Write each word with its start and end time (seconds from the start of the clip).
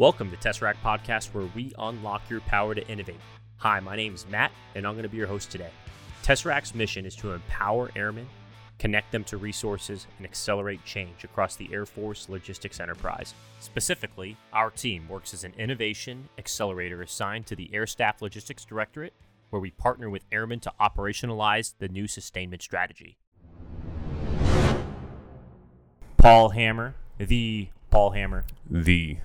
Welcome 0.00 0.30
to 0.30 0.36
Tesseract 0.38 0.78
Podcast, 0.82 1.34
where 1.34 1.44
we 1.54 1.74
unlock 1.78 2.22
your 2.30 2.40
power 2.40 2.74
to 2.74 2.88
innovate. 2.88 3.20
Hi, 3.58 3.80
my 3.80 3.96
name 3.96 4.14
is 4.14 4.26
Matt, 4.30 4.50
and 4.74 4.86
I'm 4.86 4.94
going 4.94 5.02
to 5.02 5.10
be 5.10 5.18
your 5.18 5.26
host 5.26 5.50
today. 5.50 5.68
Tesseract's 6.22 6.74
mission 6.74 7.04
is 7.04 7.14
to 7.16 7.32
empower 7.32 7.90
airmen, 7.94 8.26
connect 8.78 9.12
them 9.12 9.24
to 9.24 9.36
resources, 9.36 10.06
and 10.16 10.24
accelerate 10.24 10.82
change 10.86 11.22
across 11.22 11.54
the 11.54 11.68
Air 11.70 11.84
Force 11.84 12.30
logistics 12.30 12.80
enterprise. 12.80 13.34
Specifically, 13.58 14.38
our 14.54 14.70
team 14.70 15.06
works 15.06 15.34
as 15.34 15.44
an 15.44 15.52
innovation 15.58 16.30
accelerator 16.38 17.02
assigned 17.02 17.44
to 17.48 17.54
the 17.54 17.68
Air 17.74 17.86
Staff 17.86 18.22
Logistics 18.22 18.64
Directorate, 18.64 19.12
where 19.50 19.60
we 19.60 19.70
partner 19.70 20.08
with 20.08 20.24
airmen 20.32 20.60
to 20.60 20.72
operationalize 20.80 21.74
the 21.78 21.88
new 21.88 22.06
sustainment 22.06 22.62
strategy. 22.62 23.18
Paul 26.16 26.48
Hammer, 26.48 26.94
the 27.18 27.68
Paul 27.90 28.12
Hammer. 28.12 28.46
The 28.70 29.18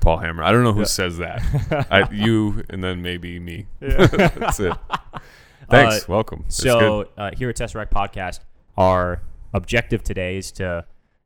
Paul 0.00 0.18
Hammer. 0.18 0.42
I 0.42 0.52
don't 0.52 0.64
know 0.64 0.72
who 0.72 0.80
Yeah. 0.80 0.86
says 0.86 1.18
that. 1.18 1.86
I, 1.90 2.10
you 2.10 2.64
and 2.70 2.82
then 2.82 3.02
maybe 3.02 3.38
me. 3.38 3.66
That's 3.80 4.60
it. 4.60 4.74
Thanks. 5.68 6.02
Uh, 6.02 6.04
Welcome. 6.08 6.44
It's 6.46 6.56
So 6.56 7.08
uh, 7.16 7.30
here 7.36 7.48
at 7.50 7.56
Tesseract 7.56 7.90
Podcast, 7.90 8.40
our 8.76 9.22
objective 9.54 10.02
today 10.02 10.36
is 10.38 10.50
to, 10.52 10.84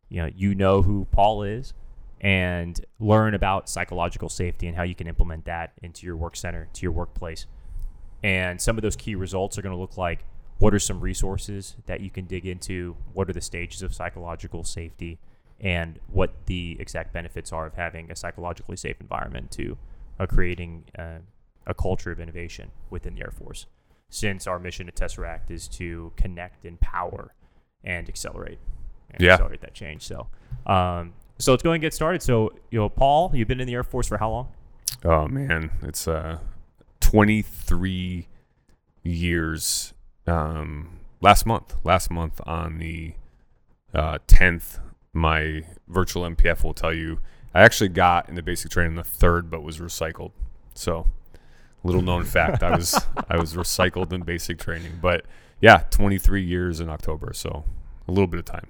you 0.09 0.23
know, 0.23 0.31
you 0.35 0.55
know 0.55 0.83
who 0.83 1.07
Paul 1.11 1.43
is, 1.45 1.73
and 2.21 2.81
learn 2.99 3.35
about 3.35 3.69
psychological 3.69 4.29
safety 4.29 4.67
and 4.67 4.77
how 4.77 4.83
you 4.83 4.95
can 4.95 5.07
implement 5.07 5.45
that 5.45 5.73
into 5.83 6.07
your 6.07 6.17
work 6.17 6.37
center, 6.37 6.69
to 6.73 6.83
your 6.83 6.93
workplace. 6.93 7.47
And 8.23 8.61
some 8.61 8.77
of 8.79 8.83
those 8.83 8.97
key 8.97 9.15
results 9.15 9.59
are 9.59 9.63
going 9.63 9.75
to 9.75 9.81
look 9.81 9.97
like 9.99 10.25
what 10.59 10.73
are 10.73 10.79
some 10.79 11.01
resources 11.01 11.77
that 11.87 12.01
you 12.01 12.11
can 12.11 12.25
dig 12.27 12.47
into, 12.47 12.97
what 13.13 13.29
are 13.29 13.33
the 13.35 13.41
stages 13.41 13.83
of 13.83 13.93
psychological 13.95 14.65
safety, 14.65 15.19
and 15.65 15.99
what 16.13 16.33
the 16.47 16.77
exact 16.79 17.13
benefits 17.13 17.53
are 17.53 17.67
of 17.67 17.75
having 17.75 18.11
a 18.13 18.15
psychologically 18.17 18.77
safe 18.77 19.01
environment 19.01 19.51
to 19.51 19.77
uh, 20.21 20.27
creating 20.27 20.85
uh, 20.97 21.19
a 21.67 21.75
culture 21.75 22.13
of 22.13 22.21
innovation 22.21 22.71
within 22.91 23.15
the 23.17 23.23
Air 23.23 23.33
Force 23.37 23.67
since 24.11 24.47
our 24.47 24.59
mission 24.61 24.87
at 24.87 24.95
Tesseract 24.95 25.51
is 25.51 25.67
to 25.67 26.13
connect, 26.17 26.65
empower, 26.65 27.35
and 27.83 28.09
accelerate, 28.09 28.59
and 29.11 29.21
Yeah. 29.21 29.33
accelerate 29.33 29.63
that 29.63 29.75
change. 29.75 30.03
So, 30.03 30.29
um, 30.67 31.15
so 31.39 31.51
let's 31.53 31.63
go 31.65 31.73
and 31.73 31.81
get 31.81 31.93
started. 31.95 32.23
So, 32.23 32.53
you 32.71 32.79
know, 32.79 32.89
Paul, 32.89 33.33
you've 33.35 33.49
been 33.49 33.59
in 33.61 33.67
the 33.67 33.75
Air 33.75 33.83
Force 33.83 34.07
for 34.07 34.19
how 34.19 34.31
long? 34.31 34.49
Oh 35.05 35.27
man, 35.27 35.71
it's 35.83 36.07
uh, 36.07 36.39
23 37.01 38.29
years. 39.03 39.95
Um, 40.27 41.01
last 41.21 41.45
month, 41.47 41.75
last 41.85 42.11
month 42.11 42.41
on 42.47 42.79
the 42.79 43.15
uh, 43.93 44.19
10th, 44.29 44.81
my 45.15 45.65
virtual 45.89 46.23
MPF 46.25 46.65
will 46.65 46.75
tell 46.75 46.93
you 46.93 47.21
I 47.55 47.63
actually 47.63 47.89
got 47.91 48.29
in 48.29 48.35
the 48.35 48.43
basic 48.43 48.71
training 48.71 48.97
the 48.97 49.05
third, 49.05 49.49
but 49.49 49.63
was 49.63 49.79
recycled. 49.79 50.33
So, 50.75 51.07
little 51.85 52.03
known 52.03 52.25
fact, 52.25 52.63
I 52.63 52.77
was 52.77 53.01
I 53.29 53.39
was 53.39 53.55
recycled 53.55 54.13
in 54.13 54.23
basic 54.23 54.59
training. 54.59 54.99
But 55.01 55.25
yeah, 55.61 55.85
23 55.91 56.43
years 56.43 56.81
in 56.81 56.89
October, 56.91 57.33
so 57.33 57.65
a 58.09 58.11
little 58.11 58.27
bit 58.27 58.41
of 58.41 58.45
time. 58.45 58.67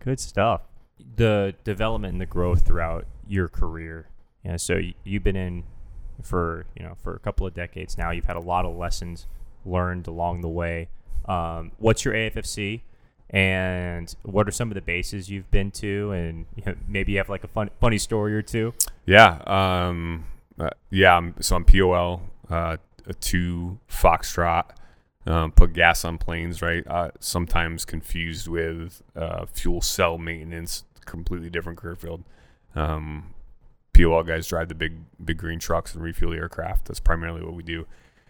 Good 0.00 0.20
stuff. 0.20 0.62
The 1.16 1.54
development 1.64 2.12
and 2.12 2.20
the 2.20 2.26
growth 2.26 2.66
throughout 2.66 3.06
your 3.26 3.48
career. 3.48 4.08
You 4.44 4.52
know, 4.52 4.56
so 4.58 4.80
you've 5.04 5.24
been 5.24 5.36
in 5.36 5.64
for 6.22 6.66
you 6.76 6.82
know 6.82 6.96
for 7.02 7.14
a 7.14 7.18
couple 7.18 7.46
of 7.46 7.54
decades 7.54 7.96
now. 7.96 8.10
You've 8.10 8.26
had 8.26 8.36
a 8.36 8.40
lot 8.40 8.66
of 8.66 8.76
lessons 8.76 9.26
learned 9.64 10.06
along 10.06 10.42
the 10.42 10.48
way. 10.48 10.90
Um, 11.24 11.72
what's 11.78 12.04
your 12.04 12.14
AFSC? 12.14 12.82
And 13.30 14.14
what 14.22 14.48
are 14.48 14.50
some 14.50 14.70
of 14.70 14.74
the 14.74 14.80
bases 14.80 15.30
you've 15.30 15.50
been 15.50 15.70
to? 15.72 16.12
And 16.12 16.46
you 16.56 16.62
know, 16.66 16.74
maybe 16.86 17.12
you 17.12 17.18
have 17.18 17.28
like 17.28 17.44
a 17.44 17.48
fun, 17.48 17.70
funny 17.80 17.98
story 17.98 18.34
or 18.34 18.42
two. 18.42 18.72
Yeah. 19.04 19.42
Um, 19.46 20.24
uh, 20.58 20.70
yeah. 20.90 21.16
I'm, 21.16 21.34
so 21.40 21.56
I'm 21.56 21.64
POL, 21.64 22.22
uh, 22.48 22.78
two 23.20 23.78
Foxtrot, 23.90 24.70
um, 25.26 25.52
put 25.52 25.74
gas 25.74 26.04
on 26.04 26.16
planes, 26.16 26.62
right? 26.62 26.86
Uh, 26.86 27.10
sometimes 27.20 27.84
confused 27.84 28.48
with 28.48 29.02
uh, 29.14 29.44
fuel 29.46 29.82
cell 29.82 30.16
maintenance, 30.16 30.84
completely 31.04 31.50
different 31.50 31.78
career 31.78 31.96
field. 31.96 32.24
Um, 32.74 33.34
POL 33.92 34.22
guys 34.22 34.46
drive 34.46 34.68
the 34.68 34.74
big, 34.74 34.94
big 35.22 35.36
green 35.36 35.58
trucks 35.58 35.94
and 35.94 36.02
refuel 36.02 36.30
the 36.30 36.38
aircraft. 36.38 36.86
That's 36.86 37.00
primarily 37.00 37.42
what 37.42 37.54
we 37.54 37.62
do. 37.62 37.86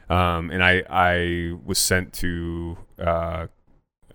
Um, 0.09 0.51
and 0.51 0.65
I, 0.65 0.83
I 0.89 1.53
was 1.65 1.79
sent 1.79 2.15
to 2.15 2.79
uh, 2.99 3.47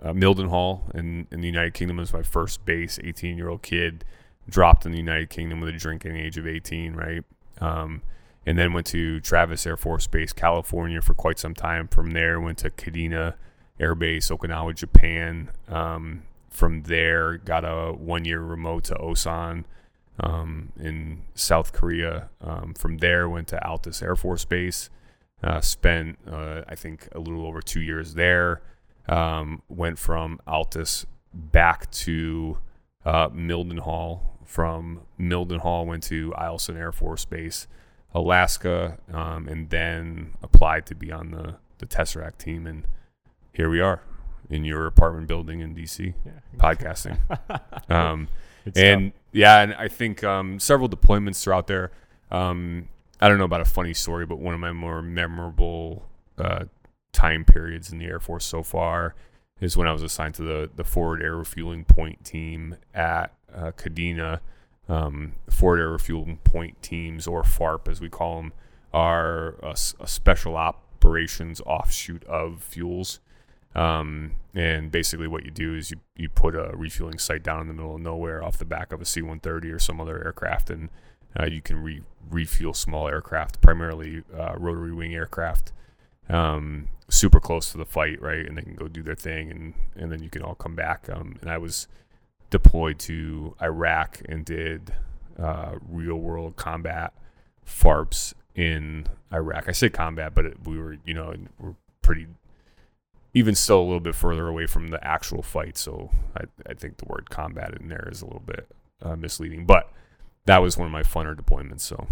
uh, 0.04 0.14
Mildenhall 0.14 0.94
in, 0.94 1.28
in 1.32 1.42
the 1.42 1.48
United 1.48 1.74
Kingdom 1.74 2.00
as 2.00 2.14
my 2.14 2.24
first 2.24 2.66
base, 2.66 3.00
18 3.04 3.38
year 3.38 3.50
old 3.50 3.62
kid 3.64 4.04
dropped 4.50 4.86
in 4.86 4.92
the 4.92 4.98
United 4.98 5.30
Kingdom 5.30 5.62
with 5.62 5.70
a 5.70 5.78
drinking 5.78 6.18
age 6.18 6.38
of 6.38 6.46
18, 6.46 6.94
right? 6.94 7.24
Um, 7.62 8.02
and 8.46 8.58
then 8.58 8.74
went 8.74 8.88
to 8.88 9.22
Travis 9.22 9.66
Air 9.66 9.78
Force 9.78 10.06
Base, 10.08 10.34
California 10.34 11.02
for 11.02 11.14
quite 11.14 11.40
some 11.40 11.54
time. 11.54 11.88
From 11.88 12.12
there, 12.12 12.42
went 12.42 12.58
to 12.60 12.70
Kadena 12.70 13.36
Air 13.80 13.96
Base, 13.96 14.30
Okinawa, 14.30 14.76
Japan. 14.76 15.50
Um, 15.70 16.24
from 16.50 16.84
there, 16.84 17.38
got 17.38 17.64
a 17.64 17.94
one 17.94 18.26
year 18.26 18.42
remote 18.42 18.84
to 18.86 18.96
Osan 18.96 19.64
um, 20.20 20.74
in 20.78 21.22
South 21.36 21.72
Korea. 21.72 22.30
Um, 22.42 22.74
from 22.74 22.98
there, 22.98 23.30
went 23.30 23.48
to 23.50 23.60
Altus 23.66 24.04
Air 24.04 24.18
Force 24.18 24.44
Base. 24.44 24.90
Uh, 25.42 25.62
spent, 25.62 26.18
uh, 26.30 26.62
I 26.68 26.76
think, 26.76 27.08
a 27.14 27.20
little 27.20 27.46
over 27.46 27.62
two 27.62 27.82
years 27.82 28.14
there. 28.14 28.62
Um, 29.08 29.62
went 29.68 30.00
from 30.00 30.40
Altus 30.48 31.06
back 31.34 31.92
to 31.92 32.58
uh, 33.06 33.30
Mildenhall. 33.30 34.22
From 34.46 35.02
Mildenhall, 35.20 35.86
went 35.86 36.04
to 36.04 36.32
Eielson 36.38 36.78
Air 36.78 36.92
Force 36.92 37.26
Base, 37.26 37.68
Alaska, 38.14 38.98
um, 39.12 39.48
and 39.48 39.70
then 39.70 40.34
applied 40.44 40.86
to 40.88 40.96
be 40.96 41.12
on 41.12 41.32
the, 41.32 41.56
the 41.80 41.86
Tesseract 41.86 42.38
team. 42.38 42.68
And 42.68 42.86
here 43.52 43.70
we 43.70 43.80
are 43.80 44.02
in 44.50 44.64
your 44.66 44.86
apartment 44.86 45.28
building 45.28 45.62
in 45.62 45.76
DC, 45.76 46.14
podcasting. 46.58 47.18
Um, 47.90 48.30
and 48.78 49.12
yeah, 49.34 49.62
and 49.62 49.74
I 49.74 49.90
think 49.90 50.24
um, 50.24 50.58
several 50.58 50.88
deployments 50.88 51.44
throughout 51.44 51.68
there. 51.68 51.92
Um, 52.32 52.88
I 53.20 53.28
don't 53.28 53.38
know 53.38 53.44
about 53.44 53.62
a 53.62 53.66
funny 53.66 53.94
story, 53.94 54.26
but 54.26 54.40
one 54.40 54.54
of 54.54 54.60
my 54.62 54.72
more 54.72 55.02
memorable 55.02 56.08
uh, 56.38 56.66
time 57.14 57.46
periods 57.46 57.92
in 57.92 58.00
the 58.00 58.06
Air 58.06 58.20
Force 58.20 58.46
so 58.46 58.64
far 58.64 59.16
is 59.62 59.78
when 59.78 59.88
I 59.88 59.94
was 59.94 60.04
assigned 60.04 60.36
to 60.36 60.44
the 60.44 60.70
the 60.76 60.84
forward 60.84 61.22
air 61.22 61.38
refueling 61.38 61.86
point 61.86 62.26
team 62.26 62.76
at 62.94 63.34
uh, 63.54 63.72
Kadena. 63.72 64.42
Um, 64.90 65.36
forward 65.50 65.80
air 65.80 65.90
refueling 65.90 66.38
point 66.44 66.82
teams, 66.82 67.26
or 67.26 67.44
FARP 67.44 67.88
as 67.88 68.02
we 68.02 68.10
call 68.10 68.38
them, 68.38 68.54
are 68.94 69.56
a 69.64 69.76
special 69.78 70.58
operations 70.58 71.62
offshoot 71.66 72.24
of 72.26 72.62
fuels. 72.62 73.20
Um, 73.76 74.34
and 74.54 74.92
basically, 74.92 75.28
what 75.28 75.46
you 75.46 75.52
do 75.52 75.76
is 75.76 75.92
you, 75.92 75.98
you 76.16 76.30
put 76.30 76.56
a 76.56 76.72
refueling 76.76 77.18
site 77.18 77.44
down 77.44 77.62
in 77.62 77.68
the 77.68 77.74
middle 77.74 77.96
of 77.96 78.02
nowhere 78.02 78.44
off 78.44 78.58
the 78.58 78.66
back 78.66 78.92
of 78.92 79.02
a 79.02 79.06
C 79.06 79.22
130 79.22 79.72
or 79.72 79.80
some 79.80 80.00
other 80.00 80.24
aircraft, 80.24 80.70
and 80.70 80.90
uh, 81.40 81.46
you 81.46 81.62
can 81.62 81.82
re- 81.82 82.04
refuel 82.30 82.74
small 82.74 83.08
aircraft, 83.08 83.62
primarily 83.62 84.24
uh, 84.38 84.54
rotary 84.58 84.94
wing 84.94 85.16
aircraft, 85.16 85.72
um, 86.30 86.88
super 87.10 87.40
close 87.40 87.72
to 87.72 87.78
the 87.78 87.86
fight, 87.86 88.22
right? 88.22 88.46
And 88.46 88.58
they 88.58 88.62
can 88.62 88.76
go 88.76 88.88
do 88.88 89.04
their 89.04 89.16
thing, 89.16 89.52
and, 89.52 89.74
and 89.96 90.12
then 90.12 90.24
you 90.24 90.30
can 90.30 90.42
all 90.42 90.56
come 90.56 90.76
back. 90.76 91.10
Um, 91.12 91.38
and 91.42 91.50
I 91.50 91.58
was 91.58 91.88
deployed 92.50 93.00
to 93.00 93.56
Iraq 93.62 94.22
and 94.28 94.46
did 94.46 94.94
uh, 95.40 95.74
real 95.90 96.18
world 96.18 96.56
combat 96.56 97.14
FARPs 97.66 98.34
in 98.56 99.08
Iraq. 99.32 99.68
I 99.68 99.72
say 99.72 99.90
combat, 99.90 100.34
but 100.36 100.46
it, 100.46 100.58
we 100.66 100.78
were, 100.78 100.98
you 101.06 101.14
know, 101.14 101.34
we're 101.60 101.76
pretty 102.02 102.28
even 103.34 103.56
still 103.56 103.80
a 103.80 103.84
little 103.84 104.00
bit 104.00 104.14
further 104.14 104.48
away 104.48 104.68
from 104.68 104.90
the 104.90 105.04
actual 105.06 105.42
fight. 105.42 105.78
So 105.78 106.12
I, 106.38 106.44
I 106.70 106.74
think 106.76 106.98
the 106.98 107.06
word 107.06 107.30
combat 107.30 107.74
in 107.80 107.90
there 107.90 108.08
is 108.12 108.22
a 108.22 108.26
little 108.26 108.44
bit 108.46 108.68
uh, 109.02 109.16
misleading. 109.16 109.66
But 109.66 109.90
that 110.46 110.60
was 110.62 110.78
one 110.78 110.86
of 110.86 110.92
my 110.92 111.02
funner 111.02 111.36
deployments. 111.36 111.82
So 111.82 112.08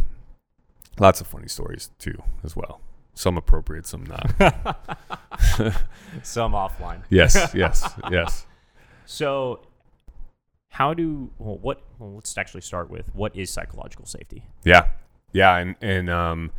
lots 1.00 1.22
of 1.22 1.28
funny 1.28 1.48
stories 1.48 1.92
too, 2.00 2.24
as 2.44 2.56
well. 2.56 2.81
Some 3.13 3.38
appropriate, 3.38 3.86
some 3.86 4.04
not. 4.06 4.34
Some 6.24 6.54
offline. 6.54 7.04
yes, 7.10 7.52
yes, 7.56 7.90
yes. 8.10 8.46
So, 9.06 9.62
how 10.69 10.94
do 10.94 11.31
well, 11.38 11.58
what? 11.58 11.81
Well, 12.00 12.16
let's 12.16 12.38
actually 12.38 12.62
start 12.62 12.90
with 12.90 13.13
what 13.13 13.36
is 13.36 13.50
psychological 13.50 14.06
safety. 14.06 14.44
Yeah, 14.63 14.90
yeah, 15.31 15.58
and 15.58 15.75
and 15.81 16.10
um, 16.10 16.52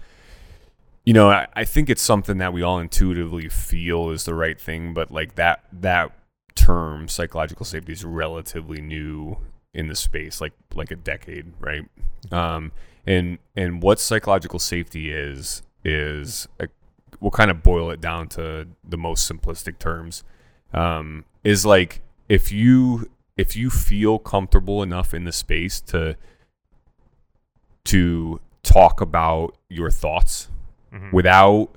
you 1.04 1.12
know, 1.12 1.30
I, 1.30 1.46
I 1.54 1.64
think 1.64 1.90
it's 1.90 2.02
something 2.02 2.38
that 2.38 2.52
we 2.52 2.62
all 2.62 2.78
intuitively 2.78 3.48
feel 3.48 4.10
is 4.10 4.24
the 4.24 4.34
right 4.34 4.60
thing, 4.60 4.94
but 4.94 5.10
like 5.10 5.34
that 5.36 5.64
that 5.72 6.12
term, 6.54 7.08
psychological 7.08 7.64
safety, 7.66 7.92
is 7.92 8.04
relatively 8.04 8.80
new 8.80 9.38
in 9.74 9.88
the 9.88 9.96
space, 9.96 10.40
like 10.40 10.52
like 10.74 10.90
a 10.90 10.96
decade, 10.96 11.52
right? 11.60 11.84
Um, 12.30 12.72
and 13.06 13.38
and 13.54 13.82
what 13.82 14.00
psychological 14.00 14.58
safety 14.58 15.12
is 15.12 15.62
is 15.84 16.48
a, 16.60 16.68
we'll 17.20 17.30
kind 17.30 17.50
of 17.50 17.62
boil 17.62 17.90
it 17.90 18.00
down 18.00 18.28
to 18.28 18.68
the 18.82 18.96
most 18.96 19.30
simplistic 19.30 19.78
terms. 19.78 20.24
Um, 20.72 21.24
is 21.44 21.66
like 21.66 22.00
if 22.28 22.50
you 22.52 23.10
if 23.36 23.56
you 23.56 23.68
feel 23.70 24.18
comfortable 24.18 24.82
enough 24.82 25.12
in 25.14 25.24
the 25.24 25.32
space 25.32 25.80
to 25.80 26.16
to 27.84 28.40
talk 28.62 29.00
about 29.00 29.56
your 29.68 29.90
thoughts 29.90 30.48
Mhm. 30.92 31.12
without 31.12 31.68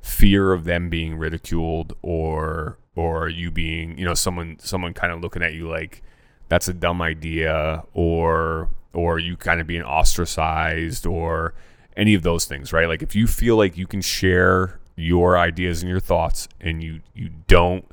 fear 0.00 0.52
of 0.52 0.64
them 0.64 0.88
being 0.90 1.16
ridiculed 1.16 1.94
or 2.02 2.78
or 2.94 3.28
you 3.28 3.50
being 3.50 3.96
you 3.98 4.04
know 4.04 4.14
someone 4.14 4.56
someone 4.60 4.92
kind 4.92 5.12
of 5.12 5.20
looking 5.20 5.42
at 5.42 5.54
you 5.54 5.68
like 5.68 6.02
that's 6.48 6.68
a 6.68 6.74
dumb 6.74 7.00
idea 7.02 7.82
or 7.94 8.68
or 8.92 9.18
you 9.18 9.36
kind 9.36 9.60
of 9.60 9.66
being 9.66 9.82
ostracized 9.82 11.06
or 11.06 11.54
any 11.96 12.14
of 12.14 12.22
those 12.22 12.44
things 12.44 12.72
right 12.72 12.88
like 12.88 13.02
if 13.02 13.14
you 13.14 13.26
feel 13.26 13.56
like 13.56 13.76
you 13.76 13.86
can 13.86 14.00
share 14.00 14.78
your 14.96 15.36
ideas 15.38 15.82
and 15.82 15.90
your 15.90 16.00
thoughts 16.00 16.48
and 16.60 16.82
you 16.82 17.00
you 17.14 17.30
don't 17.46 17.84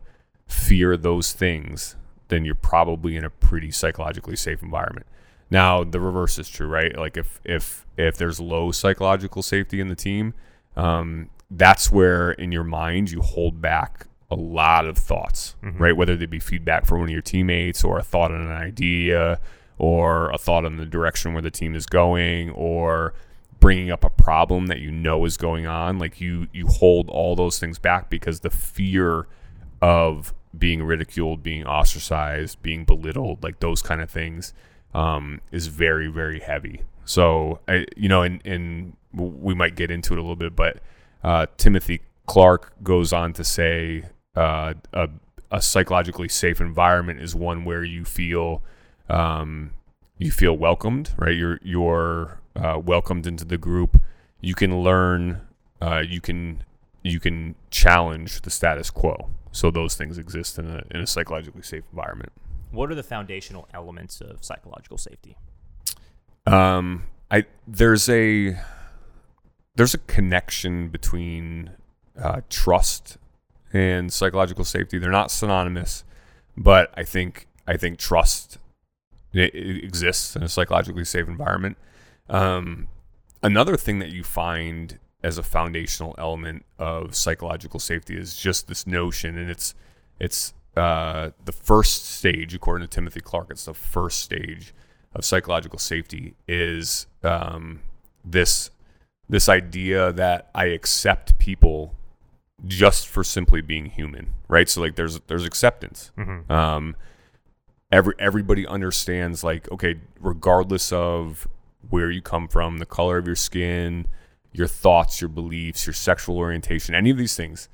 fear 0.48 0.96
those 0.98 1.32
things 1.34 1.96
then 2.28 2.46
you're 2.46 2.56
probably 2.56 3.16
in 3.16 3.24
a 3.24 3.30
pretty 3.30 3.72
psychologically 3.72 4.36
safe 4.36 4.62
environment 4.62 5.06
now 5.50 5.84
the 5.84 6.00
reverse 6.00 6.38
is 6.40 6.50
true 6.50 6.68
right 6.68 6.98
like 6.98 7.18
if 7.18 7.40
if 7.44 7.86
if 7.98 8.18
there's 8.18 8.40
low 8.40 8.72
psychological 8.72 9.42
safety 9.42 9.80
in 9.80 9.88
the 9.88 9.96
team 9.96 10.34
um, 10.76 11.30
that's 11.52 11.92
where 11.92 12.32
in 12.32 12.52
your 12.52 12.64
mind 12.64 13.12
you 13.12 13.22
hold 13.22 13.62
back 13.62 14.08
a 14.32 14.36
lot 14.36 14.88
of 14.88 14.98
thoughts, 14.98 15.56
Mhm. 15.64 15.80
right? 15.80 15.96
Whether 15.96 16.18
they 16.18 16.26
be 16.26 16.40
feedback 16.40 16.88
from 16.88 17.02
one 17.02 17.10
of 17.10 17.14
your 17.14 17.22
teammates 17.22 17.84
or 17.84 18.00
a 18.00 18.02
thought 18.02 18.32
on 18.32 18.42
an 18.42 18.48
idea 18.52 19.40
or 19.78 20.32
a 20.32 20.40
thought 20.40 20.66
on 20.66 20.78
the 20.78 20.88
direction 20.88 21.34
where 21.34 21.44
the 21.44 21.52
team 21.52 21.76
is 21.76 21.86
going 21.86 22.50
or 22.50 23.14
bringing 23.64 23.92
up 23.92 24.04
a 24.04 24.10
problem 24.10 24.68
that 24.68 24.80
you 24.80 24.92
know 24.92 25.24
is 25.24 25.38
going 25.38 25.66
on 25.66 25.98
like 25.98 26.20
you 26.20 26.48
you 26.52 26.68
hold 26.68 27.08
all 27.10 27.34
those 27.34 27.60
things 27.60 27.80
back 27.80 28.10
because 28.10 28.42
the 28.42 28.50
fear 28.50 29.26
of 29.82 30.34
being 30.58 30.84
ridiculed 30.84 31.42
being 31.42 31.66
ostracized 31.66 32.62
being 32.62 32.84
belittled 32.84 33.42
like 33.42 33.62
those 33.62 33.82
kind 33.82 34.02
of 34.02 34.10
things 34.10 34.54
um, 34.94 35.40
is 35.54 35.68
very 35.68 36.08
very 36.08 36.42
heavy. 36.42 36.82
So 37.06 37.62
I, 37.70 37.86
you 37.96 38.10
know 38.10 38.22
and 38.22 38.46
and 38.46 38.98
we 39.14 39.56
might 39.56 39.78
get 39.78 39.90
into 39.90 40.14
it 40.14 40.20
a 40.20 40.22
little 40.22 40.36
bit 40.36 40.58
but 40.58 40.80
uh, 41.24 41.46
timothy 41.56 42.02
clark 42.26 42.74
goes 42.84 43.14
on 43.14 43.32
to 43.32 43.46
say 43.46 44.04
uh, 44.36 44.74
a, 44.92 45.08
a 45.52 45.62
psychologically 45.62 46.28
safe 46.28 46.60
environment 46.60 47.22
is 47.22 47.34
one 47.34 47.64
where 47.64 47.86
you 47.86 48.04
feel 48.04 48.62
um, 49.10 49.72
you 50.24 50.32
feel 50.32 50.56
welcomed 50.58 51.12
right 51.18 51.36
you're 51.36 51.60
you're 51.62 52.40
uh, 52.56 52.80
welcomed 52.84 53.26
into 53.28 53.46
the 53.46 53.58
group 53.58 54.02
you 54.42 54.56
can 54.56 54.82
learn 54.82 55.42
uh, 55.82 56.02
you 56.08 56.22
can 56.22 56.64
you 57.04 57.20
can 57.20 57.56
challenge 57.70 58.42
the 58.42 58.50
status 58.50 58.90
quo 58.90 59.30
so 59.52 59.70
those 59.70 59.96
things 59.96 60.18
exist 60.18 60.58
in 60.58 60.66
a, 60.66 60.84
in 60.92 61.02
a 61.02 61.08
psychologically 61.08 61.62
safe 61.62 61.84
environment 61.92 62.32
What 62.72 62.90
are 62.92 62.96
the 62.96 63.04
foundational 63.04 63.68
elements 63.72 64.20
of 64.20 64.44
psychological 64.44 64.98
safety? 64.98 65.38
Um, 66.48 67.04
I 67.30 67.46
there's 67.68 68.10
a 68.10 68.58
there's 69.76 69.94
a 69.94 70.00
connection 70.00 70.90
between 70.90 71.72
uh, 72.20 72.42
trust 72.50 73.18
and 73.72 74.12
psychological 74.12 74.66
safety. 74.66 74.98
They're 74.98 75.12
not 75.12 75.30
synonymous, 75.30 76.04
but 76.58 76.92
I 76.98 77.04
think 77.04 77.48
I 77.68 77.78
think 77.78 78.00
trust 78.00 78.58
i- 79.36 79.40
i- 79.40 79.82
exists 79.84 80.36
in 80.36 80.44
a 80.44 80.50
psychologically 80.50 81.06
safe 81.06 81.28
environment. 81.28 81.78
Um, 82.30 82.88
another 83.42 83.78
thing 83.78 84.00
that 84.00 84.10
you 84.10 84.24
find 84.24 85.00
as 85.24 85.38
a 85.38 85.44
foundational 85.44 86.16
element 86.18 86.66
of 86.78 87.16
psychological 87.16 87.80
safety 87.80 88.18
is 88.18 88.36
just 88.36 88.68
this 88.68 88.86
notion, 88.86 89.38
and 89.38 89.50
it's 89.50 89.74
it's 90.20 90.54
uh, 90.76 91.32
the 91.46 91.52
first 91.52 92.06
stage, 92.06 92.54
according 92.56 92.88
to 92.88 92.94
Timothy 92.94 93.20
Clark. 93.22 93.48
It's 93.52 93.66
the 93.66 93.74
first 93.74 94.20
stage 94.20 94.74
of 95.14 95.24
psychological 95.24 95.78
safety 95.80 96.36
is 96.48 97.08
um, 97.24 97.82
this 98.26 98.70
this 99.30 99.48
idea 99.48 100.12
that 100.14 100.50
I 100.54 100.66
accept 100.66 101.38
people 101.40 101.96
just 102.66 103.08
for 103.08 103.24
simply 103.24 103.62
being 103.62 103.86
human, 103.88 104.34
right? 104.48 104.68
So 104.70 104.82
like 104.82 104.96
there's 104.96 105.20
there's 105.28 105.46
acceptance. 105.46 106.12
Mm-hmm. 106.18 106.52
Um, 106.52 106.96
every 107.94 108.14
everybody 108.20 108.66
understands 108.68 109.44
like 109.44 109.72
okay, 109.72 109.96
regardless 110.20 110.92
of 110.92 111.48
where 111.90 112.10
you 112.12 112.22
come 112.22 112.48
from, 112.48 112.80
the 112.80 112.86
color 112.86 113.18
of 113.18 113.28
your 113.28 113.36
skin, 113.36 114.08
your 114.52 114.68
thoughts, 114.68 115.22
your 115.22 115.30
beliefs, 115.30 115.86
your 115.86 115.94
sexual 115.94 116.38
orientation, 116.38 116.96
any 116.96 117.10
of 117.12 117.18
these 117.18 117.36
things, 117.36 117.70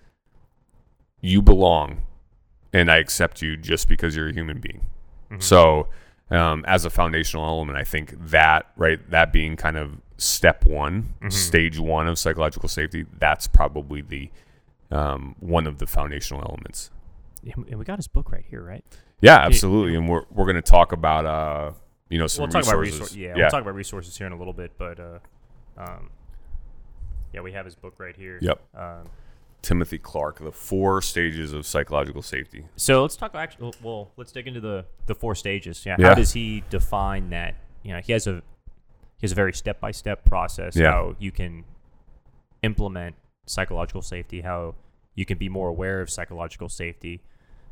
you 1.22 1.42
belong, 1.42 2.02
and 2.74 2.92
I 2.92 2.98
accept 2.98 3.42
you 3.42 3.56
just 3.58 3.88
because 3.88 4.16
you're 4.16 4.30
a 4.30 4.34
human 4.34 4.60
being. 4.60 4.86
So, 5.40 5.88
um, 6.32 6.66
as 6.68 6.86
a 6.86 6.90
foundational 6.90 7.46
element, 7.46 7.78
I 7.78 7.84
think 7.84 8.16
that 8.30 8.66
right, 8.76 9.00
that 9.12 9.32
being 9.32 9.56
kind 9.56 9.78
of 9.78 10.02
step 10.18 10.66
one, 10.66 11.14
Mhm. 11.22 11.32
stage 11.32 11.80
one 11.80 12.08
of 12.08 12.18
psychological 12.18 12.68
safety, 12.68 13.06
that's 13.20 13.48
probably 13.48 14.02
the 14.02 14.30
um, 14.92 15.36
one 15.40 15.68
of 15.68 15.78
the 15.78 15.86
foundational 15.86 16.42
elements. 16.42 16.90
And 17.54 17.76
we 17.78 17.86
got 17.86 18.00
his 18.00 18.08
book 18.08 18.32
right 18.32 18.44
here, 18.50 18.64
right? 18.64 18.84
Yeah, 19.22 19.38
absolutely. 19.38 19.96
And 19.96 20.08
we're 20.08 20.24
we're 20.32 20.46
going 20.46 20.56
to 20.56 20.62
talk 20.62 20.92
about 20.92 21.26
uh, 21.26 21.72
you 22.10 22.18
know, 22.20 22.28
some 22.28 22.44
we'll 22.44 22.52
talk 22.52 22.64
about 22.64 22.80
resources. 22.80 23.16
resources. 23.16 23.18
Yeah, 23.18 23.28
yeah. 23.30 23.36
we'll 23.36 23.50
talk 23.50 23.62
about 23.62 23.76
resources 23.76 24.18
here 24.18 24.28
in 24.28 24.34
a 24.34 24.38
little 24.38 24.54
bit, 24.54 24.72
but 24.78 25.00
uh, 25.00 25.20
um, 25.78 26.10
yeah, 27.34 27.42
we 27.42 27.52
have 27.52 27.66
his 27.66 27.76
book 27.76 27.96
right 27.98 28.16
here. 28.16 28.40
Yep. 28.42 28.62
Um, 28.76 29.04
Timothy 29.62 29.98
Clark, 29.98 30.40
the 30.40 30.52
four 30.52 31.02
stages 31.02 31.52
of 31.52 31.66
psychological 31.66 32.22
safety. 32.22 32.66
so 32.78 33.02
let's 33.02 33.18
talk. 33.18 33.36
Actually, 33.36 33.74
well, 33.84 34.12
let's 34.16 34.32
dig 34.32 34.48
into 34.48 34.62
the 34.62 34.86
the 35.06 35.16
four 35.16 35.36
stages. 35.36 35.86
Yeah. 35.86 35.98
Yeah. 36.00 36.10
How 36.10 36.14
does 36.16 36.32
he 36.34 36.64
define 36.70 37.30
that? 37.32 37.56
You 37.84 37.94
know, 37.94 38.00
he 38.00 38.14
has 38.14 38.26
a 38.26 38.42
he 39.18 39.22
has 39.22 39.34
a 39.34 39.36
very 39.36 39.54
step 39.54 39.80
by 39.82 39.92
step 39.92 40.24
process 40.24 40.76
Yeah. 40.76 40.92
how 40.92 41.16
you 41.20 41.32
can 41.32 41.66
implement 42.64 43.16
psychological 43.46 44.02
safety, 44.02 44.42
how 44.42 44.76
you 45.16 45.26
can 45.26 45.38
be 45.38 45.50
more 45.50 45.68
aware 45.68 46.00
of 46.02 46.10
psychological 46.10 46.70
safety. 46.70 47.22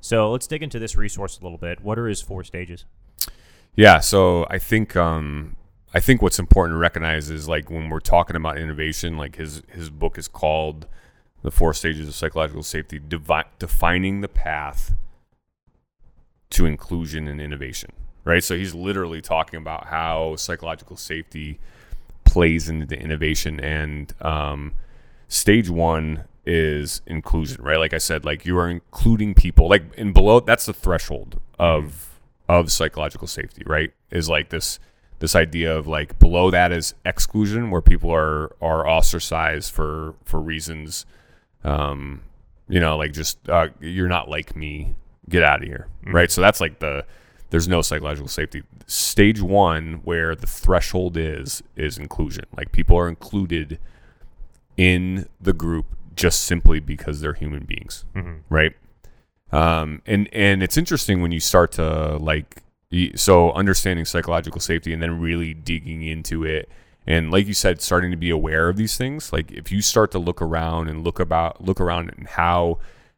So 0.07 0.31
let's 0.31 0.47
dig 0.47 0.63
into 0.63 0.79
this 0.79 0.95
resource 0.95 1.37
a 1.37 1.43
little 1.43 1.57
bit. 1.57 1.81
What 1.81 1.99
are 1.99 2.07
his 2.07 2.21
four 2.21 2.41
stages? 2.45 2.85
Yeah, 3.75 3.99
so 3.99 4.47
I 4.49 4.57
think 4.57 4.95
um, 4.95 5.57
I 5.93 5.99
think 5.99 6.21
what's 6.21 6.39
important 6.39 6.75
to 6.75 6.79
recognize 6.79 7.29
is 7.29 7.49
like 7.49 7.69
when 7.69 7.89
we're 7.89 7.99
talking 7.99 8.37
about 8.37 8.57
innovation, 8.57 9.17
like 9.17 9.35
his 9.35 9.63
his 9.67 9.89
book 9.89 10.17
is 10.17 10.29
called 10.29 10.87
"The 11.41 11.51
Four 11.51 11.73
Stages 11.73 12.07
of 12.07 12.15
Psychological 12.15 12.63
Safety: 12.63 12.99
Devi- 12.99 13.49
Defining 13.59 14.21
the 14.21 14.29
Path 14.29 14.93
to 16.51 16.65
Inclusion 16.65 17.27
and 17.27 17.41
Innovation." 17.41 17.91
Right, 18.23 18.41
so 18.41 18.55
he's 18.55 18.73
literally 18.73 19.21
talking 19.21 19.57
about 19.57 19.87
how 19.87 20.37
psychological 20.37 20.95
safety 20.95 21.59
plays 22.23 22.69
into 22.69 22.85
the 22.85 22.97
innovation, 22.97 23.59
and 23.59 24.13
um, 24.21 24.71
stage 25.27 25.69
one 25.69 26.23
is 26.47 27.01
inclusion. 27.05 27.61
Right, 27.61 27.77
like 27.77 27.93
I 27.93 27.99
said, 27.99 28.25
like 28.25 28.45
you 28.45 28.57
are 28.57 28.69
including 28.69 29.35
people, 29.35 29.69
like 29.69 29.83
and 29.97 30.13
below 30.13 30.39
that's 30.39 30.65
the 30.65 30.73
threshold 30.73 31.39
of 31.59 32.19
of 32.49 32.71
psychological 32.71 33.27
safety, 33.27 33.63
right? 33.65 33.91
Is 34.09 34.29
like 34.29 34.49
this 34.49 34.79
this 35.19 35.35
idea 35.35 35.75
of 35.75 35.87
like 35.87 36.17
below 36.19 36.49
that 36.49 36.71
is 36.71 36.93
exclusion, 37.05 37.69
where 37.69 37.81
people 37.81 38.11
are 38.11 38.55
are 38.61 38.87
ostracized 38.87 39.73
for 39.73 40.15
for 40.23 40.39
reasons, 40.39 41.05
um, 41.63 42.21
you 42.69 42.79
know, 42.79 42.97
like 42.97 43.11
just 43.11 43.37
uh, 43.49 43.67
you're 43.81 44.07
not 44.07 44.29
like 44.29 44.55
me, 44.55 44.95
get 45.29 45.43
out 45.43 45.61
of 45.61 45.67
here, 45.67 45.87
right? 46.05 46.31
So 46.31 46.41
that's 46.41 46.61
like 46.61 46.79
the 46.79 47.05
there's 47.49 47.67
no 47.67 47.81
psychological 47.81 48.29
safety. 48.29 48.63
Stage 48.87 49.41
one, 49.41 50.01
where 50.03 50.33
the 50.33 50.47
threshold 50.47 51.17
is 51.17 51.61
is 51.75 51.97
inclusion, 51.97 52.45
like 52.55 52.71
people 52.71 52.97
are 52.97 53.09
included 53.09 53.79
in 54.77 55.27
the 55.41 55.53
group 55.53 55.96
just 56.17 56.41
simply 56.41 56.79
because 56.81 57.21
they're 57.21 57.33
human 57.33 57.63
beings 57.63 58.03
Mm-hmm. 58.15 58.33
right? 58.49 58.73
Um, 59.51 60.01
and 60.05 60.27
and 60.33 60.61
it's 60.61 60.75
interesting 60.75 61.21
when 61.21 61.31
you 61.31 61.39
start 61.39 61.71
to 61.73 62.17
like 62.17 62.63
so 63.15 63.51
understanding 63.53 64.03
psychological 64.05 64.59
safety 64.59 64.91
and 64.91 65.01
then 65.01 65.19
really 65.21 65.53
digging 65.53 66.03
into 66.03 66.43
it 66.43 66.69
and 67.05 67.31
like 67.31 67.45
you 67.47 67.53
said 67.53 67.81
starting 67.81 68.11
to 68.11 68.17
be 68.17 68.29
aware 68.29 68.69
of 68.69 68.75
these 68.77 68.97
things 68.97 69.31
like 69.33 69.51
if 69.51 69.71
you 69.71 69.81
start 69.81 70.09
to 70.11 70.19
look 70.19 70.41
around 70.41 70.89
and 70.89 71.03
look 71.03 71.19
about 71.19 71.61
look 71.63 71.79
around 71.81 72.09
and 72.17 72.27
how 72.29 72.77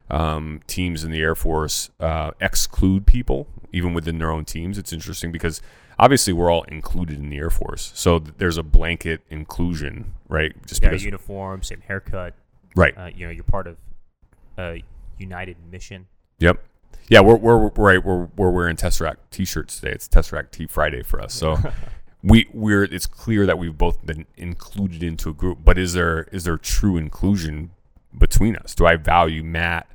um, 0.10 0.60
teams 0.66 1.04
in 1.04 1.12
the 1.12 1.22
air 1.22 1.36
force 1.36 1.92
uh, 2.00 2.32
exclude 2.42 3.06
people 3.06 3.48
even 3.72 3.94
within 3.94 4.18
their 4.18 4.32
own 4.32 4.44
teams 4.44 4.78
it's 4.80 4.92
interesting 4.94 5.32
because 5.32 5.62
obviously 6.00 6.34
we're 6.34 6.52
all 6.52 6.64
included 6.64 7.20
in 7.20 7.30
the 7.30 7.38
air 7.38 7.52
force 7.52 7.92
so 7.94 8.18
th- 8.20 8.34
there's 8.40 8.58
a 8.58 8.64
blanket 8.64 9.22
inclusion 9.30 10.14
right 10.28 10.54
just 10.66 10.84
a 10.84 10.88
because 10.90 11.04
uniform, 11.06 11.62
same 11.64 11.82
haircut. 11.82 12.34
Right 12.76 12.98
Uh, 12.98 13.10
you 13.16 13.26
know, 13.26 13.32
you're 13.32 13.44
part 13.44 13.68
of 13.68 13.78
a 14.58 14.84
United 15.18 15.58
Mission. 15.72 16.08
Yep. 16.40 16.64
Yeah, 17.10 17.22
we're 17.22 17.36
we're 17.38 17.58
we're- 17.58 17.72
right. 17.78 18.04
We're 18.04 18.26
we're 18.38 18.52
wearing 18.52 18.76
Tesseract 18.76 19.18
T-shirts 19.32 19.80
today. 19.80 19.94
It's 19.94 20.08
Tesseract 20.08 20.52
T 20.52 20.68
Friday 20.68 21.02
for 21.04 21.22
us. 21.22 21.34
So 21.34 21.58
we 22.24 22.48
we're 22.54 22.84
it's 22.84 23.08
clear 23.08 23.46
that 23.46 23.58
we've 23.58 23.78
both 23.78 24.06
been 24.06 24.26
included 24.38 25.02
into 25.04 25.30
a 25.30 25.34
group. 25.34 25.60
But 25.64 25.78
is 25.78 25.94
there 25.94 26.24
is 26.32 26.44
there 26.44 26.58
true 26.58 26.98
inclusion 26.98 27.72
between 28.18 28.56
us? 28.56 28.76
Do 28.76 28.86
I 28.86 28.96
value 28.96 29.44
Matt 29.44 29.88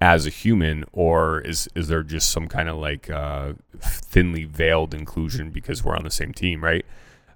as 0.00 0.26
a 0.26 0.30
human, 0.30 0.84
or 0.92 1.40
is 1.40 1.68
is 1.74 1.88
there 1.88 2.02
just 2.02 2.30
some 2.30 2.48
kind 2.48 2.68
of 2.68 2.76
like 2.76 3.10
uh, 3.10 3.52
thinly 3.80 4.44
veiled 4.44 4.94
inclusion 4.94 5.50
because 5.50 5.84
we're 5.84 5.96
on 5.96 6.04
the 6.04 6.10
same 6.10 6.32
team, 6.32 6.64
right? 6.64 6.86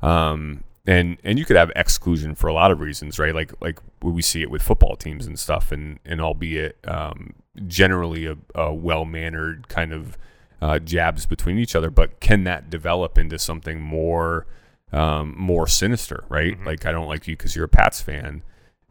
Um, 0.00 0.64
and 0.86 1.18
and 1.22 1.38
you 1.38 1.44
could 1.44 1.56
have 1.56 1.70
exclusion 1.76 2.34
for 2.34 2.48
a 2.48 2.52
lot 2.52 2.70
of 2.70 2.80
reasons, 2.80 3.18
right? 3.18 3.34
Like 3.34 3.52
like 3.60 3.78
we 4.02 4.22
see 4.22 4.42
it 4.42 4.50
with 4.50 4.62
football 4.62 4.96
teams 4.96 5.26
and 5.26 5.38
stuff, 5.38 5.72
and 5.72 5.98
and 6.04 6.20
albeit 6.20 6.76
um, 6.88 7.34
generally 7.66 8.26
a, 8.26 8.36
a 8.54 8.72
well 8.74 9.04
mannered 9.04 9.68
kind 9.68 9.92
of 9.92 10.18
uh, 10.60 10.78
jabs 10.78 11.26
between 11.26 11.58
each 11.58 11.74
other, 11.74 11.90
but 11.90 12.20
can 12.20 12.44
that 12.44 12.70
develop 12.70 13.18
into 13.18 13.38
something 13.38 13.80
more 13.80 14.46
um, 14.92 15.34
more 15.38 15.66
sinister, 15.66 16.24
right? 16.28 16.58
Mhm. 16.58 16.66
Like 16.66 16.86
I 16.86 16.92
don't 16.92 17.08
like 17.08 17.26
you 17.26 17.36
because 17.36 17.54
you're 17.56 17.64
a 17.66 17.68
Pats 17.68 18.00
fan, 18.00 18.42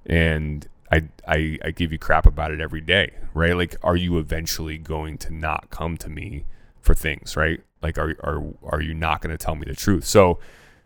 and 0.05 0.67
I, 0.91 1.03
I 1.27 1.57
I 1.63 1.71
give 1.71 1.91
you 1.91 1.97
crap 1.97 2.25
about 2.25 2.51
it 2.51 2.59
every 2.61 2.81
day, 2.81 3.11
right? 3.33 3.55
Like, 3.55 3.75
are 3.83 3.95
you 3.95 4.17
eventually 4.17 4.77
going 4.77 5.17
to 5.19 5.33
not 5.33 5.69
come 5.69 5.97
to 5.97 6.09
me 6.09 6.45
for 6.81 6.93
things, 6.93 7.35
right? 7.37 7.61
Like, 7.81 7.97
are 7.97 8.15
are 8.23 8.43
are 8.63 8.81
you 8.81 8.93
not 8.93 9.21
going 9.21 9.35
to 9.35 9.43
tell 9.43 9.55
me 9.55 9.65
the 9.67 9.75
truth? 9.75 10.05
So, 10.05 10.39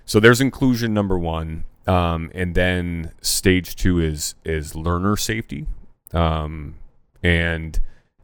so 0.06 0.20
there's 0.20 0.42
inclusion 0.42 0.94
number 0.94 1.18
one, 1.18 1.64
um, 1.88 2.32
and 2.34 2.56
then 2.56 3.12
stage 3.22 3.76
two 3.76 4.00
is 4.00 4.36
is 4.44 4.76
learner 4.76 5.18
safety, 5.18 5.68
um, 6.14 6.76
and 7.24 7.80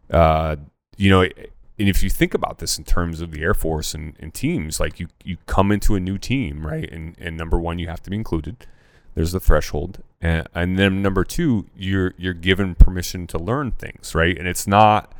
uh, 0.10 0.58
you 0.98 1.10
know, 1.10 1.22
and 1.22 1.90
if 1.90 2.04
you 2.04 2.10
think 2.10 2.34
about 2.34 2.60
this 2.60 2.78
in 2.78 2.84
terms 2.84 3.22
of 3.22 3.32
the 3.32 3.42
Air 3.42 3.54
Force 3.54 3.94
and, 3.94 4.16
and 4.20 4.34
teams, 4.34 4.80
like 4.80 5.00
you 5.00 5.08
you 5.24 5.38
come 5.48 5.72
into 5.72 5.96
a 5.96 6.00
new 6.00 6.18
team, 6.18 6.66
right? 6.66 6.90
And 6.92 7.16
and 7.20 7.36
number 7.36 7.60
one, 7.60 7.80
you 7.80 7.88
have 7.88 8.04
to 8.04 8.10
be 8.10 8.16
included. 8.16 8.68
There's 9.16 9.32
the 9.34 9.40
threshold, 9.40 10.04
and, 10.22 10.48
and 10.54 10.80
then 10.80 11.02
number 11.02 11.24
two, 11.24 11.68
you're 11.76 12.14
you're 12.18 12.34
given 12.34 12.76
permission 12.76 13.28
to 13.28 13.38
learn 13.38 13.72
things, 13.72 14.14
right? 14.14 14.38
And 14.38 14.48
it's 14.48 14.68
not 14.68 15.14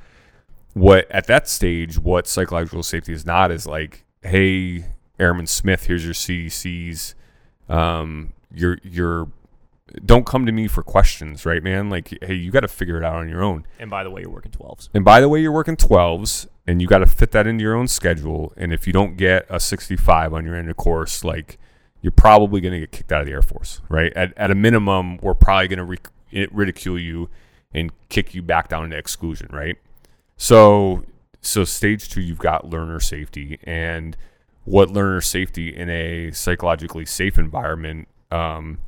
what 0.74 1.10
at 1.12 1.28
that 1.28 1.50
stage 1.50 1.98
what 2.00 2.28
psychological 2.28 2.84
safety 2.84 3.12
is 3.12 3.26
not 3.26 3.52
is 3.52 3.66
like, 3.66 4.06
hey, 4.22 4.86
Airman 5.22 5.48
Smith, 5.48 5.86
here's 5.86 6.04
your 6.04 6.14
CDCs. 6.14 7.14
Um, 7.70 8.34
you're 8.54 8.78
you're 8.84 9.30
don't 10.06 10.26
come 10.26 10.46
to 10.46 10.52
me 10.52 10.68
for 10.68 10.84
questions, 10.84 11.46
right, 11.46 11.62
man? 11.62 11.90
Like, 11.90 12.18
hey, 12.22 12.34
you 12.34 12.52
got 12.52 12.62
to 12.62 12.68
figure 12.68 12.98
it 12.98 13.04
out 13.04 13.16
on 13.16 13.28
your 13.30 13.44
own. 13.44 13.66
And 13.80 13.90
by 13.90 14.04
the 14.04 14.10
way, 14.10 14.22
you're 14.22 14.32
working 14.32 14.52
12s. 14.52 14.90
And 14.94 15.04
by 15.04 15.20
the 15.20 15.28
way, 15.28 15.42
you're 15.42 15.52
working 15.52 15.76
12s 15.76 16.48
and 16.66 16.82
you 16.82 16.88
got 16.88 17.00
to 17.00 17.06
fit 17.06 17.32
that 17.32 17.46
into 17.46 17.64
your 17.64 17.76
own 17.76 17.88
schedule. 17.88 18.54
And 18.56 18.72
if 18.74 18.88
you 18.88 18.94
don't 18.94 19.18
get 19.18 19.46
a 19.50 19.60
65 19.60 20.34
on 20.34 20.46
your 20.46 20.56
end 20.56 20.70
of 20.70 20.78
course, 20.78 21.24
like 21.24 21.58
you're 22.02 22.12
probably 22.12 22.62
going 22.62 22.74
to 22.74 22.80
get 22.80 22.92
kicked 22.92 23.12
out 23.12 23.22
of 23.22 23.28
the 23.28 23.34
Air 23.34 23.42
Force, 23.42 23.82
right? 23.90 24.14
At, 24.14 24.34
at 24.38 24.50
a 24.50 24.56
minimum, 24.56 25.18
we're 25.18 25.34
probably 25.34 25.68
going 25.68 25.80
to 25.80 25.86
ric- 25.86 26.52
ridicule 26.52 26.98
you 26.98 27.30
and 27.74 27.92
kick 28.10 28.34
you 28.34 28.42
back 28.42 28.70
down 28.70 28.86
into 28.86 28.98
exclusion, 28.98 29.50
right? 29.52 29.78
So, 30.38 31.04
so 31.42 31.64
stage 31.64 32.10
two, 32.10 32.22
you've 32.22 32.40
got 32.40 32.70
learner 32.70 33.00
safety 33.00 33.60
and 33.64 34.18
what 34.64 34.90
learner 34.92 35.22
safety 35.22 35.76
in 35.76 35.90
a 35.90 36.32
psychologically 36.32 37.06
safe 37.06 37.38
environment, 37.38 38.08
um, 38.30 38.80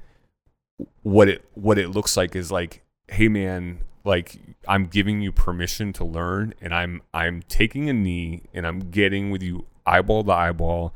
what 1.03 1.27
it 1.29 1.45
what 1.53 1.77
it 1.77 1.89
looks 1.89 2.15
like 2.17 2.35
is 2.35 2.51
like, 2.51 2.83
hey 3.07 3.27
man, 3.27 3.79
like 4.03 4.37
I'm 4.67 4.85
giving 4.85 5.21
you 5.21 5.31
permission 5.31 5.93
to 5.93 6.03
learn 6.05 6.53
and 6.61 6.73
I'm 6.73 7.01
I'm 7.13 7.41
taking 7.47 7.89
a 7.89 7.93
knee 7.93 8.43
and 8.53 8.65
I'm 8.67 8.91
getting 8.91 9.31
with 9.31 9.41
you 9.43 9.65
eyeball 9.85 10.23
to 10.25 10.31
eyeball 10.31 10.93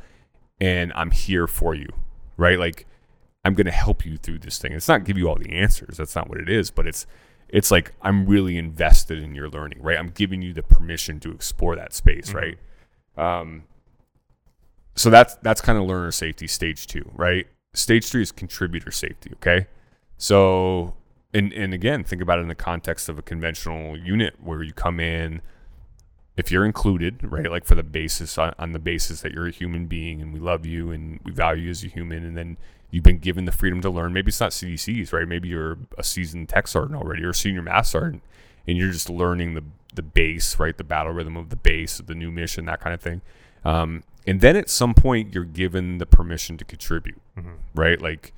and 0.60 0.92
I'm 0.96 1.12
here 1.12 1.48
for 1.48 1.74
you. 1.76 1.88
Right? 2.38 2.60
Like 2.60 2.86
I'm 3.44 3.54
going 3.54 3.66
to 3.66 3.72
help 3.72 4.06
you 4.06 4.18
through 4.18 4.40
this 4.40 4.60
thing. 4.60 4.74
It's 4.74 4.88
not 4.90 5.06
give 5.06 5.18
you 5.18 5.30
all 5.30 5.38
the 5.38 5.52
answers. 5.52 5.98
That's 5.98 6.16
not 6.16 6.28
what 6.30 6.38
it 6.40 6.50
is, 6.50 6.70
but 6.70 6.86
it's 6.86 7.06
it's 7.50 7.72
like 7.72 7.94
I'm 8.02 8.26
really 8.26 8.58
invested 8.58 9.20
in 9.24 9.34
your 9.34 9.50
learning, 9.50 9.82
right? 9.82 9.98
I'm 9.98 10.10
giving 10.10 10.42
you 10.42 10.54
the 10.54 10.64
permission 10.64 11.20
to 11.22 11.32
explore 11.32 11.76
that 11.78 11.94
space, 11.94 12.32
Mhm. 12.32 12.36
right? 12.36 12.58
Um 13.42 13.64
so 14.98 15.10
that's 15.10 15.36
that's 15.36 15.62
kind 15.62 15.78
of 15.78 15.86
learner 15.86 16.12
safety 16.12 16.48
stage 16.48 16.88
2, 16.88 17.12
right? 17.14 17.48
Stage 17.74 18.08
3 18.08 18.24
is 18.24 18.32
contributor 18.32 18.92
safety, 18.92 19.32
okay? 19.36 19.68
So 20.18 20.96
and 21.34 21.54
and 21.54 21.74
again, 21.74 22.04
think 22.04 22.22
about 22.22 22.40
it 22.40 22.42
in 22.42 22.48
the 22.48 22.56
context 22.56 23.08
of 23.08 23.20
a 23.20 23.22
conventional 23.22 23.98
unit 23.98 24.36
where 24.44 24.64
you 24.64 24.74
come 24.74 25.00
in 25.00 25.42
if 26.36 26.52
you're 26.52 26.66
included, 26.66 27.20
right? 27.24 27.50
Like 27.50 27.66
for 27.66 27.76
the 27.76 27.84
basis 27.84 28.38
on, 28.38 28.54
on 28.58 28.72
the 28.72 28.80
basis 28.80 29.22
that 29.22 29.34
you're 29.34 29.48
a 29.48 29.52
human 29.52 29.86
being 29.86 30.22
and 30.22 30.34
we 30.34 30.40
love 30.40 30.66
you 30.66 30.92
and 30.92 31.20
we 31.24 31.32
value 31.32 31.66
you 31.66 31.70
as 31.70 31.84
a 31.84 31.88
human, 31.88 32.24
and 32.26 32.36
then 32.36 32.58
you've 32.90 33.04
been 33.04 33.20
given 33.20 33.46
the 33.46 33.52
freedom 33.52 33.82
to 33.82 33.90
learn. 33.92 34.14
Maybe 34.14 34.30
it's 34.30 34.40
not 34.40 34.52
CDCs, 34.52 35.14
right? 35.14 35.28
Maybe 35.28 35.50
you're 35.50 35.78
a 35.98 36.04
seasoned 36.04 36.50
tech 36.50 36.68
sergeant 36.68 37.00
already 37.00 37.24
or 37.24 37.30
a 37.30 37.36
senior 37.36 37.62
master 37.62 38.00
sergeant, 38.00 38.24
and 38.68 38.78
you're 38.78 38.92
just 38.92 39.12
learning 39.12 39.54
the 39.54 39.64
the 39.94 40.02
base, 40.02 40.58
right? 40.58 40.76
The 40.76 40.84
battle 40.84 41.14
rhythm 41.14 41.38
of 41.38 41.50
the 41.50 41.56
base 41.56 41.98
the 41.98 42.16
new 42.16 42.32
mission, 42.32 42.66
that 42.66 42.80
kind 42.80 42.96
of 42.96 43.02
thing. 43.02 43.22
Um, 43.66 44.04
and 44.26 44.42
then 44.42 44.56
at 44.56 44.70
some 44.70 44.94
point, 44.94 45.34
you're 45.34 45.46
given 45.46 45.98
the 46.00 46.06
permission 46.06 46.58
to 46.58 46.66
contribute, 46.66 47.20
Mhm. 47.38 47.56
right? 47.76 48.02
Like, 48.02 48.34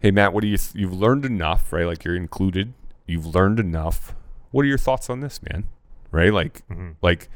hey 0.00 0.10
Matt, 0.10 0.32
what 0.32 0.42
do 0.42 0.48
you 0.48 0.56
th- 0.58 0.74
you've 0.74 0.92
learned 0.94 1.24
enough, 1.24 1.72
right? 1.72 1.86
Like 1.86 2.04
you're 2.04 2.16
included, 2.16 2.72
you've 3.06 3.26
learned 3.26 3.58
enough. 3.60 4.14
What 4.50 4.62
are 4.64 4.68
your 4.68 4.78
thoughts 4.78 5.08
on 5.10 5.20
this, 5.20 5.40
man? 5.42 5.64
Right? 6.10 6.32
Like, 6.32 6.66
Mhm. 6.68 6.94
like, 7.02 7.28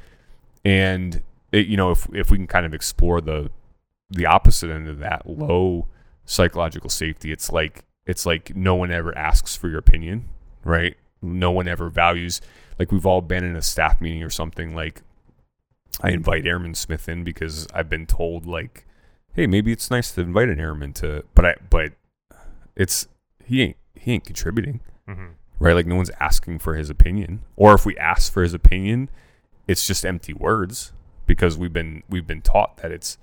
and 0.64 1.22
it, 1.50 1.66
you 1.66 1.76
know, 1.76 1.90
if 1.90 2.06
if 2.14 2.30
we 2.30 2.38
can 2.38 2.46
kind 2.46 2.66
of 2.66 2.74
explore 2.74 3.20
the 3.20 3.50
the 4.10 4.26
opposite 4.26 4.70
end 4.70 4.88
of 4.88 4.98
that, 4.98 5.26
low 5.28 5.86
psychological 6.24 6.90
safety, 6.90 7.32
it's 7.32 7.50
like 7.52 7.84
it's 8.06 8.26
like 8.26 8.54
no 8.56 8.74
one 8.74 8.90
ever 8.90 9.16
asks 9.16 9.54
for 9.56 9.68
your 9.68 9.78
opinion, 9.78 10.28
right? 10.64 10.96
No 11.20 11.50
one 11.52 11.68
ever 11.68 11.88
values. 11.88 12.40
Like 12.78 12.90
we've 12.90 13.06
all 13.06 13.20
been 13.20 13.44
in 13.44 13.54
a 13.56 13.62
staff 13.62 14.00
meeting 14.00 14.22
or 14.22 14.30
something. 14.30 14.74
Like 14.74 15.02
I 16.00 16.10
invite 16.10 16.46
Airman 16.46 16.74
Smith 16.74 17.08
in 17.08 17.22
because 17.24 17.66
I've 17.74 17.88
been 17.88 18.06
told 18.06 18.46
like, 18.46 18.86
hey, 19.34 19.46
maybe 19.46 19.72
it's 19.72 19.90
nice 19.90 20.10
to 20.12 20.20
invite 20.22 20.48
an 20.48 20.58
airman 20.60 20.92
to, 20.94 21.24
but 21.34 21.44
I 21.44 21.54
but 21.70 21.92
it's 22.76 23.06
he 23.44 23.62
ain't 23.62 23.76
he 23.94 24.12
ain't 24.12 24.24
contributing 24.24 24.80
Mhm. 25.08 25.30
right? 25.58 25.74
Like 25.74 25.86
no 25.86 25.96
one's 25.96 26.10
asking 26.20 26.58
for 26.60 26.74
his 26.74 26.90
opinion, 26.90 27.42
or 27.56 27.74
if 27.74 27.84
we 27.86 27.96
ask 27.98 28.32
for 28.32 28.42
his 28.42 28.54
opinion, 28.54 29.08
it's 29.68 29.86
just 29.86 30.04
empty 30.04 30.32
words 30.32 30.92
because 31.26 31.56
we've 31.58 31.72
been 31.72 32.02
we've 32.08 32.26
been 32.26 32.42
taught 32.42 32.78
that 32.78 32.90
it's 32.90 33.18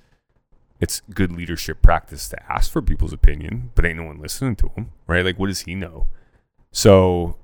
it's 0.79 1.01
good 1.13 1.31
leadership 1.33 1.81
practice 1.81 2.29
to 2.29 2.51
ask 2.51 2.71
for 2.71 2.81
people's 2.81 3.11
opinion, 3.11 3.71
but 3.75 3.85
ain't 3.85 3.97
no 3.97 4.05
one 4.05 4.21
listening 4.21 4.55
to 4.57 4.69
him, 4.69 4.91
right? 5.07 5.25
Like 5.25 5.37
what 5.37 5.47
does 5.47 5.61
he 5.61 5.75
know? 5.75 6.07
So 6.71 7.35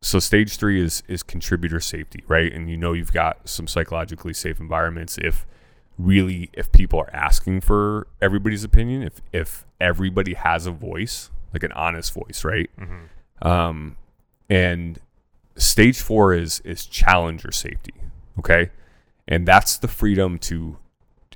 so 0.00 0.18
stage 0.18 0.56
3 0.56 0.80
is 0.80 1.02
is 1.08 1.22
contributor 1.22 1.80
safety, 1.80 2.22
right? 2.28 2.52
And 2.52 2.70
you 2.70 2.76
know 2.76 2.92
you've 2.92 3.12
got 3.12 3.48
some 3.48 3.66
psychologically 3.66 4.34
safe 4.34 4.60
environments 4.60 5.18
if 5.18 5.46
really 5.98 6.50
if 6.52 6.70
people 6.70 6.98
are 7.00 7.10
asking 7.12 7.60
for 7.60 8.06
everybody's 8.20 8.64
opinion, 8.64 9.02
if 9.02 9.20
if 9.32 9.66
everybody 9.80 10.34
has 10.34 10.66
a 10.66 10.70
voice, 10.70 11.30
like 11.52 11.62
an 11.62 11.72
honest 11.72 12.12
voice, 12.14 12.44
right? 12.44 12.70
Mhm. 12.78 13.46
Um, 13.46 13.96
and 14.48 14.98
stage 15.56 16.00
four 16.00 16.32
is 16.32 16.60
is 16.60 16.86
challenger 16.86 17.50
safety. 17.50 17.94
Okay, 18.38 18.70
and 19.26 19.46
that's 19.46 19.78
the 19.78 19.88
freedom 19.88 20.38
to, 20.38 20.78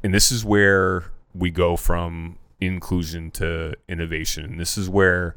and 0.05 0.15
this 0.15 0.31
is 0.31 0.45
where 0.45 1.11
we 1.35 1.51
go 1.51 1.77
from 1.77 2.39
inclusion 2.61 3.31
to 3.33 3.75
innovation. 3.89 4.45
And 4.45 4.61
this 4.61 4.79
is 4.79 4.89
where 4.89 5.35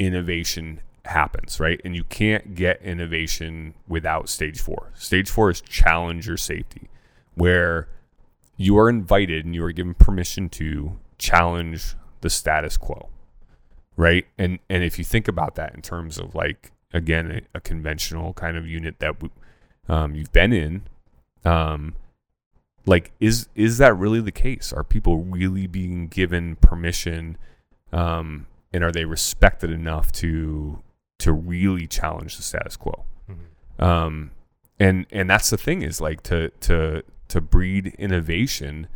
innovation 0.00 0.80
happens, 1.08 1.58
right? 1.60 1.80
And 1.84 1.94
you 1.94 2.04
can't 2.04 2.54
get 2.54 2.80
innovation 2.82 3.74
without 3.86 4.28
stage 4.28 4.60
four. 4.60 4.92
Stage 4.94 5.28
four 5.30 5.50
is 5.50 5.60
challenger 5.60 6.36
safety, 6.36 6.88
where 7.34 7.88
you 8.56 8.76
are 8.78 8.88
invited 8.88 9.44
and 9.44 9.54
you 9.54 9.64
are 9.64 9.72
given 9.72 9.94
permission 9.94 10.48
to 10.50 10.98
challenge 11.16 11.94
the 12.20 12.30
status 12.30 12.76
quo 12.76 13.08
right 13.96 14.26
and 14.38 14.58
and 14.70 14.84
if 14.84 14.98
you 14.98 15.04
think 15.04 15.28
about 15.28 15.56
that 15.56 15.74
in 15.74 15.82
terms 15.82 16.18
of 16.18 16.34
like 16.34 16.72
again 16.92 17.30
a, 17.30 17.58
a 17.58 17.60
conventional 17.60 18.32
kind 18.34 18.56
of 18.56 18.66
unit 18.66 18.98
that 19.00 19.18
w- 19.18 19.32
um, 19.88 20.14
you've 20.14 20.32
been 20.32 20.52
in 20.52 20.82
um 21.44 21.94
like 22.86 23.12
is 23.20 23.48
is 23.54 23.78
that 23.78 23.96
really 23.96 24.20
the 24.20 24.32
case 24.32 24.72
are 24.72 24.84
people 24.84 25.18
really 25.18 25.66
being 25.66 26.06
given 26.08 26.56
permission 26.56 27.36
um 27.92 28.46
and 28.72 28.84
are 28.84 28.92
they 28.92 29.04
respected 29.04 29.70
enough 29.70 30.12
to 30.12 30.80
to 31.18 31.32
really 31.32 31.86
challenge 31.86 32.36
the 32.36 32.42
status 32.42 32.76
quo 32.76 33.04
Mhm. 33.28 33.82
um 33.82 34.30
and 34.78 35.06
and 35.10 35.28
that's 35.28 35.50
the 35.50 35.56
thing 35.58 35.82
is 35.82 36.00
like 36.00 36.22
to 36.22 36.50
to 36.60 37.02
to 37.28 37.40
breed 37.40 37.88
innovation 37.98 38.86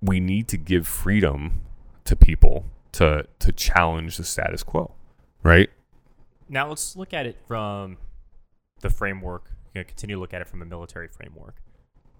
we 0.00 0.20
need 0.20 0.48
to 0.48 0.56
give 0.56 0.86
freedom 0.86 1.60
to 2.04 2.16
people 2.16 2.66
to 2.92 3.26
to 3.38 3.52
challenge 3.52 4.16
the 4.16 4.24
status 4.24 4.62
quo 4.62 4.94
right 5.42 5.70
Now 6.48 6.68
let's 6.68 6.96
look 6.96 7.14
at 7.14 7.24
it 7.26 7.36
from 7.48 7.96
the 8.80 8.90
framework. 8.90 9.44
Going 9.74 9.86
to 9.86 9.88
continue 9.88 10.16
to 10.16 10.20
look 10.20 10.34
at 10.34 10.42
it 10.42 10.48
from 10.48 10.60
a 10.60 10.66
military 10.66 11.08
framework, 11.08 11.54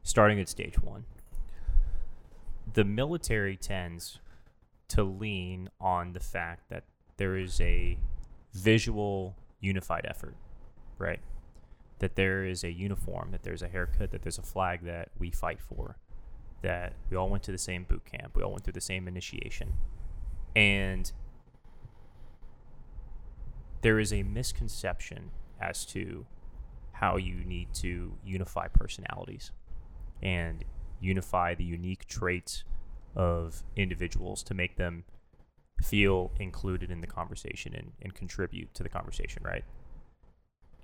starting 0.03 0.41
at 0.41 0.49
stage 0.49 0.79
one. 0.81 1.05
The 2.73 2.85
military 2.85 3.57
tends 3.59 4.21
to 4.89 5.03
lean 5.05 5.69
on 5.79 6.13
the 6.15 6.21
fact 6.21 6.71
that 6.71 6.85
there 7.19 7.37
is 7.37 7.61
a 7.61 7.99
visual 8.53 9.37
unified 9.61 10.05
effort, 10.09 10.37
right? 10.99 11.21
That 12.01 12.17
there 12.17 12.45
is 12.45 12.65
a 12.65 12.73
uniform, 12.73 13.31
that 13.33 13.43
there's 13.43 13.63
a 13.63 13.69
haircut, 13.69 14.11
that 14.11 14.23
there's 14.23 14.39
a 14.39 14.43
flag 14.43 14.85
that 14.85 15.11
we 15.19 15.31
fight 15.31 15.61
for. 15.61 15.97
that 16.63 16.95
we 17.11 17.17
all 17.17 17.29
went 17.29 17.43
to 17.43 17.53
the 17.53 17.59
same 17.59 17.85
boot 17.85 18.05
camp, 18.05 18.37
we 18.37 18.43
all 18.43 18.53
went 18.53 18.65
through 18.65 18.73
the 18.73 18.81
same 18.81 19.07
initiation, 19.09 19.75
and 20.55 21.13
there 23.83 23.99
is 23.99 24.13
a 24.13 24.23
misconception 24.23 25.31
as 25.61 25.85
to 25.85 26.25
how 26.93 27.17
you 27.17 27.45
need 27.45 27.75
to 27.75 28.13
unify 28.25 28.69
personalities 28.69 29.51
and 30.23 30.65
unify 31.01 31.53
the 31.55 31.65
unique 31.65 32.07
traits 32.07 32.63
of 33.17 33.65
individuals 33.75 34.43
to 34.45 34.55
make 34.55 34.77
them 34.77 35.05
feel 35.83 36.31
included 36.39 36.91
in 36.91 37.01
the 37.01 37.07
conversation 37.07 37.75
and, 37.75 37.93
and 38.01 38.15
contribute 38.15 38.73
to 38.75 38.83
the 38.83 38.89
conversation, 38.89 39.43
right? 39.45 39.65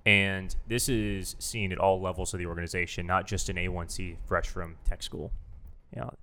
And 0.05 0.55
this 0.67 0.89
is 0.89 1.35
seen 1.39 1.71
at 1.71 1.77
all 1.77 2.01
levels 2.01 2.33
of 2.33 2.39
the 2.39 2.45
organization, 2.45 3.05
not 3.05 3.27
just 3.27 3.49
an 3.49 3.57
A1C 3.57 4.17
fresh 4.25 4.47
from 4.47 4.75
tech 4.85 5.03
school. 5.03 5.31
You 5.93 6.01
know, 6.01 6.13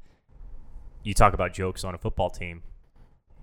you 1.02 1.14
talk 1.14 1.35
about 1.35 1.52
jokes 1.52 1.85
on 1.85 1.95
a 1.95 1.99
football 1.99 2.30
team. 2.30 2.62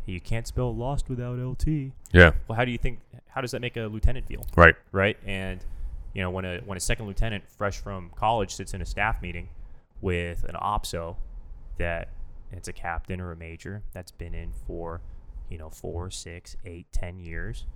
You 0.05 0.19
can't 0.19 0.45
spell 0.45 0.75
lost 0.75 1.07
without 1.07 1.39
LT. 1.39 1.93
Yeah. 2.11 2.31
Well, 2.47 2.57
how 2.57 2.65
do 2.65 2.71
you 2.71 2.77
think? 2.77 2.99
How 3.27 3.41
does 3.41 3.51
that 3.51 3.61
make 3.61 3.77
a 3.77 3.83
lieutenant 3.83 4.27
feel? 4.27 4.45
Right. 4.55 4.75
right? 4.91 5.17
And 5.25 5.63
you 6.13 6.21
know, 6.21 6.29
when 6.29 6.45
a 6.45 6.59
when 6.65 6.77
a 6.77 6.81
second 6.81 7.07
lieutenant 7.07 7.45
fresh 7.49 7.77
from 7.77 8.11
college 8.15 8.53
sits 8.53 8.73
in 8.73 8.81
a 8.81 8.85
staff 8.85 9.21
meeting 9.21 9.49
with 10.01 10.43
an 10.43 10.55
opso 10.55 11.15
that 11.77 12.09
it's 12.51 12.67
a 12.67 12.73
captain 12.73 13.19
or 13.21 13.31
a 13.31 13.35
major 13.35 13.81
that's 13.93 14.11
been 14.11 14.33
in 14.33 14.51
for 14.67 15.01
you 15.53 15.59
know 15.59 15.69
four, 15.69 16.09
six, 16.09 16.57
eight, 16.65 16.87
ten 16.91 17.19
years, 17.19 17.67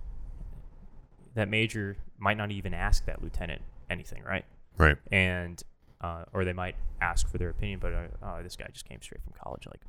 that 1.34 1.48
major 1.48 1.96
might 2.18 2.36
not 2.36 2.50
even 2.50 2.74
ask 2.74 3.06
that 3.06 3.22
lieutenant 3.22 3.62
anything, 3.88 4.24
right? 4.24 4.44
Right. 4.76 4.96
And 5.12 5.62
uh, 6.00 6.24
or 6.32 6.44
they 6.44 6.52
might 6.52 6.74
ask 7.00 7.28
for 7.28 7.38
their 7.38 7.50
opinion, 7.50 7.78
but 7.78 7.92
uh, 7.92 8.06
oh, 8.20 8.42
this 8.42 8.56
guy 8.56 8.66
just 8.72 8.88
came 8.88 9.00
straight 9.00 9.22
from 9.22 9.32
college, 9.32 9.66
like. 9.66 9.80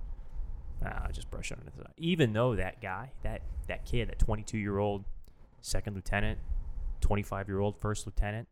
Ah, 0.85 1.07
just 1.11 1.29
brush 1.29 1.51
under 1.51 1.65
the 1.65 1.83
Even 1.97 2.31
though 2.31 2.55
that 2.55 2.81
guy, 2.81 3.11
that 3.23 3.41
that 3.67 3.85
kid, 3.85 4.07
that 4.07 4.17
22 4.17 4.57
year 4.57 4.77
old 4.77 5.03
second 5.59 5.93
lieutenant, 5.93 6.39
25 7.01 7.49
year 7.49 7.59
old 7.59 7.75
first 7.75 8.05
lieutenant, 8.05 8.47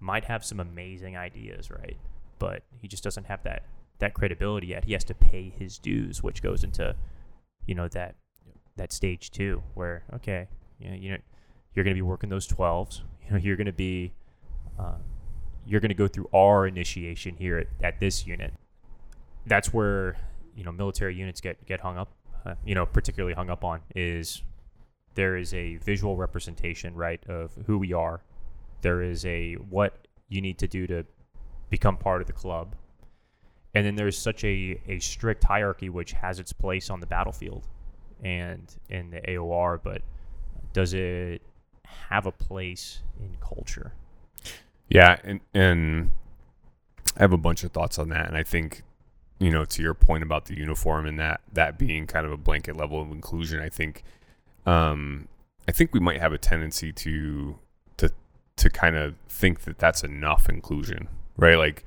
might 0.00 0.24
have 0.24 0.42
some 0.44 0.60
amazing 0.60 1.14
ideas, 1.14 1.70
right? 1.70 1.98
But 2.38 2.62
he 2.80 2.88
just 2.88 3.04
doesn't 3.04 3.24
have 3.24 3.42
that 3.42 3.64
that 3.98 4.14
credibility 4.14 4.68
yet. 4.68 4.86
He 4.86 4.94
has 4.94 5.04
to 5.04 5.14
pay 5.14 5.52
his 5.58 5.78
dues, 5.78 6.22
which 6.22 6.42
goes 6.42 6.64
into, 6.64 6.94
you 7.66 7.74
know, 7.74 7.88
that 7.88 8.14
that 8.76 8.92
stage 8.92 9.30
two, 9.30 9.62
where 9.74 10.04
okay, 10.14 10.48
you 10.78 10.90
know, 10.90 10.96
you 10.96 11.10
know, 11.10 11.18
you're 11.74 11.84
going 11.84 11.94
to 11.94 11.98
be 11.98 12.02
working 12.02 12.30
those 12.30 12.48
12s. 12.48 13.02
You 13.24 13.32
know, 13.32 13.36
you're 13.38 13.56
going 13.56 13.66
to 13.66 13.72
be, 13.72 14.12
uh, 14.78 14.94
you're 15.66 15.80
going 15.80 15.90
to 15.90 15.94
go 15.94 16.08
through 16.08 16.28
our 16.32 16.66
initiation 16.66 17.36
here 17.36 17.58
at, 17.58 17.66
at 17.82 18.00
this 18.00 18.26
unit. 18.26 18.54
That's 19.46 19.72
where 19.72 20.16
you 20.54 20.64
know 20.64 20.72
military 20.72 21.14
units 21.14 21.40
get 21.40 21.64
get 21.66 21.80
hung 21.80 21.98
up. 21.98 22.12
Uh, 22.44 22.54
you 22.64 22.74
know, 22.74 22.86
particularly 22.86 23.34
hung 23.34 23.50
up 23.50 23.64
on 23.64 23.80
is 23.94 24.42
there 25.14 25.36
is 25.36 25.52
a 25.54 25.76
visual 25.76 26.16
representation, 26.16 26.94
right, 26.94 27.20
of 27.28 27.52
who 27.66 27.78
we 27.78 27.92
are. 27.92 28.22
There 28.82 29.02
is 29.02 29.24
a 29.24 29.54
what 29.54 30.06
you 30.28 30.40
need 30.40 30.58
to 30.58 30.68
do 30.68 30.86
to 30.86 31.04
become 31.70 31.96
part 31.96 32.20
of 32.20 32.26
the 32.26 32.32
club. 32.32 32.76
And 33.74 33.84
then 33.84 33.96
there's 33.96 34.16
such 34.16 34.42
a, 34.44 34.80
a 34.86 34.98
strict 35.00 35.44
hierarchy 35.44 35.90
which 35.90 36.12
has 36.12 36.38
its 36.38 36.52
place 36.52 36.88
on 36.88 37.00
the 37.00 37.06
battlefield 37.06 37.66
and 38.22 38.74
in 38.88 39.10
the 39.10 39.20
AOR, 39.20 39.80
but 39.82 40.02
does 40.72 40.94
it 40.94 41.42
have 42.08 42.26
a 42.26 42.32
place 42.32 43.00
in 43.20 43.36
culture? 43.40 43.92
Yeah, 44.88 45.18
and 45.24 45.40
and 45.54 46.10
I 47.16 47.20
have 47.20 47.32
a 47.32 47.38
bunch 47.38 47.64
of 47.64 47.72
thoughts 47.72 47.98
on 47.98 48.08
that, 48.10 48.28
and 48.28 48.36
I 48.36 48.42
think 48.42 48.82
you 49.38 49.50
know 49.50 49.64
to 49.64 49.82
your 49.82 49.94
point 49.94 50.22
about 50.22 50.46
the 50.46 50.56
uniform 50.56 51.06
and 51.06 51.18
that 51.18 51.40
that 51.52 51.78
being 51.78 52.06
kind 52.06 52.24
of 52.24 52.32
a 52.32 52.36
blanket 52.36 52.76
level 52.76 53.00
of 53.00 53.10
inclusion, 53.10 53.60
I 53.60 53.68
think 53.68 54.04
um, 54.64 55.28
I 55.68 55.72
think 55.72 55.92
we 55.92 56.00
might 56.00 56.20
have 56.20 56.32
a 56.32 56.38
tendency 56.38 56.92
to 56.92 57.58
to 57.96 58.10
to 58.56 58.70
kind 58.70 58.96
of 58.96 59.14
think 59.28 59.62
that 59.62 59.78
that's 59.78 60.04
enough 60.04 60.48
inclusion, 60.48 61.08
right? 61.36 61.56
Like 61.56 61.84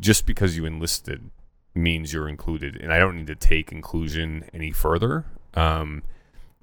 just 0.00 0.26
because 0.26 0.56
you 0.56 0.64
enlisted 0.64 1.30
means 1.74 2.12
you're 2.12 2.28
included, 2.28 2.76
and 2.76 2.92
I 2.92 2.98
don't 2.98 3.16
need 3.16 3.26
to 3.28 3.34
take 3.34 3.72
inclusion 3.72 4.48
any 4.52 4.70
further. 4.72 5.26
Um, 5.54 6.02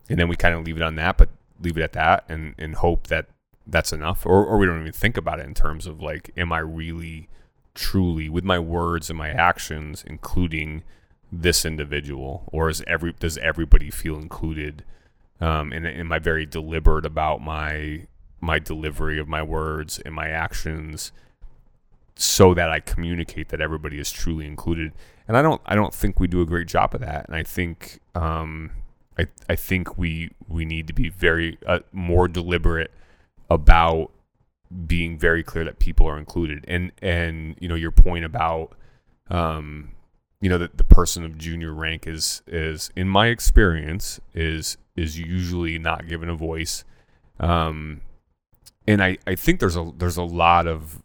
and 0.09 0.19
then 0.19 0.27
we 0.27 0.35
kind 0.35 0.55
of 0.55 0.65
leave 0.65 0.77
it 0.77 0.83
on 0.83 0.95
that, 0.95 1.17
but 1.17 1.29
leave 1.61 1.77
it 1.77 1.83
at 1.83 1.93
that, 1.93 2.25
and 2.29 2.55
and 2.57 2.75
hope 2.75 3.07
that 3.07 3.27
that's 3.65 3.91
enough, 3.91 4.25
or 4.25 4.45
or 4.45 4.57
we 4.57 4.65
don't 4.65 4.81
even 4.81 4.93
think 4.93 5.17
about 5.17 5.39
it 5.39 5.45
in 5.45 5.53
terms 5.53 5.87
of 5.87 6.01
like, 6.01 6.31
am 6.37 6.51
I 6.51 6.59
really 6.59 7.29
truly 7.73 8.27
with 8.27 8.43
my 8.43 8.57
words 8.57 9.07
and 9.09 9.19
my 9.19 9.29
actions 9.29 10.03
including 10.07 10.83
this 11.31 11.65
individual, 11.65 12.49
or 12.51 12.69
is 12.69 12.83
every 12.87 13.13
does 13.13 13.37
everybody 13.39 13.89
feel 13.89 14.17
included? 14.17 14.83
um, 15.39 15.71
and 15.71 15.85
am 15.85 16.11
I 16.11 16.19
very 16.19 16.45
deliberate 16.45 17.05
about 17.05 17.41
my 17.41 18.07
my 18.39 18.59
delivery 18.59 19.19
of 19.19 19.27
my 19.27 19.41
words 19.41 19.99
and 19.99 20.13
my 20.13 20.29
actions 20.29 21.11
so 22.15 22.53
that 22.53 22.69
I 22.69 22.79
communicate 22.79 23.49
that 23.49 23.61
everybody 23.61 23.99
is 23.99 24.11
truly 24.11 24.45
included. 24.45 24.93
And 25.27 25.35
I 25.35 25.41
don't 25.41 25.61
I 25.65 25.75
don't 25.75 25.93
think 25.93 26.19
we 26.19 26.27
do 26.27 26.41
a 26.41 26.45
great 26.45 26.67
job 26.67 26.95
of 26.95 27.01
that. 27.01 27.25
And 27.27 27.35
I 27.35 27.43
think 27.43 27.99
um, 28.15 28.71
I 29.17 29.27
I 29.49 29.55
think 29.55 29.97
we 29.97 30.31
we 30.47 30.65
need 30.65 30.87
to 30.87 30.93
be 30.93 31.09
very 31.09 31.57
uh, 31.65 31.79
more 31.91 32.27
deliberate 32.27 32.91
about 33.49 34.11
being 34.85 35.17
very 35.17 35.43
clear 35.43 35.63
that 35.63 35.79
people 35.79 36.07
are 36.07 36.17
included. 36.17 36.63
And 36.67 36.91
and 37.01 37.55
you 37.59 37.67
know 37.67 37.75
your 37.75 37.91
point 37.91 38.25
about 38.25 38.73
um, 39.29 39.91
you 40.41 40.49
know 40.49 40.57
that 40.57 40.77
the 40.77 40.83
person 40.83 41.23
of 41.23 41.37
junior 41.37 41.73
rank 41.73 42.07
is 42.07 42.41
is 42.47 42.91
in 42.95 43.07
my 43.09 43.27
experience 43.27 44.19
is 44.33 44.77
is 44.95 45.19
usually 45.19 45.79
not 45.79 46.07
given 46.07 46.29
a 46.29 46.35
voice 46.35 46.83
um 47.39 48.01
and 48.87 49.03
i 49.03 49.17
i 49.27 49.35
think 49.35 49.59
there's 49.59 49.75
a 49.75 49.91
there's 49.97 50.17
a 50.17 50.23
lot 50.23 50.67
of 50.67 51.01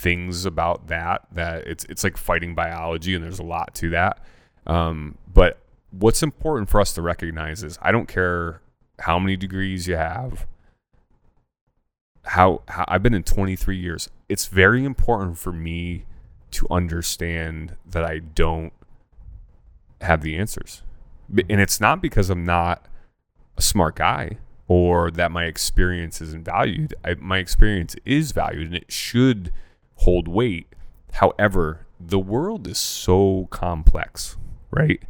things 0.00 0.46
about 0.46 0.88
that 0.88 1.26
that 1.30 1.66
it's 1.66 1.84
it's 1.84 2.02
like 2.02 2.16
fighting 2.16 2.54
biology 2.54 3.14
and 3.14 3.22
there's 3.22 3.38
a 3.38 3.44
lot 3.44 3.74
to 3.74 3.90
that 3.90 4.18
um 4.66 5.16
but 5.32 5.58
what's 5.90 6.22
important 6.22 6.70
for 6.70 6.80
us 6.80 6.94
to 6.94 7.02
recognize 7.02 7.62
is 7.62 7.78
i 7.82 7.92
don't 7.92 8.08
care 8.08 8.62
how 9.00 9.18
many 9.18 9.36
degrees 9.36 9.86
you 9.86 9.96
have 9.96 10.46
how, 12.22 12.60
how 12.68 12.84
I've 12.86 13.02
been 13.02 13.14
in 13.14 13.22
23 13.22 13.76
years 13.76 14.08
it's 14.28 14.46
very 14.46 14.84
important 14.84 15.38
for 15.38 15.52
me 15.52 16.04
to 16.52 16.66
understand 16.70 17.76
that 17.86 18.04
I 18.04 18.18
don't 18.18 18.72
have 20.00 20.22
the 20.22 20.36
answers. 20.36 20.82
And 21.48 21.60
it's 21.60 21.80
not 21.80 22.02
because 22.02 22.30
I'm 22.30 22.44
not 22.44 22.86
a 23.56 23.62
smart 23.62 23.96
guy 23.96 24.38
or 24.66 25.10
that 25.10 25.30
my 25.30 25.44
experience 25.44 26.20
isn't 26.20 26.44
valued. 26.44 26.94
I, 27.04 27.14
my 27.14 27.38
experience 27.38 27.96
is 28.04 28.32
valued 28.32 28.68
and 28.68 28.76
it 28.76 28.90
should 28.90 29.52
hold 30.00 30.28
weight. 30.28 30.66
However, 31.12 31.86
the 31.98 32.18
world 32.18 32.66
is 32.66 32.78
so 32.78 33.48
complex, 33.50 34.36
right? 34.70 35.02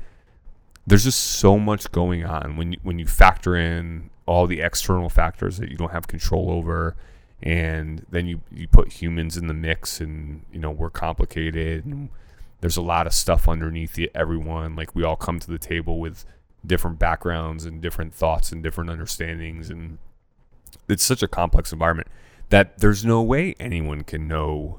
There's 0.86 1.04
just 1.04 1.20
so 1.20 1.58
much 1.58 1.92
going 1.92 2.24
on 2.24 2.56
when 2.56 2.72
you, 2.72 2.78
when 2.82 2.98
you 2.98 3.06
factor 3.06 3.54
in 3.54 4.10
all 4.26 4.46
the 4.46 4.60
external 4.60 5.08
factors 5.08 5.58
that 5.58 5.70
you 5.70 5.76
don't 5.76 5.92
have 5.92 6.08
control 6.08 6.50
over 6.50 6.96
and 7.42 8.04
then 8.10 8.26
you 8.26 8.40
you 8.52 8.68
put 8.68 8.92
humans 8.92 9.36
in 9.36 9.46
the 9.46 9.54
mix 9.54 10.00
and 10.00 10.44
you 10.52 10.58
know 10.58 10.70
we're 10.70 10.90
complicated 10.90 11.84
and 11.84 12.10
there's 12.60 12.76
a 12.76 12.82
lot 12.82 13.06
of 13.06 13.14
stuff 13.14 13.48
underneath 13.48 13.98
everyone 14.14 14.76
like 14.76 14.94
we 14.94 15.02
all 15.02 15.16
come 15.16 15.38
to 15.38 15.50
the 15.50 15.58
table 15.58 15.98
with 15.98 16.24
different 16.66 16.98
backgrounds 16.98 17.64
and 17.64 17.80
different 17.80 18.14
thoughts 18.14 18.52
and 18.52 18.62
different 18.62 18.90
understandings 18.90 19.70
and 19.70 19.98
it's 20.88 21.02
such 21.02 21.22
a 21.22 21.28
complex 21.28 21.72
environment 21.72 22.08
that 22.50 22.78
there's 22.78 23.04
no 23.04 23.22
way 23.22 23.54
anyone 23.58 24.02
can 24.02 24.28
know 24.28 24.78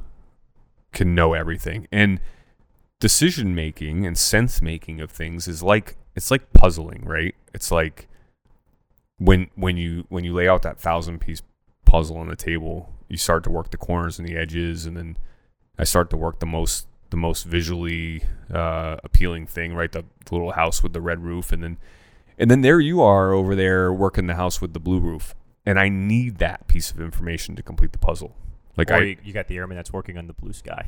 can 0.94 1.16
know 1.16 1.34
everything. 1.34 1.88
And 1.92 2.20
decision 3.00 3.56
making 3.56 4.06
and 4.06 4.18
sense 4.18 4.62
making 4.62 5.02
of 5.02 5.10
things 5.10 5.48
is 5.48 5.64
like 5.64 5.96
it's 6.16 6.30
like 6.30 6.54
puzzling 6.54 7.04
right? 7.06 7.36
It's 7.54 7.72
like 7.72 8.08
when 9.18 9.50
when 9.56 9.78
you 9.78 10.06
when 10.10 10.24
you 10.24 10.34
lay 10.34 10.48
out 10.48 10.62
that 10.64 10.80
thousand 10.80 11.20
piece 11.20 11.42
puzzle 11.86 12.18
on 12.18 12.28
the 12.28 12.36
table, 12.36 12.94
you 13.10 13.18
start 13.18 13.44
to 13.44 13.50
work 13.50 13.70
the 13.70 13.78
corners 13.78 14.18
and 14.18 14.28
the 14.28 14.38
edges, 14.38 14.86
and 14.86 14.96
then 14.96 15.18
I 15.78 15.84
start 15.84 16.10
to 16.12 16.18
work 16.18 16.40
the 16.40 16.46
most 16.46 16.88
the 17.10 17.18
most 17.18 17.44
visually 17.44 18.24
uh, 18.52 18.96
appealing 19.04 19.46
thing, 19.46 19.76
right? 19.76 19.92
The, 19.92 20.06
the, 20.26 20.34
little 20.34 20.54
house 20.54 20.82
with 20.82 20.94
the 20.94 21.02
red 21.02 21.20
roof, 21.20 21.52
and 21.52 21.62
then 21.62 21.78
and 22.38 22.50
then 22.50 22.62
there 22.62 22.80
you 22.80 23.02
are 23.02 23.34
over 23.34 23.54
there 23.54 23.94
working 23.94 24.28
the 24.28 24.36
house 24.36 24.62
with 24.62 24.74
the 24.74 24.80
blue 24.80 25.00
roof, 25.00 25.36
and 25.66 25.80
I 25.80 25.90
need 25.90 26.38
that 26.38 26.68
piece 26.68 26.92
of 26.92 27.00
information 27.00 27.56
to 27.56 27.64
complete 27.64 27.92
the 27.92 27.98
puzzle. 27.98 28.36
Like 28.78 28.90
or 28.90 28.96
I, 28.96 29.00
you, 29.02 29.18
you 29.24 29.34
got 29.34 29.48
the 29.48 29.58
airman 29.58 29.76
that's 29.76 29.94
working 29.94 30.18
on 30.18 30.28
the 30.28 30.34
blue 30.34 30.54
sky. 30.54 30.88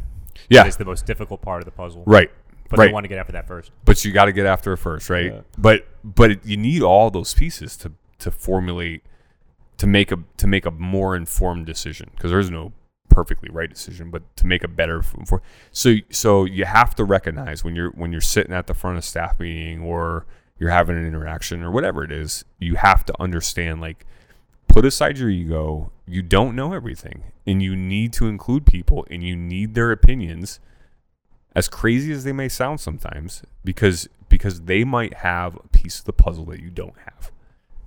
yeah, 0.49 0.65
It's 0.65 0.77
the 0.77 0.85
most 0.85 1.05
difficult 1.05 1.41
part 1.41 1.61
of 1.61 1.65
the 1.65 1.71
puzzle. 1.71 2.03
right. 2.05 2.31
But 2.69 2.79
right. 2.79 2.85
they 2.87 2.93
want 2.93 3.03
to 3.03 3.07
get 3.07 3.19
after 3.19 3.33
that 3.33 3.45
first. 3.45 3.71
but 3.85 4.03
you 4.03 4.11
got 4.11 4.25
to 4.25 4.31
get 4.31 4.47
after 4.47 4.73
it 4.73 4.77
first, 4.77 5.09
right? 5.09 5.25
Yeah. 5.25 5.41
But 5.57 5.85
but 6.03 6.43
you 6.43 6.57
need 6.57 6.81
all 6.81 7.11
those 7.11 7.33
pieces 7.33 7.77
to 7.77 7.91
to 8.19 8.31
formulate 8.31 9.03
to 9.77 9.85
make 9.85 10.11
a 10.11 10.17
to 10.37 10.47
make 10.47 10.65
a 10.65 10.71
more 10.71 11.15
informed 11.15 11.67
decision 11.67 12.09
because 12.15 12.31
there's 12.31 12.49
no 12.49 12.71
perfectly 13.09 13.49
right 13.51 13.69
decision, 13.69 14.09
but 14.09 14.23
to 14.37 14.47
make 14.47 14.63
a 14.63 14.67
better 14.67 15.03
for 15.03 15.43
so 15.71 15.95
so 16.09 16.45
you 16.45 16.65
have 16.65 16.95
to 16.95 17.03
recognize 17.03 17.63
when 17.63 17.75
you're 17.75 17.91
when 17.91 18.11
you're 18.11 18.21
sitting 18.21 18.53
at 18.53 18.65
the 18.65 18.73
front 18.73 18.97
of 18.97 19.03
staff 19.03 19.39
meeting 19.39 19.81
or 19.81 20.25
you're 20.57 20.71
having 20.71 20.97
an 20.97 21.05
interaction 21.05 21.61
or 21.61 21.69
whatever 21.69 22.03
it 22.03 22.11
is, 22.11 22.43
you 22.59 22.75
have 22.75 23.05
to 23.05 23.13
understand 23.21 23.81
like 23.81 24.05
put 24.73 24.85
aside 24.85 25.19
your 25.19 25.29
ego. 25.29 25.91
You 26.07 26.23
don't 26.23 26.55
know 26.55 26.73
everything, 26.73 27.23
and 27.45 27.61
you 27.61 27.75
need 27.75 28.11
to 28.13 28.27
include 28.27 28.65
people, 28.65 29.05
and 29.09 29.23
you 29.23 29.35
need 29.35 29.75
their 29.75 29.91
opinions, 29.91 30.59
as 31.55 31.69
crazy 31.69 32.11
as 32.11 32.23
they 32.23 32.33
may 32.33 32.49
sound 32.49 32.79
sometimes, 32.79 33.43
because 33.63 34.09
because 34.29 34.61
they 34.61 34.83
might 34.83 35.13
have 35.13 35.55
a 35.55 35.67
piece 35.67 35.99
of 35.99 36.05
the 36.05 36.13
puzzle 36.13 36.45
that 36.45 36.59
you 36.59 36.71
don't 36.71 36.97
have. 37.05 37.31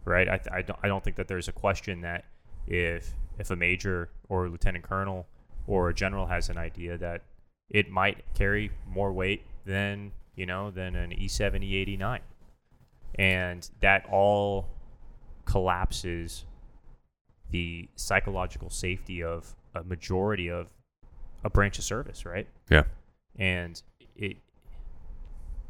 right? 0.05 0.29
I, 0.29 0.41
I, 0.53 0.63
don't, 0.63 0.79
I 0.85 0.87
don't 0.87 1.03
think 1.03 1.17
that 1.17 1.27
there's 1.27 1.49
a 1.49 1.53
question 1.53 2.03
that 2.03 2.25
if 2.69 3.13
if 3.37 3.51
a 3.51 3.57
major 3.57 4.11
or 4.29 4.47
a 4.47 4.49
lieutenant 4.49 4.85
colonel 4.85 5.27
or 5.67 5.89
a 5.89 5.95
general 5.95 6.27
has 6.27 6.49
an 6.49 6.57
idea 6.57 6.97
that 6.99 7.23
it 7.69 7.91
might 7.91 8.25
carry 8.35 8.71
more 8.87 9.13
weight 9.13 9.43
than 9.65 10.13
you 10.37 10.47
know 10.47 10.71
than 10.71 10.95
an 10.95 11.13
E 11.13 11.27
E7 11.27 11.99
E89, 11.99 12.21
and 13.17 13.69
that 13.81 14.07
all 14.09 14.69
collapses 15.47 16.45
the 17.51 17.89
psychological 17.97 18.71
safety 18.71 19.23
of 19.23 19.55
a 19.75 19.83
majority 19.85 20.49
of 20.51 20.69
a 21.45 21.51
branch 21.51 21.79
of 21.79 21.85
service, 21.85 22.25
right? 22.27 22.47
Yeah. 22.71 22.85
And 23.39 23.81
it 24.17 24.39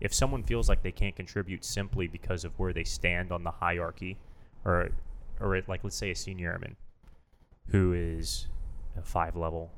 if 0.00 0.12
someone 0.12 0.42
feels 0.42 0.68
like 0.68 0.82
they 0.82 0.92
can't 0.92 1.16
contribute 1.16 1.64
simply 1.64 2.06
because 2.06 2.44
of 2.44 2.52
where 2.58 2.72
they 2.72 2.84
stand 2.84 3.32
on 3.32 3.42
the 3.44 3.50
hierarchy 3.50 4.18
or 4.64 4.90
or 5.40 5.60
like 5.68 5.82
let's 5.84 5.96
say 5.96 6.10
a 6.10 6.14
senior 6.14 6.52
airman 6.52 6.76
who 7.68 7.92
is 7.94 8.46
a 8.96 9.02
five 9.02 9.34
level 9.36 9.70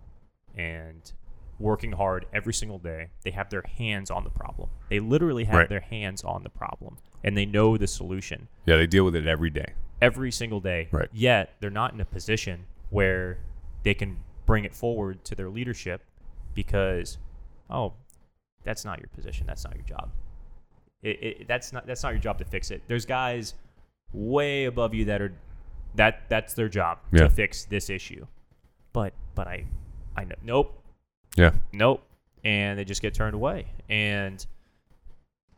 and 0.56 1.12
working 1.60 1.92
hard 1.92 2.26
every 2.32 2.52
single 2.52 2.78
day 2.78 3.08
they 3.24 3.30
have 3.30 3.48
their 3.50 3.64
hands 3.78 4.10
on 4.10 4.24
the 4.24 4.30
problem 4.30 4.68
they 4.90 5.00
literally 5.00 5.44
have 5.44 5.56
Right. 5.56 5.68
their 5.68 5.80
hands 5.80 6.22
on 6.24 6.42
the 6.42 6.50
problem 6.50 6.98
and 7.24 7.36
they 7.36 7.46
know 7.46 7.76
the 7.76 7.86
solution 7.86 8.48
Yeah, 8.66 8.76
they 8.76 8.86
deal 8.86 9.04
with 9.04 9.14
it 9.16 9.26
every 9.26 9.50
day. 9.50 9.72
Every 10.00 10.30
single 10.30 10.60
day 10.60 10.88
Right. 10.92 11.08
yet 11.12 11.54
they're 11.60 11.70
not 11.70 11.92
in 11.92 12.00
a 12.00 12.04
position 12.04 12.64
where 12.90 13.38
they 13.82 13.94
can 13.94 14.18
bring 14.46 14.64
it 14.64 14.74
forward 14.74 15.24
to 15.24 15.34
their 15.34 15.50
leadership 15.50 16.02
because 16.54 17.18
oh 17.70 17.92
that's 18.64 18.84
not 18.84 18.98
your 19.00 19.08
position 19.08 19.46
that's 19.46 19.64
not 19.64 19.74
your 19.74 19.84
job 19.84 20.10
it, 21.02 21.22
it, 21.22 21.48
that's 21.48 21.72
not 21.72 21.86
that's 21.86 22.02
not 22.02 22.10
your 22.12 22.20
job 22.20 22.38
to 22.38 22.44
fix 22.44 22.70
it 22.70 22.82
there's 22.88 23.04
guys 23.06 23.54
way 24.12 24.64
above 24.64 24.94
you 24.94 25.04
that 25.06 25.20
are 25.20 25.32
that 25.94 26.22
that's 26.28 26.54
their 26.54 26.68
job 26.68 26.98
Yeah. 27.12 27.24
to 27.24 27.30
fix 27.30 27.64
this 27.64 27.90
issue 27.90 28.26
but 28.92 29.12
but 29.34 29.46
i 29.46 29.64
i 30.16 30.24
know 30.24 30.34
nope 30.42 30.82
Yeah. 31.36 31.52
nope 31.72 32.02
and 32.44 32.78
they 32.78 32.84
just 32.84 33.02
get 33.02 33.14
turned 33.14 33.34
away 33.34 33.66
and 33.88 34.44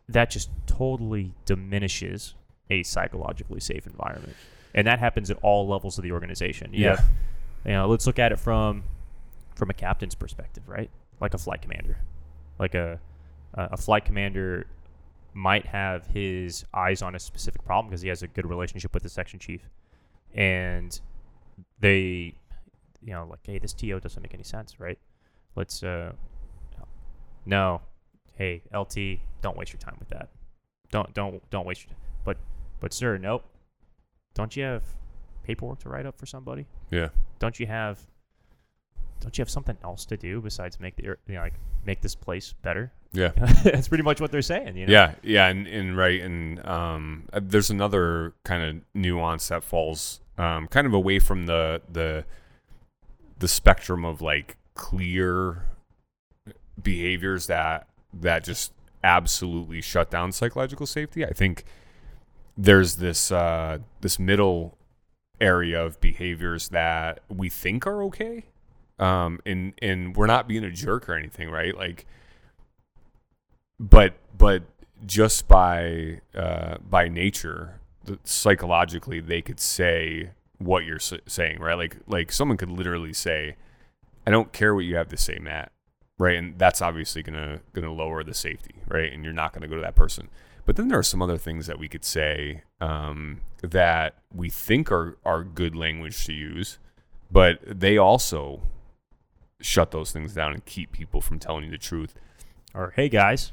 that 0.09 0.31
just 0.31 0.51
totally 0.67 1.33
diminishes 1.45 2.35
a 2.71 2.83
psychologically 2.83 3.61
safe 3.61 3.87
environment. 3.87 4.35
And 4.75 4.87
that 4.87 4.99
happens 5.01 5.31
at 5.31 5.39
all 5.43 5.67
levels 5.69 5.99
of 5.99 6.05
the 6.05 6.13
organization. 6.13 6.73
You 6.73 6.85
Yeah. 6.85 6.97
have- 6.97 7.11
you 7.65 7.73
know 7.73 7.87
let's 7.89 8.07
look 8.07 8.19
at 8.19 8.33
it 8.33 8.39
from 8.39 8.85
from 9.55 9.69
a 9.69 9.75
captain's 9.75 10.15
perspective 10.15 10.67
right? 10.69 10.91
Like 11.21 11.35
a 11.35 11.39
flight 11.39 11.61
commander. 11.63 11.99
Like 12.59 12.75
a 12.75 12.99
a 13.55 13.63
a 13.73 13.77
flight 13.77 14.05
commander 14.05 14.67
might 15.35 15.67
have 15.67 16.07
his 16.09 16.65
eyes 16.75 17.03
on 17.03 17.15
a 17.15 17.19
specific 17.19 17.63
problem 17.65 17.89
because 17.91 18.01
he 18.03 18.09
has 18.09 18.23
a 18.23 18.29
good 18.29 18.47
relationship 18.47 18.95
with 18.95 19.03
the 19.03 19.09
section 19.09 19.39
chief. 19.39 19.69
And 20.35 20.99
they 21.81 22.35
you 23.03 23.13
know 23.13 23.27
like 23.29 23.41
hey 23.45 23.59
this 23.59 23.73
to 23.75 24.01
doesn't 24.01 24.23
make 24.23 24.33
any 24.35 24.45
sense 24.45 24.79
right? 24.81 24.99
Let's 25.57 25.83
uh 25.83 26.13
no. 27.47 27.81
Hey 28.37 28.63
lt 28.73 28.97
don't 29.43 29.57
waste 29.57 29.73
your 29.73 29.81
time 29.81 29.97
with 29.99 30.09
that. 30.11 30.29
Don't 30.91 31.13
don't 31.15 31.51
don't 31.51 31.67
waste 31.67 31.83
your 31.83 31.89
time. 31.91 31.99
but 32.25 32.37
but 32.81 32.93
sir 32.93 33.17
nope 33.19 33.45
don't 34.35 34.57
you 34.57 34.63
have 34.65 34.83
paperwork 35.45 35.79
to 35.81 35.89
write 35.89 36.07
up 36.07 36.19
for 36.19 36.27
somebody 36.27 36.67
Yeah. 36.91 37.09
don't 37.39 37.59
you 37.61 37.67
have 37.67 38.01
don't 39.21 39.37
you 39.37 39.43
have 39.43 39.51
something 39.51 39.77
else 39.85 40.05
to 40.07 40.17
do 40.17 40.41
besides 40.41 40.81
make 40.81 40.97
the 40.97 41.03
you 41.05 41.17
know, 41.29 41.41
like 41.41 41.55
make 41.85 42.01
this 42.01 42.15
place 42.15 42.55
better 42.63 42.93
Yeah. 43.13 43.31
that's 43.65 43.89
pretty 43.89 44.05
much 44.05 44.21
what 44.21 44.31
they're 44.33 44.43
saying 44.43 44.77
you 44.77 44.87
know 44.87 44.93
Yeah, 44.93 45.15
yeah, 45.23 45.49
and, 45.49 45.67
and 45.67 45.97
right, 45.97 46.21
and 46.21 46.65
um, 46.67 47.25
uh, 47.33 47.41
there's 47.43 47.71
another 47.71 48.35
kind 48.45 48.63
of 48.65 48.83
nuance 48.95 49.49
that 49.49 49.63
falls 49.65 50.21
um, 50.39 50.69
kind 50.69 50.87
of 50.87 50.95
away 50.95 51.19
from 51.19 51.47
the 51.47 51.83
the 51.91 52.25
the 53.39 53.49
spectrum 53.49 54.05
of 54.05 54.21
like 54.23 54.57
clear 54.75 55.65
behaviors 56.83 57.47
that 57.47 57.89
that 58.13 58.45
just 58.45 58.73
absolutely 59.03 59.81
shut 59.81 60.11
down 60.11 60.33
psychological 60.33 60.87
safety. 60.87 61.25
I 61.25 61.33
think 61.33 61.65
there's 62.61 62.97
this 62.97 63.33
uh, 63.33 63.79
this 64.01 64.19
middle 64.19 64.77
area 65.41 65.83
of 65.83 66.01
behaviors 66.01 66.69
that 66.69 67.21
we 67.29 67.49
think 67.49 67.87
are 67.87 68.03
okay, 68.05 68.45
um, 68.99 69.41
and 69.47 69.73
and 69.81 70.17
we're 70.17 70.27
not 70.27 70.47
being 70.47 70.65
a 70.65 70.71
jerk 70.71 71.09
or 71.09 71.15
anything, 71.15 71.51
right? 71.51 71.77
Like 71.77 72.07
but 73.81 74.15
but 74.37 74.63
just 75.07 75.49
by 75.49 76.21
uh, 76.35 76.77
by 76.89 77.09
nature, 77.09 77.81
psychologically, 78.25 79.21
they 79.21 79.41
could 79.41 79.59
say 79.59 80.31
what 80.59 80.85
you're 80.85 81.01
saying, 81.01 81.59
right? 81.61 81.75
Like 81.75 81.97
like 82.07 82.31
someone 82.31 82.59
could 82.59 82.71
literally 82.71 83.15
say, 83.15 83.57
"I 84.27 84.31
don't 84.31 84.53
care 84.53 84.75
what 84.75 84.85
you 84.85 84.97
have 84.97 85.09
to 85.09 85.17
say, 85.17 85.39
Matt," 85.41 85.73
right? 86.19 86.37
And 86.37 86.59
that's 86.59 86.83
obviously 86.83 87.23
gonna 87.23 87.61
gonna 87.73 87.93
lower 87.93 88.23
the 88.23 88.35
safety, 88.35 88.75
right? 88.87 89.11
And 89.11 89.25
you're 89.25 89.33
not 89.33 89.55
gonna 89.55 89.69
go 89.69 89.77
to 89.77 89.83
that 89.83 89.97
person. 89.97 90.29
But 90.71 90.77
then 90.77 90.87
there 90.87 91.01
are 91.01 91.03
some 91.03 91.21
other 91.21 91.37
things 91.37 91.67
that 91.67 91.81
we 91.81 91.89
could 91.89 92.05
say 92.05 92.63
um, 92.81 93.41
that 93.61 94.15
we 94.33 94.49
think 94.49 94.93
are 94.93 95.19
are 95.25 95.43
good 95.43 95.75
language 95.75 96.25
to 96.27 96.33
use, 96.33 96.79
but 97.29 97.59
they 97.67 97.99
also 97.99 98.63
shut 99.61 99.91
those 99.91 100.13
things 100.13 100.33
down 100.33 100.53
and 100.53 100.65
keep 100.65 100.93
people 100.93 101.21
from 101.21 101.41
telling 101.41 101.65
you 101.65 101.73
the 101.73 101.77
truth. 101.77 102.15
or 102.73 102.93
hey 102.95 103.09
guys 103.09 103.51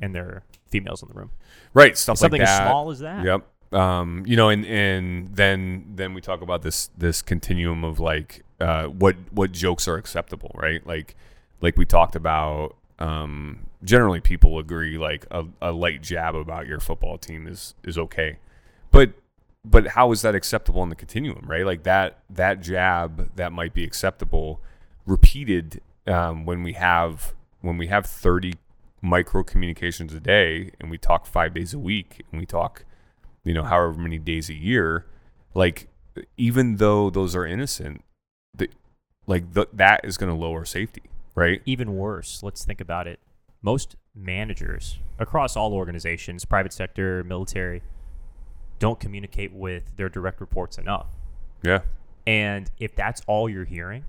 and 0.00 0.14
there 0.14 0.24
are 0.26 0.42
females 0.70 1.02
in 1.02 1.08
the 1.08 1.14
room 1.14 1.32
Right, 1.74 1.98
stuff 1.98 2.18
something 2.18 2.38
like 2.40 2.48
as 2.48 2.56
that. 2.58 2.68
small 2.68 2.88
as 2.92 3.00
that 3.00 3.24
Yep. 3.24 3.74
Um, 3.74 4.22
you 4.24 4.36
know, 4.36 4.48
and 4.48 4.64
and 4.64 5.34
then 5.34 5.86
then 5.96 6.14
we 6.14 6.20
talk 6.20 6.40
about 6.40 6.62
this 6.62 6.88
this 6.96 7.20
continuum 7.20 7.82
of 7.82 7.98
like 7.98 8.44
uh, 8.60 8.84
what 8.84 9.16
what 9.32 9.50
jokes 9.50 9.88
are 9.88 9.96
acceptable, 9.96 10.52
right? 10.54 10.86
Like 10.86 11.16
like 11.60 11.76
we 11.76 11.84
talked 11.84 12.14
about. 12.14 12.76
Um, 13.00 13.66
generally, 13.82 14.20
people 14.20 14.58
agree 14.58 14.98
like 14.98 15.26
a, 15.30 15.44
a 15.60 15.72
light 15.72 16.02
jab 16.02 16.34
about 16.34 16.66
your 16.66 16.80
football 16.80 17.18
team 17.18 17.46
is 17.46 17.74
is 17.84 17.98
okay, 17.98 18.38
but 18.90 19.12
but 19.64 19.88
how 19.88 20.10
is 20.12 20.22
that 20.22 20.34
acceptable 20.34 20.82
in 20.82 20.88
the 20.88 20.96
continuum, 20.96 21.44
right? 21.46 21.66
Like 21.66 21.82
that 21.84 22.18
that 22.30 22.60
jab 22.60 23.34
that 23.36 23.52
might 23.52 23.74
be 23.74 23.84
acceptable, 23.84 24.60
repeated 25.06 25.80
um, 26.06 26.46
when 26.46 26.62
we 26.62 26.74
have 26.74 27.34
when 27.60 27.78
we 27.78 27.88
have 27.88 28.06
thirty 28.06 28.54
micro 29.02 29.42
communications 29.42 30.12
a 30.12 30.20
day 30.20 30.70
and 30.80 30.90
we 30.90 30.98
talk 30.98 31.26
five 31.26 31.54
days 31.54 31.72
a 31.72 31.78
week 31.78 32.22
and 32.30 32.38
we 32.40 32.46
talk 32.46 32.84
you 33.44 33.54
know 33.54 33.62
however 33.62 33.94
many 33.94 34.18
days 34.18 34.50
a 34.50 34.54
year 34.54 35.06
like 35.54 35.88
even 36.36 36.76
though 36.76 37.08
those 37.08 37.34
are 37.34 37.46
innocent 37.46 38.02
the, 38.54 38.68
like 39.26 39.54
th- 39.54 39.68
that 39.72 40.04
is 40.04 40.18
going 40.18 40.30
to 40.30 40.38
lower 40.38 40.66
safety 40.66 41.02
right? 41.34 41.62
Even 41.64 41.96
worse 41.96 42.42
let's 42.42 42.62
think 42.64 42.78
about 42.78 43.06
it 43.06 43.20
most 43.62 43.96
managers 44.14 44.98
across 45.18 45.56
all 45.56 45.72
organizations 45.74 46.44
private 46.44 46.72
sector 46.72 47.22
military 47.24 47.82
don't 48.78 48.98
communicate 48.98 49.52
with 49.52 49.96
their 49.96 50.08
direct 50.08 50.40
reports 50.40 50.78
enough. 50.78 51.08
Yeah. 51.62 51.80
And 52.26 52.70
if 52.78 52.94
that's 52.96 53.22
all 53.26 53.48
you're 53.48 53.64
hearing 53.64 54.04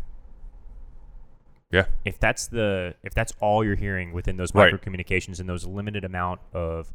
yeah. 1.72 1.86
if 2.06 2.20
that's 2.20 2.48
the 2.48 2.96
if 3.04 3.14
that's 3.14 3.34
all 3.40 3.64
you're 3.64 3.76
hearing 3.76 4.12
within 4.14 4.38
those 4.38 4.54
Right. 4.54 4.66
micro 4.66 4.78
communications 4.78 5.40
and 5.40 5.48
those 5.48 5.66
limited 5.66 6.04
amount 6.04 6.42
of 6.54 6.94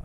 uh, 0.00 0.04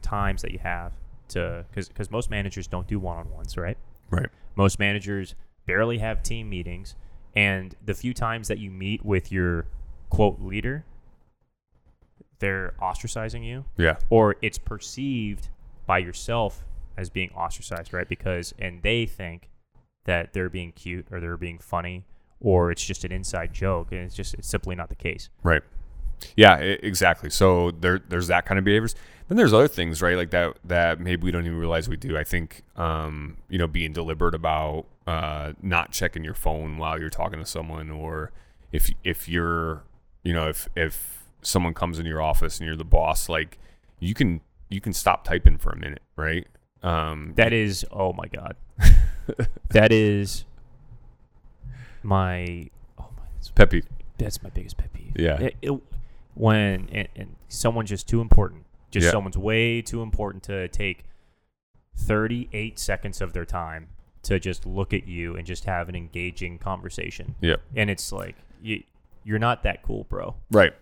times 0.00 0.42
that 0.42 0.52
you 0.52 0.58
have 0.58 0.92
to 1.28 1.64
because 1.70 1.88
because 1.88 2.10
most 2.10 2.30
managers 2.30 2.66
don't 2.66 2.86
do 2.86 2.98
one-on-ones 2.98 3.56
right? 3.56 3.76
Right. 4.10 4.28
Most 4.56 4.78
managers 4.78 5.34
barely 5.66 5.98
have 5.98 6.22
team 6.22 6.48
meetings 6.48 6.96
and 7.36 7.74
the 7.84 7.94
few 7.94 8.12
times 8.14 8.48
that 8.48 8.58
you 8.58 8.70
meet 8.70 9.04
with 9.04 9.30
your 9.30 9.66
quote 10.10 10.40
leader 10.40 10.84
they're 12.42 12.74
ostracizing 12.82 13.44
you 13.44 13.64
yeah 13.78 13.96
or 14.10 14.36
it's 14.42 14.58
perceived 14.58 15.48
by 15.86 15.96
yourself 15.96 16.64
as 16.98 17.08
being 17.08 17.30
ostracized 17.30 17.92
right 17.92 18.08
because 18.08 18.52
and 18.58 18.82
they 18.82 19.06
think 19.06 19.48
that 20.04 20.32
they're 20.32 20.50
being 20.50 20.72
cute 20.72 21.06
or 21.10 21.20
they're 21.20 21.36
being 21.36 21.58
funny 21.58 22.04
or 22.40 22.70
it's 22.72 22.84
just 22.84 23.04
an 23.04 23.12
inside 23.12 23.54
joke 23.54 23.92
and 23.92 24.00
it's 24.00 24.14
just 24.14 24.34
it's 24.34 24.48
simply 24.48 24.74
not 24.74 24.88
the 24.88 24.94
case 24.94 25.30
Right. 25.42 25.62
Yeah, 26.36 26.56
exactly. 26.56 27.30
So 27.30 27.70
there, 27.72 28.00
there's 28.08 28.28
that 28.28 28.46
kind 28.46 28.58
of 28.58 28.64
behaviors. 28.64 28.94
Then 29.28 29.36
there's 29.36 29.52
other 29.52 29.68
things, 29.68 30.02
right? 30.02 30.16
Like 30.16 30.30
that, 30.30 30.56
that 30.64 31.00
maybe 31.00 31.24
we 31.24 31.30
don't 31.30 31.46
even 31.46 31.58
realize 31.58 31.88
we 31.88 31.96
do. 31.96 32.16
I 32.16 32.24
think, 32.24 32.62
um, 32.76 33.38
you 33.48 33.58
know, 33.58 33.66
being 33.66 33.92
deliberate 33.92 34.34
about 34.34 34.86
uh, 35.06 35.52
not 35.62 35.90
checking 35.90 36.22
your 36.24 36.34
phone 36.34 36.78
while 36.78 37.00
you're 37.00 37.10
talking 37.10 37.38
to 37.38 37.46
someone, 37.46 37.90
or 37.90 38.30
if 38.72 38.90
if 39.02 39.28
you're, 39.28 39.82
you 40.22 40.32
know, 40.32 40.48
if 40.48 40.68
if 40.76 41.21
someone 41.42 41.74
comes 41.74 41.98
in 41.98 42.06
your 42.06 42.22
office 42.22 42.58
and 42.58 42.66
you're 42.66 42.76
the 42.76 42.84
boss, 42.84 43.28
like 43.28 43.58
you 43.98 44.14
can 44.14 44.40
you 44.70 44.80
can 44.80 44.92
stop 44.92 45.24
typing 45.24 45.58
for 45.58 45.70
a 45.70 45.76
minute, 45.76 46.02
right? 46.16 46.46
Um, 46.82 47.34
That 47.36 47.52
is, 47.52 47.84
oh 47.92 48.12
my 48.12 48.26
god, 48.26 48.56
that 49.70 49.92
is 49.92 50.44
my, 52.02 52.68
oh 52.98 53.08
my, 53.16 53.22
that's, 53.34 53.50
pet 53.50 53.70
peeve. 53.70 53.86
that's 54.18 54.42
my 54.42 54.50
biggest 54.50 54.76
pet 54.76 54.92
peeve. 54.92 55.12
Yeah. 55.16 55.40
It- 55.40 55.56
it- 55.62 55.80
when 56.34 56.88
and, 56.92 57.08
and 57.14 57.36
someone's 57.48 57.90
just 57.90 58.08
too 58.08 58.22
important, 58.22 58.64
just 58.90 59.04
Yeah. 59.04 59.10
someone's 59.10 59.36
way 59.36 59.82
too 59.82 60.00
important 60.02 60.42
to 60.44 60.66
take 60.68 61.04
thirty-eight 61.94 62.78
seconds 62.78 63.20
of 63.20 63.34
their 63.34 63.44
time 63.44 63.88
to 64.22 64.38
just 64.40 64.64
look 64.64 64.94
at 64.94 65.06
you 65.06 65.36
and 65.36 65.46
just 65.46 65.64
have 65.64 65.90
an 65.90 65.94
engaging 65.94 66.56
conversation, 66.58 67.34
Yep. 67.42 67.60
and 67.76 67.90
it's 67.90 68.10
like 68.12 68.36
you, 68.62 68.82
you're 69.24 69.38
not 69.38 69.62
that 69.62 69.82
cool, 69.82 70.04
bro. 70.04 70.34
Right. 70.50 70.72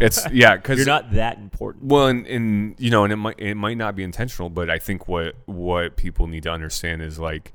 It's 0.00 0.28
yeah, 0.32 0.56
because 0.56 0.78
You're 0.78 0.86
not 0.86 1.12
that 1.12 1.38
important. 1.38 1.84
Well, 1.84 2.06
and, 2.06 2.26
and 2.26 2.74
you 2.78 2.90
know, 2.90 3.04
and 3.04 3.12
it 3.12 3.16
might 3.16 3.38
it 3.38 3.54
might 3.54 3.76
not 3.76 3.94
be 3.94 4.02
intentional, 4.02 4.50
but 4.50 4.70
I 4.70 4.78
think 4.78 5.08
what 5.08 5.34
what 5.46 5.96
people 5.96 6.26
need 6.26 6.42
to 6.44 6.50
understand 6.50 7.02
is 7.02 7.18
like 7.18 7.52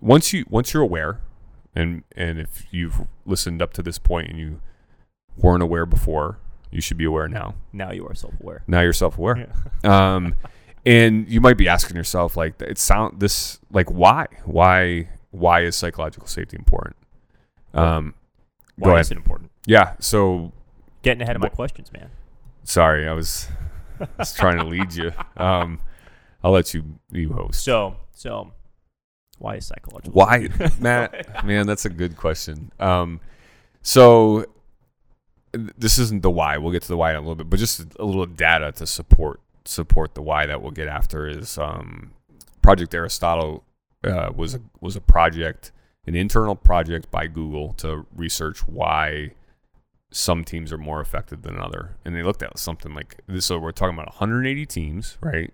once 0.00 0.32
you 0.32 0.44
once 0.48 0.72
you're 0.72 0.82
aware, 0.82 1.20
and 1.74 2.02
and 2.16 2.38
if 2.38 2.66
you've 2.70 3.06
listened 3.26 3.60
up 3.60 3.72
to 3.74 3.82
this 3.82 3.98
point 3.98 4.28
and 4.28 4.38
you 4.38 4.60
weren't 5.36 5.62
aware 5.62 5.86
before, 5.86 6.38
you 6.70 6.80
should 6.80 6.96
be 6.96 7.04
aware 7.04 7.28
now. 7.28 7.54
Now 7.72 7.92
you 7.92 8.06
are 8.06 8.14
self-aware. 8.14 8.62
Now 8.66 8.80
you're 8.80 8.92
self 8.92 9.18
aware. 9.18 9.52
Um, 9.84 10.34
and 10.84 11.28
you 11.28 11.40
might 11.40 11.56
be 11.56 11.68
asking 11.68 11.96
yourself 11.96 12.36
like, 12.36 12.60
it 12.62 12.78
sound 12.78 13.20
this 13.20 13.60
like 13.70 13.90
why 13.90 14.26
why 14.44 15.08
why 15.30 15.62
is 15.62 15.76
psychological 15.76 16.26
safety 16.26 16.56
important? 16.56 16.96
Um, 17.74 18.14
Why 18.76 19.00
is 19.00 19.10
it 19.10 19.16
important? 19.16 19.50
Yeah. 19.68 19.94
So 20.00 20.52
Getting 21.02 21.22
ahead 21.22 21.36
of 21.36 21.42
my 21.42 21.48
Wh- 21.48 21.54
questions, 21.54 21.92
man. 21.92 22.10
sorry, 22.64 23.06
I 23.06 23.12
was 23.12 23.48
was 24.18 24.32
trying 24.32 24.56
to 24.58 24.64
lead 24.64 24.92
you. 24.94 25.12
Um, 25.36 25.80
I'll 26.42 26.50
let 26.52 26.74
you 26.74 26.98
you 27.12 27.32
host. 27.32 27.62
So, 27.62 27.96
so 28.12 28.52
why 29.38 29.56
is 29.56 29.66
psychological? 29.66 30.12
Why, 30.12 30.48
Matt? 30.80 31.44
Man, 31.44 31.66
that's 31.66 31.84
a 31.84 31.88
good 31.90 32.16
question. 32.16 32.72
Um, 32.80 33.20
so 33.82 34.44
this 35.52 35.98
isn't 35.98 36.22
the 36.22 36.30
why. 36.30 36.58
We'll 36.58 36.72
get 36.72 36.82
to 36.82 36.88
the 36.88 36.96
why 36.96 37.10
in 37.10 37.16
a 37.16 37.20
little 37.20 37.34
bit, 37.36 37.48
but 37.50 37.58
just 37.58 37.80
a 38.00 38.04
little 38.04 38.26
data 38.26 38.72
to 38.72 38.86
support 38.86 39.40
support 39.64 40.14
the 40.14 40.22
why 40.22 40.46
that 40.46 40.62
we'll 40.62 40.70
get 40.72 40.88
after 40.88 41.26
is 41.28 41.58
um, 41.58 42.12
Project 42.62 42.94
Aristotle 42.94 43.64
uh, 44.04 44.30
was 44.34 44.54
a 44.54 44.60
was 44.80 44.96
a 44.96 45.00
project, 45.00 45.70
an 46.06 46.14
internal 46.16 46.56
project 46.56 47.10
by 47.10 47.26
Google 47.28 47.74
to 47.74 48.06
research 48.16 48.66
why 48.66 49.32
some 50.10 50.44
teams 50.44 50.72
are 50.72 50.78
more 50.78 51.00
effective 51.00 51.42
than 51.42 51.58
other, 51.58 51.96
and 52.04 52.14
they 52.14 52.22
looked 52.22 52.42
at 52.42 52.58
something 52.58 52.94
like 52.94 53.20
this. 53.26 53.46
So 53.46 53.58
we're 53.58 53.72
talking 53.72 53.94
about 53.94 54.08
180 54.08 54.66
teams, 54.66 55.18
right? 55.20 55.52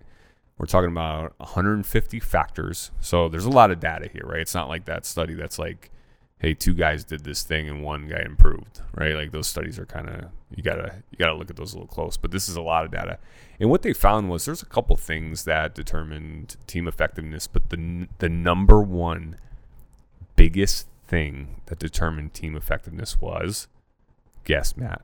We're 0.57 0.65
talking 0.65 0.91
about 0.91 1.33
150 1.37 2.19
factors. 2.21 2.91
So 3.01 3.27
there's 3.27 3.45
a 3.45 3.49
lot 3.49 3.71
of 3.71 3.79
data 3.79 4.09
here, 4.11 4.23
right? 4.25 4.39
It's 4.39 4.55
not 4.55 4.69
like 4.69 4.85
that 4.85 5.05
study 5.05 5.33
that's 5.33 5.59
like, 5.59 5.91
hey, 6.39 6.53
two 6.53 6.73
guys 6.73 7.03
did 7.03 7.25
this 7.25 7.43
thing 7.43 7.67
and 7.67 7.83
one 7.83 8.07
guy 8.07 8.21
improved, 8.21 8.81
right? 8.93 9.15
Like 9.15 9.31
those 9.31 9.47
studies 9.47 9.77
are 9.77 9.85
kind 9.85 10.07
of 10.07 10.29
you 10.55 10.63
gotta 10.63 11.03
you 11.11 11.17
gotta 11.17 11.33
look 11.33 11.49
at 11.49 11.57
those 11.57 11.73
a 11.73 11.77
little 11.77 11.87
close. 11.87 12.15
But 12.15 12.31
this 12.31 12.47
is 12.47 12.55
a 12.55 12.61
lot 12.61 12.85
of 12.85 12.91
data, 12.91 13.19
and 13.59 13.69
what 13.69 13.81
they 13.81 13.93
found 13.93 14.29
was 14.29 14.45
there's 14.45 14.61
a 14.61 14.67
couple 14.67 14.95
things 14.95 15.43
that 15.43 15.75
determined 15.75 16.55
team 16.67 16.87
effectiveness, 16.87 17.47
but 17.47 17.69
the 17.69 18.07
the 18.19 18.29
number 18.29 18.81
one 18.81 19.37
biggest 20.35 20.87
thing 21.07 21.61
that 21.65 21.79
determined 21.79 22.33
team 22.33 22.55
effectiveness 22.55 23.19
was, 23.19 23.67
guess 24.45 24.77
Matt, 24.77 25.03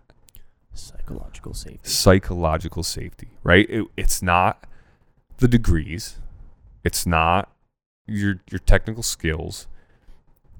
Psychological 0.73 1.53
safety. 1.53 1.79
psychological 1.83 2.83
safety, 2.83 3.27
right? 3.43 3.69
It, 3.69 3.87
it's 3.97 4.21
not 4.21 4.65
the 5.37 5.47
degrees, 5.49 6.19
it's 6.83 7.05
not 7.05 7.51
your 8.07 8.35
your 8.49 8.59
technical 8.59 9.03
skills, 9.03 9.67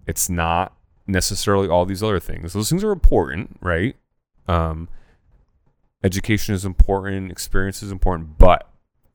it's 0.06 0.30
not 0.30 0.74
necessarily 1.08 1.70
all 1.70 1.86
these 1.86 2.04
other 2.04 2.20
things. 2.20 2.54
Those 2.54 2.70
things 2.70 2.84
are 2.84 2.92
important, 2.92 3.58
right? 3.62 3.96
Um, 4.48 4.90
education 6.04 6.54
is 6.56 6.66
important, 6.66 7.32
experience 7.32 7.82
is 7.82 7.92
important, 7.92 8.38
but 8.38 8.68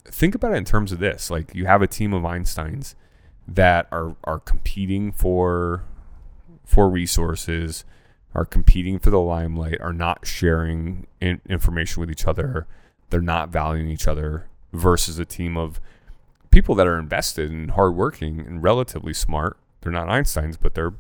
think 0.05 0.35
about 0.35 0.53
it 0.53 0.57
in 0.57 0.65
terms 0.65 0.93
of 0.93 0.99
this: 0.99 1.31
like 1.31 1.55
you 1.55 1.67
have 1.67 1.83
a 1.83 1.87
team 1.87 2.15
of 2.15 2.23
Einsteins 2.23 2.95
that 3.47 3.87
are 3.93 4.17
are 4.25 4.39
competing 4.41 5.13
for 5.13 5.85
for 6.65 6.89
resources 6.89 7.85
are 8.37 8.45
competing 8.45 8.99
for 8.99 9.09
the 9.09 9.19
limelight, 9.19 9.81
are 9.81 9.95
not 9.95 10.27
sharing 10.27 11.07
in- 11.23 11.41
information 11.49 12.01
with 12.01 12.11
each 12.11 12.27
other, 12.27 12.67
they're 13.09 13.21
not 13.23 13.49
valuing 13.49 13.89
each 13.89 14.07
other, 14.07 14.47
versus 14.73 15.19
a 15.19 15.25
team 15.25 15.57
of 15.57 15.81
people 16.51 16.75
that 16.75 16.87
are 16.87 16.99
invested 16.99 17.51
and 17.51 17.73
hardworking 17.73 18.41
and 18.41 18.63
relatively 18.63 19.15
smart. 19.15 19.57
They're 19.81 19.93
not 19.93 20.09
Einsteins, 20.09 20.59
but 20.61 20.75
they're 20.75 20.95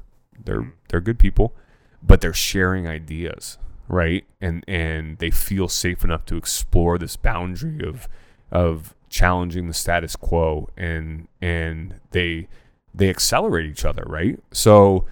they're 0.44 0.62
mm-hmm. 0.62 0.70
they're 0.88 1.00
good 1.00 1.18
people, 1.18 1.54
but 2.02 2.20
they're 2.20 2.32
sharing 2.32 2.88
ideas, 2.88 3.58
right? 3.86 4.24
And 4.40 4.64
and 4.66 5.18
they 5.18 5.30
feel 5.30 5.68
safe 5.68 6.04
enough 6.04 6.24
to 6.26 6.36
explore 6.36 6.96
this 6.96 7.16
boundary 7.16 7.86
of 7.86 8.08
of 8.50 8.94
challenging 9.10 9.68
the 9.68 9.74
status 9.74 10.16
quo, 10.16 10.68
and 10.76 11.28
and 11.42 12.00
they 12.12 12.48
they 12.94 13.10
accelerate 13.10 13.66
each 13.66 13.84
other, 13.84 14.04
right? 14.06 14.38
So 14.52 15.04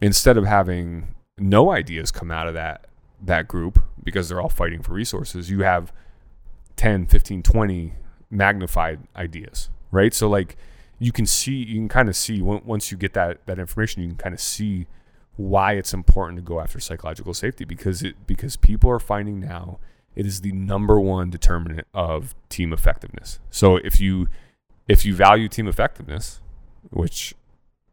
instead 0.00 0.36
of 0.36 0.46
having 0.46 1.08
no 1.40 1.70
ideas 1.70 2.10
come 2.10 2.30
out 2.30 2.48
of 2.48 2.54
that 2.54 2.86
that 3.20 3.48
group 3.48 3.82
because 4.02 4.28
they're 4.28 4.40
all 4.40 4.48
fighting 4.48 4.82
for 4.82 4.92
resources. 4.92 5.50
You 5.50 5.60
have 5.62 5.92
10 6.76 7.06
15 7.06 7.42
20 7.42 7.94
magnified 8.30 9.00
ideas 9.16 9.70
right? 9.90 10.12
So 10.14 10.28
like 10.28 10.56
you 10.98 11.12
can 11.12 11.26
see 11.26 11.54
you 11.54 11.76
can 11.76 11.88
kind 11.88 12.08
of 12.08 12.16
see 12.16 12.42
once 12.42 12.90
you 12.90 12.98
get 12.98 13.14
that 13.14 13.46
that 13.46 13.58
information 13.58 14.02
you 14.02 14.08
can 14.08 14.16
kind 14.16 14.34
of 14.34 14.40
see 14.40 14.86
why 15.36 15.74
it's 15.74 15.94
important 15.94 16.36
to 16.36 16.42
go 16.42 16.60
after 16.60 16.80
psychological 16.80 17.32
safety 17.32 17.64
because 17.64 18.02
it 18.02 18.26
because 18.26 18.56
people 18.56 18.90
are 18.90 18.98
finding 18.98 19.38
now 19.40 19.78
it 20.16 20.26
is 20.26 20.40
the 20.40 20.50
number 20.52 20.98
one 20.98 21.30
determinant 21.30 21.86
of 21.94 22.34
team 22.48 22.72
effectiveness. 22.72 23.38
So 23.50 23.76
if 23.76 24.00
you 24.00 24.28
if 24.88 25.04
you 25.04 25.14
value 25.14 25.48
team 25.48 25.68
effectiveness 25.68 26.40
which 26.90 27.34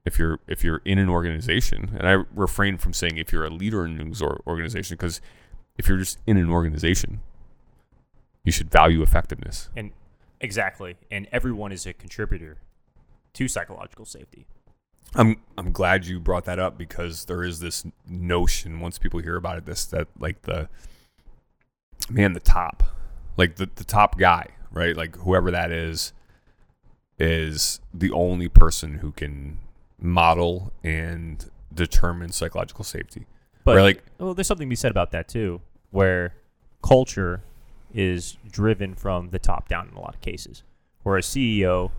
if 0.05 0.19
you're 0.19 0.39
if 0.47 0.63
you're 0.63 0.81
in 0.85 0.97
an 0.99 1.09
organization 1.09 1.95
and 1.97 2.07
i 2.07 2.11
refrain 2.33 2.77
from 2.77 2.93
saying 2.93 3.17
if 3.17 3.31
you're 3.33 3.45
a 3.45 3.49
leader 3.49 3.85
in 3.85 3.99
an 3.99 4.13
or- 4.21 4.41
organization 4.47 4.95
because 4.95 5.19
if 5.77 5.87
you're 5.87 5.97
just 5.97 6.19
in 6.27 6.37
an 6.37 6.49
organization 6.49 7.19
you 8.43 8.51
should 8.51 8.69
value 8.71 9.01
effectiveness 9.01 9.69
And 9.75 9.91
exactly, 10.39 10.95
and 11.09 11.27
everyone 11.31 11.71
is 11.71 11.85
a 11.87 11.93
contributor 11.93 12.57
to 13.33 13.47
psychological 13.47 14.05
safety. 14.05 14.45
i'm 15.15 15.37
i'm 15.57 15.71
glad 15.71 16.05
you 16.05 16.19
brought 16.19 16.45
that 16.45 16.59
up 16.59 16.77
because 16.77 17.25
there 17.25 17.43
is 17.43 17.59
this 17.59 17.85
notion 18.07 18.79
once 18.79 18.97
people 18.99 19.19
hear 19.19 19.35
about 19.35 19.57
it 19.57 19.65
this 19.65 19.85
that 19.85 20.07
like 20.19 20.43
the 20.43 20.69
man 22.09 22.33
the 22.33 22.39
top 22.39 22.83
like 23.37 23.55
the, 23.55 23.67
the 23.75 23.83
top 23.83 24.17
guy 24.19 24.47
right 24.71 24.95
like 24.95 25.15
whoever 25.17 25.49
that 25.51 25.71
is 25.71 26.13
is 27.17 27.79
the 27.93 28.11
only 28.11 28.47
person 28.47 28.95
who 28.99 29.11
can 29.11 29.57
model 29.99 30.71
and 30.83 31.49
determine 31.73 32.31
psychological 32.31 32.83
safety 32.83 33.25
But 33.63 33.77
Right, 33.77 33.81
like- 33.83 34.03
well, 34.19 34.33
there's 34.33 34.47
something 34.47 34.67
to 34.67 34.69
be 34.69 34.75
said 34.75 34.91
about 34.91 35.11
that 35.11 35.27
too, 35.27 35.59
where 35.89 36.35
culture 36.83 37.41
is 37.93 38.37
driven 38.49 38.93
from 38.93 39.29
the 39.29 39.39
top 39.39 39.67
down 39.67 39.87
in 39.89 39.95
a 39.95 39.99
lot 39.99 40.13
of 40.13 40.21
cases, 40.21 40.63
where 41.03 41.17
a 41.17 41.21
CEO 41.21 41.91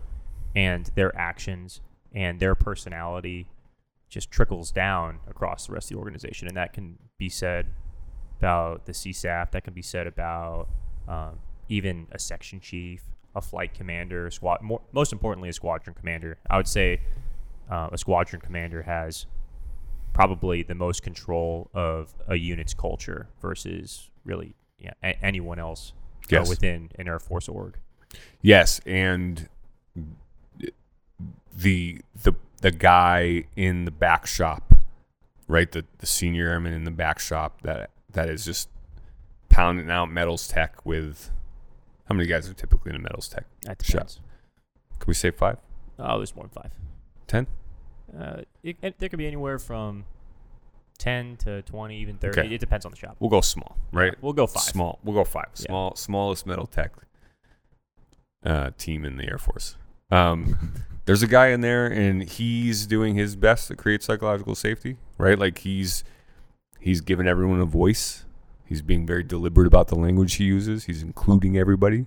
and 0.55 0.85
their 0.95 1.15
actions 1.17 1.81
and 2.13 2.39
their 2.39 2.55
personality 2.55 3.47
just 4.09 4.31
trickles 4.31 4.71
down 4.71 5.19
across 5.27 5.67
the 5.67 5.73
rest 5.73 5.91
of 5.91 5.97
the 5.97 5.99
organization, 5.99 6.47
and 6.47 6.55
that 6.55 6.71
can 6.71 6.97
be 7.17 7.27
said 7.27 7.67
about 8.39 8.85
the 8.85 8.93
CSAF. 8.93 9.51
That 9.51 9.63
can 9.65 9.73
be 9.73 9.81
said 9.81 10.07
about 10.07 10.69
um, 11.07 11.39
even 11.67 12.07
a 12.11 12.19
section 12.19 12.59
chief, 12.61 13.03
a 13.35 13.41
flight 13.41 13.73
commander, 13.73 14.31
squad. 14.31 14.61
More, 14.61 14.81
most 14.93 15.11
importantly, 15.11 15.49
a 15.49 15.53
squadron 15.53 15.95
commander. 15.95 16.37
I 16.49 16.55
would 16.57 16.67
say 16.67 17.01
uh, 17.69 17.89
a 17.91 17.97
squadron 17.97 18.41
commander 18.41 18.83
has 18.83 19.25
probably 20.13 20.63
the 20.63 20.75
most 20.75 21.03
control 21.03 21.69
of 21.73 22.13
a 22.27 22.35
unit's 22.35 22.73
culture 22.73 23.27
versus 23.41 24.09
really 24.25 24.55
yeah, 24.79 24.93
a- 25.03 25.23
anyone 25.23 25.59
else 25.59 25.93
uh, 26.33 26.45
within 26.47 26.89
an 26.95 27.07
Air 27.07 27.19
Force 27.19 27.47
org. 27.47 27.77
Yes, 28.41 28.79
and 28.85 29.47
the 31.55 32.01
the 32.23 32.33
the 32.61 32.71
guy 32.71 33.45
in 33.55 33.85
the 33.85 33.91
back 33.91 34.25
shop, 34.25 34.73
right? 35.47 35.71
The 35.71 35.85
the 35.99 36.05
senior 36.05 36.49
airman 36.49 36.73
in 36.73 36.83
the 36.83 36.91
back 36.91 37.19
shop 37.19 37.61
that 37.61 37.91
that 38.11 38.29
is 38.29 38.45
just 38.45 38.69
pounding 39.49 39.89
out 39.89 40.11
metals 40.11 40.47
tech 40.47 40.85
with 40.85 41.31
how 42.07 42.15
many 42.15 42.27
guys 42.27 42.49
are 42.49 42.53
typically 42.53 42.91
in 42.91 42.95
a 42.95 42.99
metals 42.99 43.27
tech? 43.27 43.45
That 43.63 43.79
depends. 43.79 44.19
Can 44.99 45.07
we 45.07 45.13
say 45.13 45.31
five? 45.31 45.57
Oh, 45.99 46.17
there's 46.17 46.35
more 46.35 46.45
than 46.45 46.51
five. 46.51 46.71
Ten? 47.27 47.47
Uh, 48.17 48.41
it, 48.63 48.77
it- 48.81 48.99
there 48.99 49.09
could 49.09 49.19
be 49.19 49.27
anywhere 49.27 49.59
from 49.59 50.05
ten 50.97 51.37
to 51.37 51.61
twenty, 51.63 51.97
even 51.99 52.17
thirty. 52.17 52.39
Okay. 52.41 52.53
It 52.55 52.59
depends 52.59 52.85
on 52.85 52.91
the 52.91 52.97
shop. 52.97 53.17
We'll 53.19 53.29
go 53.29 53.41
small, 53.41 53.77
right? 53.91 54.15
We'll 54.21 54.33
go 54.33 54.47
five. 54.47 54.63
Small. 54.63 54.99
We'll 55.03 55.15
go 55.15 55.23
five. 55.23 55.49
Yeah. 55.57 55.65
Small, 55.67 55.95
smallest 55.95 56.45
metal 56.47 56.65
tech 56.65 56.91
uh, 58.45 58.71
team 58.77 59.05
in 59.05 59.17
the 59.17 59.25
Air 59.29 59.37
Force. 59.37 59.75
Um, 60.11 60.73
there's 61.05 61.23
a 61.23 61.27
guy 61.27 61.47
in 61.47 61.61
there, 61.61 61.85
and 61.87 62.23
he's 62.23 62.87
doing 62.87 63.15
his 63.15 63.35
best 63.35 63.67
to 63.67 63.75
create 63.75 64.03
psychological 64.03 64.55
safety, 64.55 64.97
right? 65.17 65.37
Like 65.37 65.59
he's 65.59 66.03
he's 66.79 67.01
giving 67.01 67.27
everyone 67.27 67.59
a 67.59 67.65
voice. 67.65 68.23
He's 68.65 68.81
being 68.81 69.05
very 69.05 69.23
deliberate 69.23 69.67
about 69.67 69.87
the 69.87 69.95
language 69.95 70.35
he 70.35 70.43
uses. 70.45 70.85
He's 70.85 71.01
including 71.01 71.57
everybody. 71.57 72.05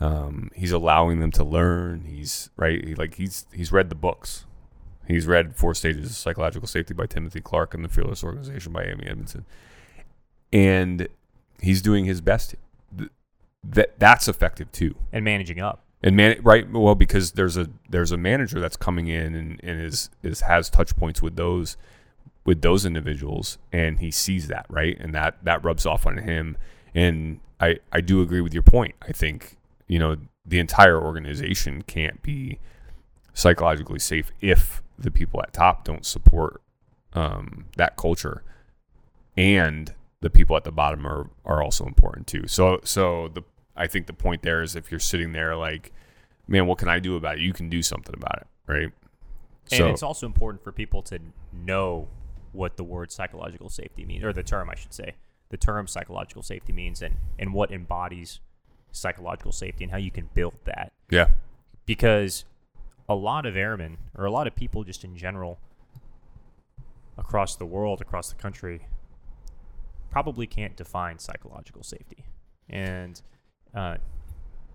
Um, 0.00 0.50
he's 0.54 0.72
allowing 0.72 1.20
them 1.20 1.30
to 1.32 1.44
learn. 1.44 2.04
He's 2.04 2.50
right. 2.56 2.84
He, 2.84 2.94
like 2.94 3.14
he's 3.14 3.46
he's 3.52 3.72
read 3.72 3.88
the 3.88 3.94
books. 3.94 4.46
He's 5.06 5.26
read 5.26 5.56
Four 5.56 5.74
Stages 5.74 6.10
of 6.10 6.16
Psychological 6.16 6.68
Safety 6.68 6.94
by 6.94 7.06
Timothy 7.06 7.40
Clark 7.40 7.74
and 7.74 7.84
The 7.84 7.88
Fearless 7.88 8.22
Organization 8.22 8.72
by 8.72 8.84
Amy 8.84 9.06
Edmondson, 9.06 9.44
and 10.52 11.08
he's 11.60 11.82
doing 11.82 12.04
his 12.04 12.20
best. 12.20 12.54
That 13.64 13.98
that's 13.98 14.28
effective 14.28 14.70
too. 14.70 14.94
And 15.12 15.24
managing 15.24 15.60
up. 15.60 15.84
And 16.02 16.16
man, 16.16 16.38
right? 16.42 16.70
Well, 16.70 16.94
because 16.94 17.32
there's 17.32 17.56
a 17.56 17.68
there's 17.90 18.12
a 18.12 18.16
manager 18.16 18.60
that's 18.60 18.76
coming 18.76 19.08
in 19.08 19.34
and, 19.34 19.60
and 19.64 19.80
is 19.80 20.10
is 20.22 20.42
has 20.42 20.70
touch 20.70 20.96
points 20.96 21.20
with 21.20 21.34
those 21.34 21.76
with 22.44 22.62
those 22.62 22.86
individuals, 22.86 23.58
and 23.72 23.98
he 23.98 24.10
sees 24.10 24.46
that 24.48 24.66
right, 24.70 24.96
and 25.00 25.12
that 25.14 25.42
that 25.42 25.64
rubs 25.64 25.84
off 25.84 26.06
on 26.06 26.18
him. 26.18 26.56
And 26.94 27.40
I 27.60 27.78
I 27.90 28.00
do 28.00 28.22
agree 28.22 28.40
with 28.40 28.54
your 28.54 28.62
point. 28.62 28.94
I 29.02 29.12
think 29.12 29.57
you 29.88 29.98
know 29.98 30.16
the 30.46 30.58
entire 30.58 31.00
organization 31.00 31.82
can't 31.82 32.22
be 32.22 32.58
psychologically 33.34 33.98
safe 33.98 34.30
if 34.40 34.82
the 34.98 35.10
people 35.10 35.40
at 35.42 35.52
top 35.52 35.84
don't 35.84 36.06
support 36.06 36.62
um, 37.12 37.66
that 37.76 37.96
culture, 37.96 38.42
and 39.36 39.94
the 40.20 40.30
people 40.30 40.56
at 40.56 40.64
the 40.64 40.72
bottom 40.72 41.06
are 41.06 41.30
are 41.44 41.62
also 41.62 41.86
important 41.86 42.26
too. 42.26 42.46
So 42.46 42.80
so 42.84 43.28
the 43.28 43.42
I 43.76 43.86
think 43.86 44.06
the 44.06 44.12
point 44.12 44.42
there 44.42 44.62
is 44.62 44.76
if 44.76 44.90
you're 44.90 45.00
sitting 45.00 45.32
there 45.32 45.56
like, 45.56 45.92
man, 46.46 46.66
what 46.66 46.78
can 46.78 46.88
I 46.88 46.98
do 46.98 47.16
about 47.16 47.36
it? 47.36 47.40
You 47.40 47.52
can 47.52 47.68
do 47.68 47.82
something 47.82 48.14
about 48.14 48.38
it, 48.38 48.46
right? 48.66 48.92
And 49.70 49.78
so 49.78 49.88
it's 49.88 50.02
also 50.02 50.26
important 50.26 50.62
for 50.62 50.72
people 50.72 51.02
to 51.02 51.18
know 51.52 52.08
what 52.52 52.76
the 52.76 52.84
word 52.84 53.12
psychological 53.12 53.68
safety 53.68 54.04
means, 54.04 54.24
or 54.24 54.32
the 54.32 54.42
term, 54.42 54.70
I 54.70 54.74
should 54.74 54.94
say, 54.94 55.14
the 55.50 55.56
term 55.56 55.86
psychological 55.86 56.42
safety 56.42 56.72
means, 56.72 57.02
and, 57.02 57.16
and 57.38 57.52
what 57.52 57.70
embodies 57.70 58.40
psychological 58.92 59.52
safety 59.52 59.84
and 59.84 59.90
how 59.90 59.98
you 59.98 60.10
can 60.10 60.28
build 60.34 60.54
that. 60.64 60.92
yeah, 61.10 61.28
Because 61.86 62.44
a 63.08 63.14
lot 63.14 63.46
of 63.46 63.56
airmen, 63.56 63.98
or 64.16 64.24
a 64.24 64.30
lot 64.30 64.46
of 64.46 64.54
people 64.54 64.84
just 64.84 65.04
in 65.04 65.16
general 65.16 65.58
across 67.16 67.56
the 67.56 67.66
world, 67.66 68.00
across 68.00 68.28
the 68.28 68.36
country, 68.36 68.86
probably 70.10 70.46
can't 70.46 70.76
define 70.76 71.18
psychological 71.18 71.82
safety. 71.82 72.24
And 72.68 73.20
uh, 73.74 73.96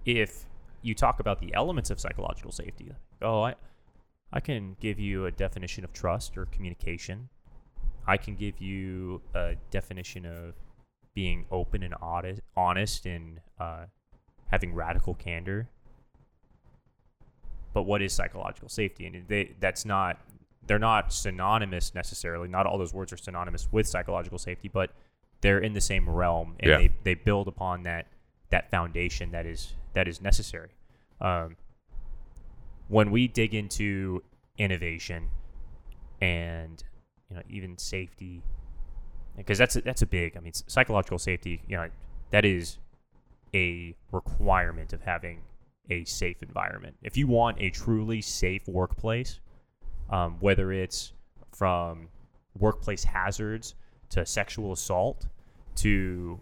if 0.06 0.45
you 0.82 0.93
talk 0.93 1.19
about 1.19 1.39
the 1.39 1.54
elements 1.54 1.89
of 1.89 1.99
psychological 1.99 2.52
safety, 2.52 2.91
oh, 3.21 3.41
I, 3.41 3.56
I 4.32 4.39
can 4.39 4.76
give 4.80 4.99
you 4.99 5.26
a 5.26 5.32
definition 5.32 5.84
of 5.84 5.93
trust 5.93 6.38
or 6.38 6.45
communication. 6.45 7.30
I 8.06 8.17
can 8.17 8.36
give 8.36 8.60
you 8.60 9.21
a 9.34 9.56
definition 9.71 10.26
of 10.26 10.56
being 11.13 11.45
open 11.52 11.84
and 11.84 11.93
honest, 12.02 12.41
honest 12.58 13.06
and 13.06 13.39
uh, 13.60 13.86
having 14.54 14.72
radical 14.76 15.16
candor. 15.16 15.68
But 17.74 17.84
what 17.84 18.04
is 18.04 18.13
psychological 18.13 18.70
safety? 18.70 19.08
And 19.08 19.28
they, 19.28 19.56
that's 19.60 19.84
not 19.84 20.20
they're 20.68 20.78
not 20.78 21.12
synonymous 21.12 21.96
necessarily. 21.96 22.48
Not 22.48 22.68
all 22.68 22.78
those 22.78 22.94
words 22.94 23.12
are 23.12 23.18
synonymous 23.18 23.68
with 23.72 23.88
psychological 23.88 24.38
safety, 24.38 24.70
but 24.72 24.92
they're 25.42 25.58
in 25.58 25.74
the 25.74 25.82
same 25.82 26.08
realm, 26.08 26.56
and 26.60 26.70
Yeah. 26.70 26.78
they, 26.78 26.92
they 27.04 27.13
build 27.16 27.48
upon 27.48 27.82
that 27.84 28.06
that 28.52 28.70
foundation 28.70 29.32
that 29.32 29.48
is 29.48 29.74
that 29.96 30.08
is 30.08 30.22
necessary. 30.22 30.70
Um, 31.20 31.58
when 32.88 33.10
we 33.10 33.28
dig 33.28 33.56
into 33.56 34.22
innovation 34.60 35.30
and 36.22 36.84
you 37.28 37.36
know 37.38 37.42
even 37.50 37.80
safety, 37.80 38.44
because 39.36 39.58
that's 39.58 39.76
a, 39.76 39.82
that's 39.82 40.04
a 40.04 40.06
big. 40.06 40.38
I 40.38 40.42
mean, 40.42 40.54
psychological 40.54 41.18
safety. 41.18 41.63
You 41.68 41.78
know, 41.78 41.89
that 42.30 42.46
is 42.46 42.78
a 43.54 43.96
requirement 44.12 44.94
of 44.94 45.02
having 45.02 45.42
a 45.89 46.04
safe 46.06 46.42
environment. 46.42 46.96
If 47.02 47.18
you 47.18 47.28
want 47.28 47.58
a 47.60 47.70
truly 47.70 48.22
safe 48.22 48.68
workplace, 48.68 49.39
um, 50.10 50.38
whether 50.39 50.72
it's 50.72 51.13
from 51.52 52.08
workplace 52.58 53.04
hazards 53.04 53.76
to 54.10 54.26
sexual 54.26 54.72
assault 54.72 55.28
to 55.76 56.39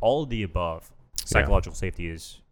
all 0.00 0.24
of 0.24 0.28
the 0.28 0.42
above, 0.42 0.92
psychological 1.24 1.74
safety 1.74 2.08
is 2.08 2.42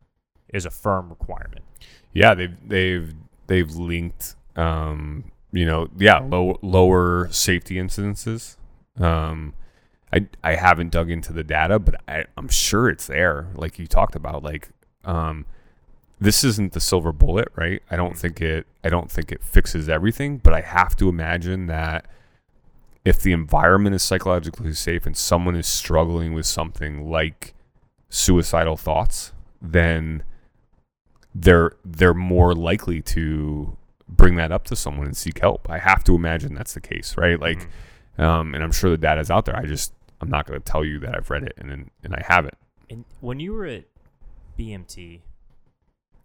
is 0.52 0.66
a 0.66 0.70
firm 0.70 1.08
requirement. 1.08 1.64
yeah, 2.12 2.34
they've 2.34 2.56
they've 2.68 3.14
they've 3.46 3.74
linked, 3.74 4.36
um, 4.56 5.24
you 5.52 5.66
know, 5.66 5.88
yeah, 5.98 6.18
low, 6.18 6.58
lower 6.62 7.28
safety 7.30 7.76
incidences. 7.76 8.56
Um, 8.98 9.54
I 10.14 10.26
I 10.44 10.54
haven't 10.54 10.90
dug 10.92 11.10
into 11.10 11.32
the 11.32 11.42
data, 11.44 11.78
but 11.78 11.96
I, 12.08 12.24
I'm 12.36 12.48
sure 12.48 12.88
it's 12.88 13.06
there. 13.08 13.48
Like 13.54 13.78
you 13.78 13.86
talked 13.86 14.14
about, 14.14 14.42
like 14.44 14.68
um, 15.04 15.44
this 16.20 16.44
isn't 16.44 16.72
the 16.72 16.80
silver 16.80 17.12
bullet, 17.12 17.48
right? 17.56 17.82
I 17.90 17.96
don't 17.96 18.16
think 18.16 18.40
it. 18.40 18.66
I 18.84 18.88
don't 18.88 19.10
think 19.10 19.32
it 19.32 19.42
fixes 19.42 19.88
everything, 19.88 20.38
but 20.38 20.54
I 20.54 20.60
have 20.60 20.94
to 20.96 21.08
imagine 21.08 21.66
that 21.66 22.06
if 23.04 23.20
the 23.20 23.32
environment 23.32 23.94
is 23.94 24.02
psychologically 24.02 24.72
safe 24.72 25.04
and 25.04 25.16
someone 25.16 25.56
is 25.56 25.66
struggling 25.66 26.32
with 26.32 26.46
something 26.46 27.10
like 27.10 27.52
suicidal 28.08 28.76
thoughts, 28.76 29.32
then 29.60 30.22
they're 31.34 31.72
they're 31.84 32.14
more 32.14 32.54
likely 32.54 33.02
to 33.02 33.76
bring 34.08 34.36
that 34.36 34.52
up 34.52 34.64
to 34.66 34.76
someone 34.76 35.06
and 35.06 35.16
seek 35.16 35.40
help. 35.40 35.68
I 35.68 35.78
have 35.78 36.04
to 36.04 36.14
imagine 36.14 36.54
that's 36.54 36.74
the 36.74 36.80
case, 36.80 37.16
right? 37.16 37.40
Like, 37.40 37.68
Mhm. 38.18 38.22
um, 38.22 38.54
and 38.54 38.62
I'm 38.62 38.70
sure 38.70 38.90
the 38.90 38.98
data's 38.98 39.30
out 39.30 39.44
there. 39.46 39.56
I 39.56 39.64
just 39.64 39.92
I'm 40.24 40.30
not 40.30 40.46
going 40.46 40.60
to 40.60 40.64
tell 40.64 40.84
you 40.84 40.98
that 41.00 41.14
I've 41.14 41.28
read 41.28 41.42
it 41.42 41.52
and 41.58 41.70
and, 41.70 41.90
and 42.02 42.14
I 42.14 42.22
haven't. 42.26 42.54
And 42.88 43.04
when 43.20 43.40
you 43.40 43.52
were 43.52 43.66
at 43.66 43.84
BMT, 44.58 45.20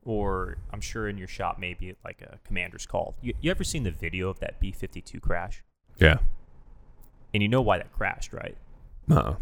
or 0.05 0.57
I'm 0.71 0.81
sure 0.81 1.07
in 1.09 1.17
your 1.17 1.27
shop, 1.27 1.57
maybe 1.59 1.95
like 2.03 2.21
a 2.21 2.39
commander's 2.45 2.85
call, 2.85 3.15
you, 3.21 3.33
you 3.41 3.51
ever 3.51 3.63
seen 3.63 3.83
the 3.83 3.91
video 3.91 4.29
of 4.29 4.39
that 4.39 4.59
B 4.59 4.71
52 4.71 5.19
crash? 5.19 5.63
Yeah. 5.97 6.19
And 7.33 7.43
you 7.43 7.49
know 7.49 7.61
why 7.61 7.77
that 7.77 7.91
crashed, 7.91 8.33
right? 8.33 8.57
Uh. 9.09 9.35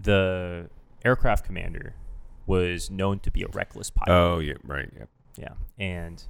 The 0.00 0.70
aircraft 1.04 1.44
commander 1.44 1.94
was 2.46 2.90
known 2.90 3.18
to 3.20 3.30
be 3.30 3.42
a 3.42 3.48
reckless 3.48 3.90
pilot. 3.90 4.16
Oh 4.16 4.38
yeah. 4.38 4.54
Right. 4.64 4.90
Yeah. 4.96 5.04
Yeah. 5.36 5.54
And 5.78 6.22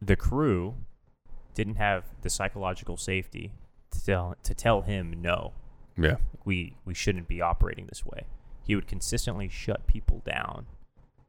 the 0.00 0.16
crew 0.16 0.74
didn't 1.54 1.76
have 1.76 2.04
the 2.22 2.30
psychological 2.30 2.96
safety 2.96 3.52
to 3.92 4.04
tell, 4.04 4.36
to 4.42 4.54
tell 4.54 4.82
him 4.82 5.14
no. 5.22 5.52
Yeah. 5.96 6.16
we 6.44 6.74
we 6.84 6.94
shouldn't 6.94 7.28
be 7.28 7.40
operating 7.40 7.86
this 7.86 8.04
way. 8.04 8.22
He 8.64 8.74
would 8.74 8.86
consistently 8.86 9.48
shut 9.48 9.86
people 9.86 10.22
down, 10.24 10.66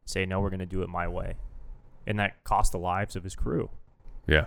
say 0.06 0.26
no, 0.26 0.40
we're 0.40 0.50
going 0.50 0.60
to 0.62 0.66
do 0.66 0.82
it 0.84 0.90
my 0.90 1.08
way, 1.08 1.36
and 2.08 2.18
that 2.20 2.44
cost 2.44 2.72
the 2.72 2.80
lives 2.80 3.16
of 3.16 3.24
his 3.24 3.36
crew. 3.36 3.70
Yeah. 4.28 4.46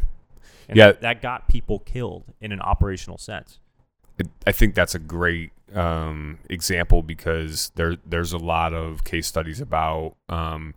And 0.69 0.77
Yeah. 0.77 0.87
that, 0.93 1.01
that 1.03 1.23
got 1.23 1.49
people 1.49 1.81
killed 1.81 2.25
in 2.41 2.51
an 2.53 2.61
operational 2.61 3.19
sense. 3.19 3.59
it, 4.19 4.29
I 4.47 4.53
think 4.53 4.75
that's 4.75 4.95
a 4.95 4.99
great 4.99 5.53
um, 5.75 6.39
example 6.49 7.03
because 7.03 7.71
there 7.75 7.97
there's 8.07 8.33
a 8.33 8.39
lot 8.39 8.73
of 8.73 9.05
case 9.05 9.27
studies 9.27 9.61
about 9.61 10.15
um, 10.31 10.73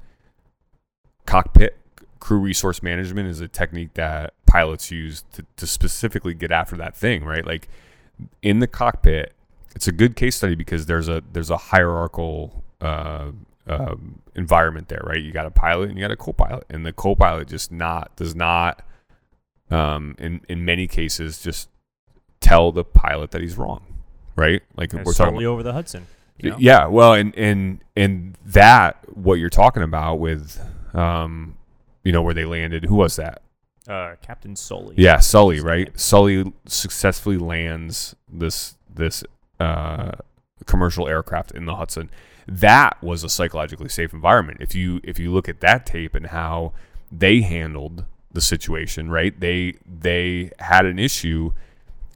cockpit 1.25 1.77
crew 2.19 2.39
resource 2.39 2.83
management 2.83 3.29
is 3.29 3.39
a 3.39 3.47
technique 3.47 3.93
that 3.93 4.33
pilots 4.49 4.89
use 4.89 5.23
to, 5.33 5.45
to 5.57 5.67
specifically 5.67 6.33
get 6.33 6.51
after 6.51 6.75
that 6.77 6.95
thing, 6.95 7.23
right? 7.23 7.45
Like 7.45 7.69
in 8.41 8.59
the 8.59 8.67
cockpit, 8.67 9.33
it's 9.75 9.87
a 9.87 9.91
good 9.91 10.15
case 10.15 10.35
study 10.35 10.55
because 10.55 10.87
there's 10.87 11.07
a 11.07 11.23
there's 11.31 11.51
a 11.51 11.57
hierarchical 11.57 12.63
uh, 12.81 13.31
um, 13.67 14.21
environment 14.35 14.87
there, 14.89 15.01
right? 15.05 15.21
You 15.21 15.31
got 15.31 15.45
a 15.45 15.51
pilot 15.51 15.89
and 15.89 15.97
you 15.97 16.03
got 16.03 16.11
a 16.11 16.17
co-pilot, 16.17 16.65
and 16.69 16.85
the 16.85 16.93
co-pilot 16.93 17.47
just 17.47 17.71
not 17.71 18.15
does 18.15 18.35
not 18.35 18.83
um, 19.69 20.15
in 20.17 20.41
in 20.49 20.65
many 20.65 20.87
cases 20.87 21.41
just 21.41 21.69
tell 22.39 22.71
the 22.71 22.83
pilot 22.83 23.31
that 23.31 23.41
he's 23.41 23.57
wrong, 23.57 23.83
right? 24.35 24.63
Like 24.75 24.93
And 24.93 25.05
we're 25.05 25.13
talking 25.13 25.35
Sully 25.35 25.45
over 25.45 25.61
the 25.61 25.73
Hudson. 25.73 26.07
you 26.37 26.49
know? 26.51 26.57
yeah, 26.59 26.87
well, 26.87 27.13
and 27.13 27.35
and 27.37 27.83
and 27.95 28.37
that 28.45 28.97
what 29.15 29.35
you're 29.35 29.49
talking 29.49 29.83
about 29.83 30.15
with, 30.15 30.59
um, 30.95 31.57
you 32.03 32.11
know, 32.11 32.23
where 32.23 32.33
they 32.33 32.45
landed. 32.45 32.85
Who 32.85 32.95
was 32.95 33.15
that? 33.17 33.43
Uh, 33.89 34.15
Captain 34.21 34.55
Sully. 34.55 34.93
Yeah, 34.97 35.19
Sully, 35.19 35.59
right? 35.59 35.97
Sully 35.99 36.53
successfully 36.67 37.37
lands 37.37 38.15
this 38.31 38.75
this 38.87 39.23
uh, 39.59 40.11
commercial 40.65 41.07
aircraft 41.07 41.51
in 41.51 41.65
the 41.65 41.75
Hudson. 41.75 42.11
That 42.47 43.01
was 43.01 43.23
a 43.23 43.29
psychologically 43.29 43.89
safe 43.89 44.13
environment. 44.13 44.59
If 44.61 44.75
you 44.75 45.01
if 45.03 45.17
you 45.17 45.31
look 45.31 45.49
at 45.49 45.59
that 45.61 45.87
tape 45.87 46.13
and 46.13 46.27
how 46.27 46.73
they 47.11 47.41
handled 47.41 48.05
the 48.31 48.41
situation, 48.41 49.09
right? 49.09 49.37
They 49.39 49.73
they 49.85 50.51
had 50.59 50.85
an 50.85 50.99
issue 50.99 51.53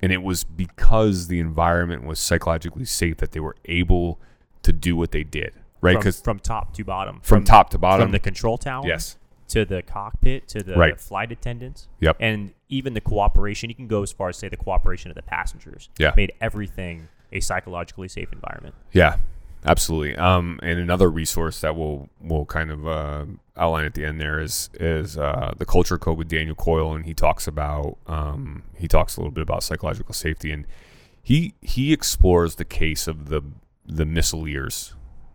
and 0.04 0.12
it 0.12 0.22
was 0.22 0.44
because 0.44 1.28
the 1.28 1.40
environment 1.40 2.04
was 2.04 2.20
psychologically 2.20 2.86
safe 2.86 3.18
that 3.18 3.32
they 3.32 3.40
were 3.40 3.56
able 3.66 4.20
to 4.62 4.74
do 4.74 4.96
what 4.96 5.12
they 5.12 5.24
did, 5.24 5.54
right? 5.82 5.98
Because 5.98 6.20
from 6.20 6.40
top 6.40 6.74
to 6.74 6.84
bottom. 6.84 7.22
from, 7.24 7.46
top 7.46 7.70
to 7.70 7.78
bottom, 7.78 8.08
from 8.08 8.12
the 8.12 8.20
control 8.20 8.58
tower 8.58 8.86
yes, 8.86 9.18
to 9.50 9.66
the 9.66 9.82
cockpit 9.82 10.48
to 10.50 10.64
the 10.64 10.76
Right. 10.76 11.00
flight 11.00 11.32
attendants. 11.32 11.88
Yep. 12.00 12.18
And 12.20 12.52
even 12.70 12.94
the 12.94 13.02
cooperation, 13.02 13.70
you 13.70 13.76
can 13.76 13.88
go 13.88 14.02
as 14.04 14.12
far 14.12 14.30
as 14.30 14.38
say 14.38 14.50
the 14.50 14.58
cooperation 14.58 15.12
of 15.12 15.16
the 15.16 15.22
passengers. 15.22 15.90
Yeah. 15.98 16.14
Made 16.16 16.32
everything 16.42 17.08
a 17.32 17.40
psychologically 17.40 18.08
safe 18.08 18.32
environment. 18.32 18.76
Yeah, 18.92 19.18
absolutely. 19.66 20.16
Um, 20.16 20.60
and 20.64 20.80
another 20.80 21.10
resource 21.10 21.62
that 21.62 21.76
we'll 21.76 22.10
we'll 22.22 22.46
kind 22.46 22.72
of 22.72 22.88
uh, 22.88 23.26
outline 23.58 23.86
at 23.86 23.94
the 23.96 24.06
end 24.06 24.20
there 24.22 24.40
is 24.40 24.70
is 24.76 25.18
uh, 25.18 25.54
the 25.58 25.66
culture 25.66 25.98
code 25.98 26.18
with 26.18 26.30
Daniel 26.30 26.56
Coyle, 26.56 26.94
and 26.94 27.06
he 27.06 27.14
talks 27.14 27.48
about 27.48 27.98
um, 28.08 28.64
he 28.78 28.88
talks 28.88 29.18
a 29.18 29.20
little 29.20 29.32
bit 29.32 29.42
about 29.42 29.64
psychological 29.64 30.14
safety, 30.14 30.52
and 30.52 30.66
he 31.22 31.54
he 31.62 31.92
explores 31.94 32.56
the 32.56 32.66
case 32.66 33.08
of 33.08 33.30
the 33.30 33.42
the 33.86 34.06
missileers, 34.06 34.94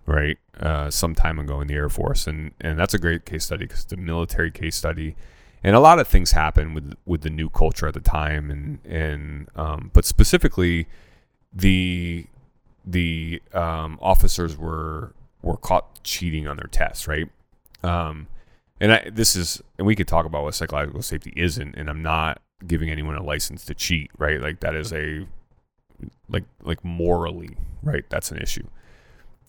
right? 0.09 0.39
Uh, 0.59 0.91
some 0.91 1.15
time 1.15 1.39
ago 1.39 1.61
in 1.61 1.69
the 1.69 1.75
Air 1.75 1.89
Force, 1.89 2.27
and 2.27 2.53
and 2.61 2.79
that's 2.79 2.95
a 2.95 2.99
great 2.99 3.25
case 3.25 3.45
study 3.45 3.67
because 3.67 3.85
the 3.85 3.97
military 3.97 4.51
case 4.51 4.77
study. 4.77 5.15
And 5.63 5.75
a 5.75 5.81
lot 5.81 5.99
of 5.99 6.07
things 6.07 6.33
happen 6.33 6.73
with 6.73 6.95
with 7.05 7.23
the 7.23 7.31
new 7.31 7.49
culture 7.51 7.87
at 7.89 7.95
the 7.95 8.01
time, 8.01 8.51
and 8.51 8.79
and 8.85 9.49
um, 9.55 9.91
but 9.93 10.05
specifically, 10.05 10.87
the 11.53 12.27
the 12.85 13.43
um, 13.53 13.99
officers 14.01 14.57
were 14.57 15.15
were 15.43 15.57
caught 15.57 16.03
cheating 16.03 16.47
on 16.47 16.57
their 16.57 16.69
tests, 16.71 17.07
right? 17.07 17.29
Um, 17.83 18.29
and 18.81 18.93
I, 18.93 19.11
this 19.13 19.37
is, 19.37 19.63
and 19.77 19.87
we 19.87 19.95
could 19.95 20.09
talk 20.09 20.25
about 20.25 20.45
what 20.45 20.55
psychological 20.55 21.03
safety 21.03 21.33
isn't, 21.37 21.75
and 21.75 21.91
I'm 21.91 22.03
not 22.03 22.41
giving 22.67 22.91
anyone 22.91 23.17
a 23.17 23.23
license 23.23 23.65
to 23.67 23.75
cheat, 23.75 24.11
right? 24.19 24.41
Like 24.41 24.61
that 24.61 24.75
is 24.75 24.93
a 24.93 25.27
like 26.29 26.45
like 26.63 26.85
morally, 26.85 27.57
right? 27.83 28.05
That's 28.09 28.31
an 28.31 28.39
issue. 28.39 28.67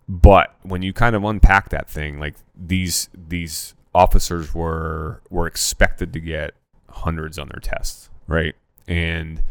But 0.09 0.55
when 0.63 0.81
you 0.81 0.91
kind 0.91 1.15
of 1.15 1.23
unpack 1.23 1.69
that 1.69 1.87
thing, 1.87 2.19
like 2.19 2.33
these 2.55 3.09
these 3.13 3.75
officers 3.93 4.55
were 4.55 5.21
were 5.29 5.45
expected 5.45 6.11
to 6.13 6.19
get 6.19 6.55
hundreds 6.89 7.37
on 7.37 7.49
their 7.49 7.61
tests, 7.61 8.09
right? 8.27 8.55
And 8.87 9.43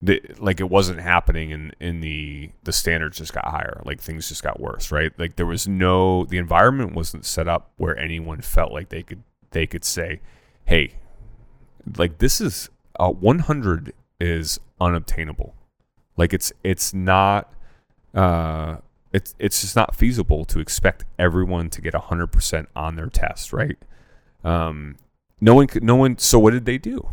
the, 0.00 0.22
like 0.38 0.60
it 0.60 0.70
wasn't 0.70 1.00
happening 1.00 1.52
and 1.52 1.76
in 1.78 2.00
the 2.00 2.50
the 2.64 2.72
standards 2.72 3.18
just 3.18 3.32
got 3.32 3.46
higher 3.46 3.80
like 3.86 4.00
things 4.00 4.28
just 4.28 4.42
got 4.42 4.60
worse 4.60 4.92
right 4.92 5.12
like 5.18 5.36
there 5.36 5.46
was 5.46 5.66
no 5.66 6.26
the 6.26 6.36
environment 6.36 6.94
wasn't 6.94 7.24
set 7.24 7.48
up 7.48 7.70
where 7.78 7.96
anyone 7.98 8.42
felt 8.42 8.70
like 8.70 8.90
they 8.90 9.02
could 9.02 9.22
they 9.52 9.66
could 9.66 9.82
say 9.82 10.20
hey 10.66 10.92
like 11.96 12.18
this 12.18 12.38
is 12.38 12.68
uh, 13.00 13.08
100 13.08 13.94
is 14.20 14.60
unobtainable 14.78 15.54
like 16.18 16.34
it's 16.34 16.52
it's 16.62 16.92
not 16.92 17.50
uh 18.14 18.76
it's 19.14 19.34
it's 19.38 19.62
just 19.62 19.76
not 19.76 19.94
feasible 19.94 20.44
to 20.44 20.60
expect 20.60 21.04
everyone 21.18 21.70
to 21.70 21.80
get 21.80 21.94
100% 21.94 22.66
on 22.76 22.96
their 22.96 23.06
test 23.06 23.52
right 23.52 23.78
um 24.44 24.96
no 25.40 25.54
one 25.54 25.66
could 25.66 25.82
no 25.82 25.96
one 25.96 26.18
so 26.18 26.38
what 26.38 26.50
did 26.50 26.66
they 26.66 26.76
do 26.76 27.08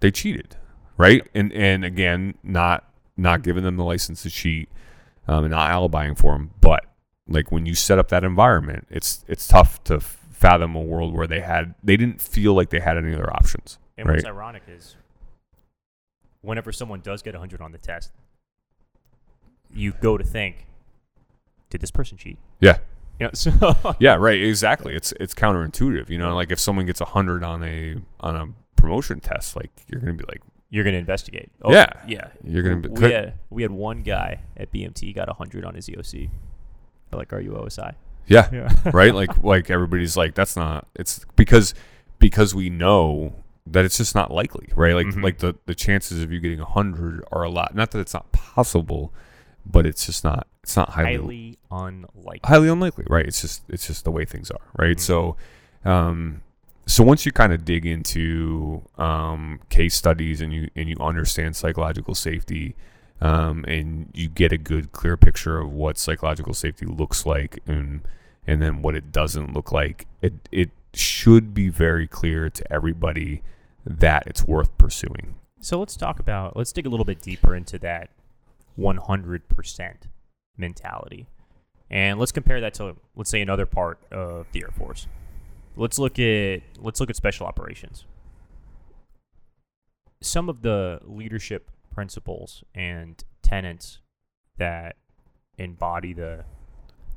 they 0.00 0.10
cheated 0.10 0.56
right? 0.98 1.26
And 1.34 1.50
and 1.54 1.84
again, 1.84 2.34
not 2.42 2.84
not 3.16 3.42
giving 3.42 3.64
them 3.64 3.76
the 3.76 3.84
license 3.84 4.22
to 4.24 4.30
cheat, 4.30 4.68
um, 5.26 5.44
and 5.44 5.52
not 5.52 5.70
alibying 5.70 6.18
for 6.18 6.32
them. 6.32 6.50
But 6.60 6.84
like 7.26 7.50
when 7.50 7.64
you 7.64 7.74
set 7.74 7.98
up 7.98 8.08
that 8.08 8.24
environment, 8.24 8.86
it's 8.90 9.24
it's 9.26 9.48
tough 9.48 9.82
to 9.84 10.00
fathom 10.00 10.76
a 10.76 10.82
world 10.82 11.14
where 11.14 11.26
they 11.26 11.40
had 11.40 11.74
they 11.82 11.96
didn't 11.96 12.20
feel 12.20 12.52
like 12.52 12.68
they 12.68 12.80
had 12.80 12.98
any 12.98 13.14
other 13.14 13.32
options. 13.32 13.78
And 13.96 14.08
what's 14.08 14.24
ironic 14.24 14.62
is 14.68 14.96
whenever 16.42 16.70
someone 16.70 17.00
does 17.00 17.22
get 17.22 17.34
100 17.34 17.60
on 17.60 17.72
the 17.72 17.78
test, 17.78 18.12
you 19.72 19.92
go 20.00 20.16
to 20.16 20.22
think, 20.22 20.66
did 21.70 21.80
this 21.80 21.90
person 21.90 22.16
cheat? 22.16 22.38
Yeah. 22.60 22.78
You 23.20 23.26
know, 23.26 23.30
so 23.34 23.96
Yeah, 23.98 24.14
right. 24.14 24.40
Exactly. 24.40 24.94
It's 24.94 25.12
it's 25.20 25.34
counterintuitive. 25.34 26.08
You 26.08 26.18
know, 26.18 26.34
like 26.34 26.50
if 26.52 26.60
someone 26.60 26.86
gets 26.86 27.00
a 27.00 27.04
hundred 27.06 27.42
on 27.44 27.62
a 27.64 27.96
on 28.20 28.36
a 28.36 28.80
promotion 28.80 29.20
test, 29.20 29.56
like 29.56 29.70
you're 29.88 30.00
gonna 30.00 30.14
be 30.14 30.24
like, 30.28 30.40
you're 30.70 30.84
going 30.84 30.92
to 30.94 30.98
investigate. 31.00 31.50
Oh, 31.62 31.72
Yeah. 31.72 31.90
Yeah. 32.06 32.28
you're 32.44 32.62
gonna 32.62 32.76
be. 32.76 32.88
We 32.90 33.10
had, 33.10 33.34
we 33.50 33.62
had 33.62 33.70
one 33.70 34.02
guy 34.02 34.40
at 34.56 34.70
BMT 34.70 35.14
got 35.14 35.28
a 35.28 35.32
100 35.32 35.64
on 35.64 35.74
his 35.74 35.88
EOC. 35.88 36.28
Like 37.10 37.30
RUOSI. 37.30 37.94
yeah, 38.26 38.48
Yeah. 38.52 38.72
right. 38.92 39.14
Like 39.14 39.42
like 39.42 39.70
everybody's 39.70 40.16
like 40.16 40.34
that's 40.34 40.56
not. 40.56 40.86
It's 40.94 41.24
because 41.36 41.72
because 42.18 42.54
we 42.54 42.68
know 42.68 43.34
that 43.66 43.84
it's 43.86 43.96
just 43.96 44.14
not 44.14 44.30
likely, 44.30 44.68
right? 44.76 44.94
Like 44.94 45.06
Mhm. 45.06 45.22
like 45.22 45.38
the 45.38 45.54
the 45.66 45.74
chances 45.74 46.22
of 46.22 46.30
you 46.30 46.38
getting 46.38 46.60
a 46.60 46.64
hundred 46.66 47.24
are 47.32 47.42
a 47.42 47.48
lot. 47.50 47.74
Not 47.74 47.90
that 47.92 48.00
it's 48.00 48.12
not 48.14 48.30
possible, 48.32 49.12
but 49.70 49.86
it's 49.86 50.06
just 50.06 50.24
not. 50.24 50.46
It's 50.62 50.76
not 50.76 50.90
highly 50.90 51.16
Highly 51.16 51.58
unlikely. 51.70 52.40
highly 52.44 52.68
unlikely, 52.68 53.04
right? 53.08 53.26
It's 53.26 53.40
just 53.40 53.62
it's 53.68 53.86
just 53.86 54.04
the 54.04 54.10
way 54.10 54.24
things 54.24 54.50
are, 54.50 54.60
right? 54.76 54.96
Mhm. 54.96 55.00
So, 55.00 55.36
um, 55.84 56.42
so 56.86 57.02
once 57.04 57.24
you 57.26 57.32
kind 57.32 57.52
of 57.52 57.64
dig 57.64 57.84
into 57.86 58.82
um, 58.98 59.60
case 59.70 59.94
studies 59.94 60.40
and 60.40 60.52
you 60.52 60.70
and 60.76 60.88
you 60.88 60.96
understand 61.00 61.56
psychological 61.56 62.14
safety, 62.14 62.76
um, 63.20 63.64
and 63.68 64.10
you 64.14 64.28
get 64.28 64.52
a 64.52 64.58
good 64.58 64.92
clear 64.92 65.16
picture 65.16 65.58
of 65.58 65.72
what 65.72 65.98
psychological 65.98 66.54
safety 66.54 66.86
looks 66.86 67.24
like 67.26 67.58
and 67.66 68.00
and 68.46 68.62
then 68.62 68.80
what 68.82 68.94
it 68.94 69.12
doesn't 69.12 69.52
look 69.54 69.72
like, 69.72 70.06
it 70.22 70.34
it 70.50 70.70
should 70.94 71.52
be 71.52 71.68
very 71.68 72.06
clear 72.06 72.48
to 72.48 72.72
everybody 72.72 73.42
that 73.84 74.24
it's 74.26 74.46
worth 74.46 74.76
pursuing. 74.78 75.34
So 75.60 75.78
let's 75.78 75.96
talk 75.96 76.18
about, 76.20 76.56
let's 76.56 76.72
dig 76.72 76.86
a 76.86 76.88
little 76.88 77.04
bit 77.04 77.20
deeper 77.20 77.54
into 77.54 77.78
that 77.80 78.10
100% 78.78 79.94
mentality. 80.56 81.26
And 81.90 82.18
let's 82.18 82.32
compare 82.32 82.60
that 82.60 82.74
to, 82.74 82.96
let's 83.16 83.30
say, 83.30 83.40
another 83.40 83.66
part 83.66 83.98
of 84.12 84.46
the 84.52 84.62
Air 84.62 84.70
Force. 84.76 85.06
Let's 85.76 85.98
look 85.98 86.18
at, 86.18 86.62
let's 86.78 87.00
look 87.00 87.10
at 87.10 87.16
special 87.16 87.46
operations. 87.46 88.04
Some 90.20 90.48
of 90.48 90.62
the 90.62 91.00
leadership 91.04 91.70
principles 91.90 92.62
and 92.74 93.22
tenets 93.42 93.98
that 94.58 94.96
embody 95.56 96.12
the 96.12 96.44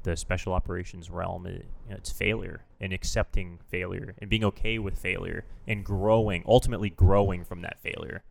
the 0.03 0.17
special 0.17 0.53
operations 0.53 1.09
realm 1.11 1.45
you 1.45 1.63
know, 1.89 1.95
it's 1.95 2.11
failure 2.11 2.65
and 2.79 2.91
accepting 2.91 3.59
failure 3.69 4.15
and 4.17 4.29
being 4.29 4.43
okay 4.43 4.79
with 4.79 4.97
failure 4.97 5.45
and 5.67 5.85
growing 5.85 6.43
ultimately 6.47 6.89
growing 6.89 7.43
from 7.45 7.61
that 7.61 7.79
failure 7.81 8.23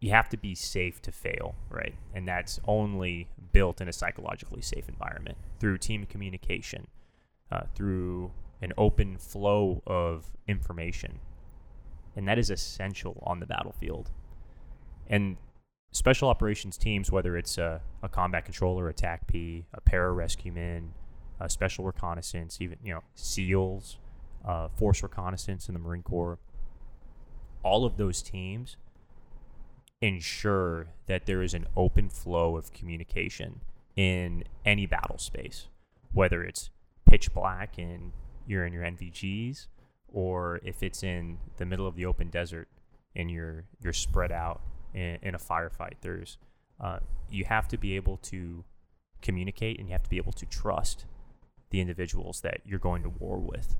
you 0.00 0.10
have 0.10 0.28
to 0.30 0.36
be 0.36 0.54
safe 0.54 1.00
to 1.02 1.12
fail 1.12 1.54
right? 1.70 1.94
And 2.14 2.26
that's 2.26 2.60
only 2.66 3.28
built 3.52 3.80
in 3.80 3.88
a 3.88 3.92
psychologically 3.92 4.62
safe 4.62 4.88
environment 4.88 5.38
through 5.58 5.78
team 5.78 6.04
communication 6.06 6.88
uh, 7.50 7.62
through 7.74 8.32
an 8.60 8.72
open 8.76 9.16
flow 9.18 9.82
of 9.86 10.30
information. 10.46 11.20
And 12.16 12.26
that 12.28 12.38
is 12.38 12.50
essential 12.50 13.22
on 13.24 13.40
the 13.40 13.46
battlefield. 13.46 14.10
And 15.08 15.36
special 15.92 16.28
operations 16.28 16.76
teams, 16.76 17.10
whether 17.10 17.36
it's 17.36 17.56
a, 17.56 17.80
a 18.02 18.08
combat 18.08 18.44
controller, 18.44 18.88
a 18.88 18.94
TACP, 18.94 19.64
a 19.72 19.80
pararescueman, 19.80 20.88
a 21.38 21.48
special 21.48 21.84
reconnaissance, 21.84 22.58
even 22.60 22.78
you 22.84 22.92
know 22.92 23.02
SEALs, 23.14 23.98
uh, 24.46 24.68
force 24.68 25.02
reconnaissance 25.02 25.68
in 25.68 25.74
the 25.74 25.80
Marine 25.80 26.02
Corps, 26.02 26.38
all 27.62 27.84
of 27.84 27.96
those 27.96 28.22
teams 28.22 28.76
ensure 30.00 30.88
that 31.06 31.26
there 31.26 31.42
is 31.42 31.54
an 31.54 31.66
open 31.76 32.08
flow 32.08 32.56
of 32.56 32.72
communication 32.72 33.60
in 33.96 34.44
any 34.64 34.86
battle 34.86 35.18
space, 35.18 35.68
whether 36.12 36.42
it's 36.42 36.70
pitch 37.06 37.32
black 37.34 37.76
and 37.76 38.12
you're 38.46 38.64
in 38.64 38.72
your 38.72 38.84
NVGs, 38.84 39.66
or 40.08 40.60
if 40.64 40.82
it's 40.82 41.02
in 41.02 41.38
the 41.58 41.66
middle 41.66 41.86
of 41.86 41.96
the 41.96 42.06
open 42.06 42.28
desert 42.28 42.68
and 43.14 43.30
you're 43.30 43.64
you're 43.82 43.92
spread 43.92 44.32
out 44.32 44.60
in, 44.94 45.18
in 45.22 45.34
a 45.34 45.38
firefight. 45.38 45.94
There's 46.00 46.38
uh, 46.80 47.00
you 47.30 47.44
have 47.44 47.68
to 47.68 47.76
be 47.76 47.96
able 47.96 48.16
to 48.18 48.64
communicate 49.20 49.78
and 49.78 49.88
you 49.88 49.92
have 49.92 50.02
to 50.02 50.10
be 50.10 50.16
able 50.16 50.32
to 50.32 50.46
trust 50.46 51.04
the 51.70 51.80
individuals 51.80 52.40
that 52.40 52.60
you're 52.64 52.78
going 52.78 53.02
to 53.02 53.08
war 53.08 53.38
with. 53.38 53.76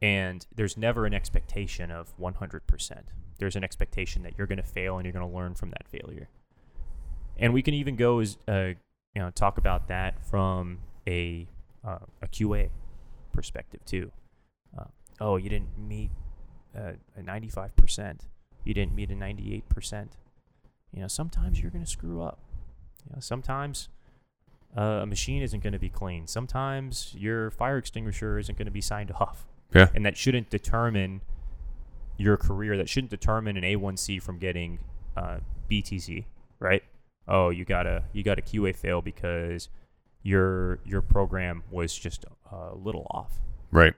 And 0.00 0.46
there's 0.54 0.76
never 0.76 1.06
an 1.06 1.14
expectation 1.14 1.90
of 1.90 2.16
100%. 2.18 3.02
There's 3.38 3.56
an 3.56 3.64
expectation 3.64 4.22
that 4.22 4.34
you're 4.36 4.46
going 4.46 4.58
to 4.58 4.66
fail 4.66 4.96
and 4.96 5.04
you're 5.04 5.12
going 5.12 5.28
to 5.28 5.36
learn 5.36 5.54
from 5.54 5.70
that 5.70 5.88
failure. 5.88 6.28
And 7.36 7.52
we 7.52 7.62
can 7.62 7.74
even 7.74 7.96
go 7.96 8.18
as 8.18 8.36
uh, 8.48 8.72
you 9.14 9.22
know 9.22 9.30
talk 9.30 9.58
about 9.58 9.88
that 9.88 10.24
from 10.26 10.78
a 11.06 11.46
uh, 11.84 11.98
a 12.20 12.26
QA 12.28 12.70
perspective 13.32 13.84
too. 13.84 14.10
Uh, 14.76 14.84
oh, 15.20 15.36
you 15.36 15.48
didn't 15.48 15.78
meet 15.78 16.10
uh, 16.76 16.92
a 17.16 17.22
95%. 17.22 18.20
You 18.64 18.74
didn't 18.74 18.94
meet 18.94 19.10
a 19.10 19.14
98%. 19.14 20.08
You 20.92 21.02
know, 21.02 21.08
sometimes 21.08 21.60
you're 21.60 21.70
going 21.70 21.84
to 21.84 21.90
screw 21.90 22.22
up. 22.22 22.40
You 23.06 23.14
know, 23.14 23.20
sometimes 23.20 23.88
uh, 24.76 25.00
a 25.02 25.06
machine 25.06 25.42
isn't 25.42 25.62
going 25.62 25.72
to 25.72 25.78
be 25.78 25.88
clean. 25.88 26.26
Sometimes 26.26 27.14
your 27.16 27.50
fire 27.50 27.78
extinguisher 27.78 28.38
isn't 28.38 28.58
going 28.58 28.66
to 28.66 28.72
be 28.72 28.80
signed 28.80 29.12
off. 29.20 29.46
Yeah. 29.74 29.88
And 29.94 30.04
that 30.06 30.16
shouldn't 30.16 30.50
determine 30.50 31.20
your 32.16 32.36
career. 32.36 32.76
That 32.76 32.88
shouldn't 32.88 33.10
determine 33.10 33.56
an 33.56 33.64
A1C 33.64 34.20
from 34.22 34.38
getting 34.38 34.78
uh, 35.16 35.38
BTZ, 35.70 36.24
right? 36.58 36.82
Oh, 37.26 37.50
you 37.50 37.64
got 37.64 37.86
a 37.86 38.04
you 38.12 38.22
got 38.22 38.38
a 38.38 38.42
QA 38.42 38.74
fail 38.74 39.02
because 39.02 39.68
your 40.22 40.78
your 40.84 41.02
program 41.02 41.62
was 41.70 41.96
just 41.96 42.24
a 42.50 42.74
little 42.74 43.06
off. 43.10 43.38
Right. 43.70 43.94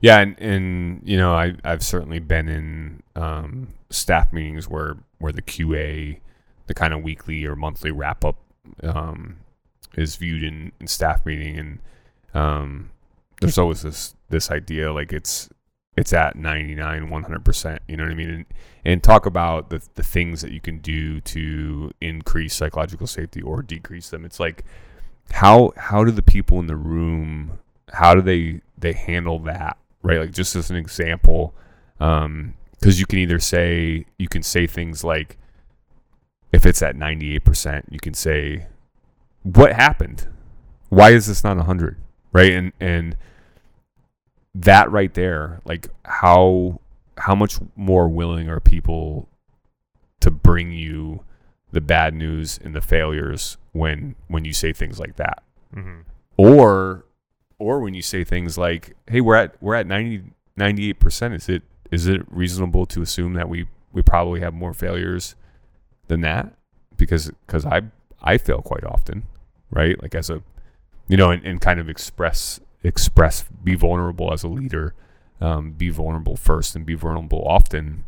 Yeah, 0.00 0.20
and, 0.20 0.38
and 0.38 1.00
you 1.04 1.16
know, 1.16 1.34
I 1.34 1.54
I've 1.64 1.82
certainly 1.82 2.18
been 2.18 2.48
in 2.48 3.02
um, 3.16 3.68
staff 3.90 4.32
meetings 4.32 4.68
where 4.68 4.96
where 5.18 5.32
the 5.32 5.42
QA, 5.42 6.20
the 6.66 6.74
kind 6.74 6.92
of 6.92 7.02
weekly 7.02 7.44
or 7.46 7.56
monthly 7.56 7.90
wrap 7.90 8.24
up, 8.24 8.36
um, 8.82 9.38
is 9.96 10.16
viewed 10.16 10.42
in, 10.42 10.72
in 10.80 10.86
staff 10.86 11.24
meeting, 11.24 11.58
and 11.58 11.78
um, 12.34 12.90
there's 13.44 13.58
always 13.58 13.82
this 13.82 14.14
this 14.30 14.50
idea 14.50 14.92
like 14.92 15.12
it's 15.12 15.50
it's 15.96 16.12
at 16.12 16.34
99 16.34 17.08
100% 17.08 17.78
you 17.86 17.96
know 17.96 18.04
what 18.04 18.12
i 18.12 18.14
mean? 18.14 18.30
And, 18.30 18.46
and 18.84 19.02
talk 19.02 19.26
about 19.26 19.70
the, 19.70 19.86
the 19.94 20.02
things 20.02 20.40
that 20.40 20.50
you 20.50 20.60
can 20.60 20.78
do 20.78 21.20
to 21.20 21.90
increase 22.00 22.54
psychological 22.54 23.06
safety 23.06 23.40
or 23.40 23.62
decrease 23.62 24.10
them. 24.10 24.24
It's 24.24 24.40
like 24.40 24.64
how 25.30 25.72
how 25.76 26.04
do 26.04 26.10
the 26.10 26.22
people 26.22 26.58
in 26.58 26.66
the 26.66 26.76
room 26.76 27.58
how 27.92 28.14
do 28.14 28.20
they 28.20 28.60
they 28.78 28.92
handle 28.92 29.38
that 29.40 29.76
right? 30.02 30.20
Like 30.20 30.32
just 30.32 30.56
as 30.56 30.70
an 30.70 30.76
example 30.76 31.54
um 32.00 32.54
because 32.80 32.98
you 32.98 33.06
can 33.06 33.18
either 33.18 33.38
say 33.38 34.06
you 34.18 34.28
can 34.28 34.42
say 34.42 34.66
things 34.66 35.04
like 35.04 35.38
if 36.52 36.66
it's 36.66 36.82
at 36.82 36.96
98% 36.96 37.84
you 37.90 37.98
can 37.98 38.14
say 38.14 38.66
what 39.42 39.72
happened? 39.72 40.28
Why 40.88 41.10
is 41.10 41.26
this 41.26 41.44
not 41.44 41.56
100 41.56 41.98
right? 42.32 42.52
And 42.52 42.72
and 42.80 43.16
that 44.54 44.90
right 44.90 45.14
there 45.14 45.60
like 45.64 45.88
how 46.04 46.80
how 47.18 47.34
much 47.34 47.58
more 47.76 48.08
willing 48.08 48.48
are 48.48 48.60
people 48.60 49.28
to 50.20 50.30
bring 50.30 50.72
you 50.72 51.22
the 51.72 51.80
bad 51.80 52.14
news 52.14 52.58
and 52.62 52.74
the 52.74 52.80
failures 52.80 53.56
when 53.72 54.14
when 54.28 54.44
you 54.44 54.52
say 54.52 54.72
things 54.72 54.98
like 54.98 55.16
that? 55.16 55.42
Mm-hmm. 55.74 56.02
or 56.36 57.04
or 57.58 57.80
when 57.80 57.94
you 57.94 58.02
say 58.02 58.22
things 58.22 58.56
like 58.56 58.94
hey 59.08 59.20
we're 59.20 59.34
at 59.34 59.56
we're 59.60 59.74
at 59.74 59.88
90 59.88 60.22
98% 60.56 61.34
is 61.34 61.48
it 61.48 61.62
is 61.90 62.06
it 62.06 62.22
reasonable 62.30 62.86
to 62.86 63.02
assume 63.02 63.34
that 63.34 63.48
we 63.48 63.66
we 63.92 64.02
probably 64.02 64.38
have 64.40 64.54
more 64.54 64.72
failures 64.72 65.34
than 66.06 66.20
that? 66.20 66.54
Because 66.96 67.32
because 67.46 67.66
i 67.66 67.82
i 68.22 68.38
fail 68.38 68.62
quite 68.62 68.84
often 68.84 69.24
right? 69.74 70.00
Like 70.00 70.14
as 70.14 70.30
a 70.30 70.42
you 71.08 71.16
know 71.16 71.30
and, 71.30 71.44
and 71.44 71.60
kind 71.60 71.80
of 71.80 71.88
express 71.88 72.60
express 72.84 73.44
be 73.62 73.74
vulnerable 73.74 74.32
as 74.32 74.42
a 74.44 74.48
leader 74.48 74.94
um, 75.40 75.72
be 75.72 75.88
vulnerable 75.90 76.36
first 76.36 76.76
and 76.76 76.86
be 76.86 76.94
vulnerable 76.94 77.42
often 77.46 78.04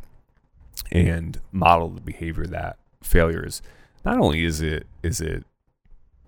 and 0.92 1.40
model 1.50 1.88
the 1.88 2.00
behavior 2.00 2.46
that 2.46 2.76
failure 3.02 3.44
is 3.44 3.62
not 4.04 4.18
only 4.18 4.44
is 4.44 4.60
it 4.60 4.86
is 5.02 5.20
it 5.20 5.44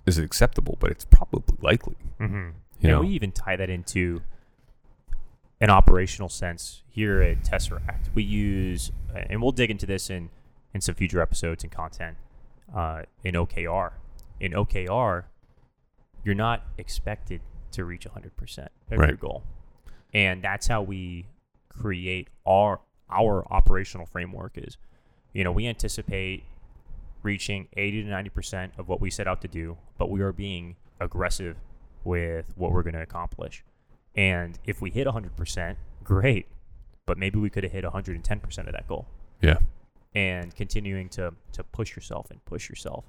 is 0.07 0.18
it 0.18 0.24
acceptable 0.24 0.76
but 0.80 0.90
it's 0.90 1.05
probably 1.05 1.42
likely 1.61 1.96
Mm-hmm. 2.18 2.49
you 2.80 2.90
and 2.90 3.01
we 3.01 3.09
even 3.09 3.30
tie 3.30 3.55
that 3.55 3.70
into 3.70 4.22
an 5.61 5.70
operational 5.70 6.28
sense 6.28 6.82
here 6.88 7.20
at 7.20 7.42
Tesseract. 7.42 8.14
We 8.14 8.22
use, 8.22 8.92
and 9.14 9.42
we'll 9.42 9.53
dig 9.53 9.70
into 9.70 9.86
this 9.86 10.09
in, 10.09 10.30
in 10.72 10.80
some 10.80 10.94
future 10.94 11.20
episodes 11.20 11.64
and 11.64 11.72
content 11.72 12.16
uh, 12.74 13.03
in 13.24 13.34
OKR. 13.34 13.92
In 14.40 14.53
OKR, 14.53 15.24
you're 16.24 16.34
not 16.36 16.64
expected 16.76 17.40
to 17.73 17.85
reach 17.85 18.07
100% 18.07 18.59
of 18.91 18.99
your 18.99 19.16
goal. 19.16 19.43
And 20.14 20.43
that's 20.43 20.66
how 20.66 20.83
we 20.83 21.27
create 21.69 22.29
our 22.47 22.81
our 23.11 23.47
operational 23.51 24.05
framework 24.05 24.53
is, 24.59 24.77
you 25.33 25.43
know, 25.43 25.53
we 25.53 25.66
anticipate 25.66 26.45
reaching 27.23 27.69
80 27.77 28.05
to 28.05 28.09
90% 28.11 28.79
of 28.79 28.89
what 28.89 29.01
we 29.01 29.11
set 29.11 29.27
out 29.27 29.41
to 29.43 29.49
do, 29.49 29.79
but 29.97 30.11
we 30.11 30.21
are 30.21 30.33
being 30.33 30.77
aggressive 31.01 31.57
with 32.05 32.53
what 32.57 32.73
we're 32.73 32.83
going 32.83 32.95
to 32.95 33.03
accomplish. 33.03 33.64
And 34.14 34.59
if 34.64 34.81
we 34.81 34.91
hit 34.91 35.07
100%, 35.07 35.77
great. 36.05 36.47
But 37.07 37.19
maybe 37.19 37.39
we 37.39 37.51
could 37.51 37.64
have 37.64 37.73
hit 37.73 37.85
110% 37.85 38.59
of 38.59 38.73
that 38.73 38.87
goal. 38.87 39.07
Yeah. 39.41 39.59
And 40.14 40.55
continuing 40.55 41.09
to, 41.11 41.35
to 41.53 41.64
push 41.64 41.97
yourself 41.97 42.31
and 42.31 42.45
push 42.45 42.69
yourself 42.69 43.05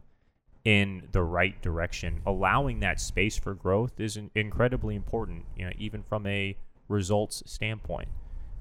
in 0.65 1.07
the 1.11 1.23
right 1.23 1.61
direction, 1.61 2.21
allowing 2.25 2.79
that 2.81 2.99
space 2.99 3.37
for 3.37 3.53
growth 3.53 3.99
is 3.99 4.17
in- 4.17 4.29
incredibly 4.35 4.95
important, 4.95 5.45
you 5.55 5.65
know, 5.65 5.71
even 5.77 6.03
from 6.03 6.25
a 6.27 6.55
results 6.87 7.41
standpoint. 7.45 8.09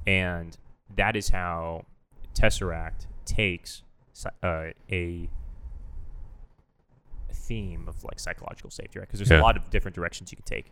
And 0.06 0.56
that 0.96 1.16
is 1.16 1.30
how 1.30 1.84
Tesseract 2.34 3.06
takes 3.24 3.82
uh, 4.42 4.68
a 4.90 5.28
theme 7.32 7.88
of 7.88 8.04
like 8.04 8.18
psychological 8.20 8.70
safety, 8.70 8.98
right? 8.98 9.08
Because 9.08 9.20
there's 9.20 9.30
Yeah. 9.30 9.40
a 9.40 9.42
lot 9.42 9.56
of 9.56 9.68
different 9.70 9.94
directions 9.94 10.30
you 10.32 10.36
can 10.36 10.44
take. 10.44 10.70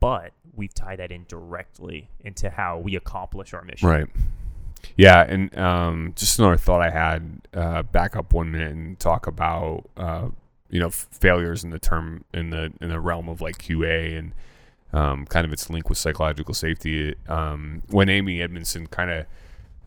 But 0.00 0.32
we've 0.54 0.74
tied 0.74 0.98
that 0.98 1.12
in 1.12 1.24
directly 1.28 2.08
into 2.20 2.50
how 2.50 2.78
we 2.78 2.96
accomplish 2.96 3.54
our 3.54 3.62
mission. 3.62 3.88
Right. 3.88 4.06
Yeah, 4.96 5.24
and 5.26 5.56
um, 5.58 6.12
just 6.16 6.38
another 6.38 6.56
thought 6.56 6.80
I 6.80 6.90
had. 6.90 7.40
Uh, 7.54 7.82
back 7.82 8.16
up 8.16 8.32
one 8.32 8.50
minute 8.50 8.72
and 8.72 8.98
talk 8.98 9.26
about 9.26 9.84
uh, 9.96 10.28
you 10.70 10.80
know 10.80 10.86
f- 10.86 11.06
failures 11.10 11.64
in 11.64 11.70
the 11.70 11.78
term 11.78 12.24
in 12.32 12.50
the 12.50 12.72
in 12.80 12.88
the 12.88 13.00
realm 13.00 13.28
of 13.28 13.40
like 13.40 13.58
QA 13.58 14.18
and 14.18 14.32
um, 14.92 15.26
kind 15.26 15.46
of 15.46 15.52
its 15.52 15.70
link 15.70 15.88
with 15.88 15.98
psychological 15.98 16.54
safety. 16.54 17.14
Um, 17.28 17.82
when 17.88 18.08
Amy 18.08 18.42
Edmondson 18.42 18.86
kind 18.86 19.10
of 19.10 19.26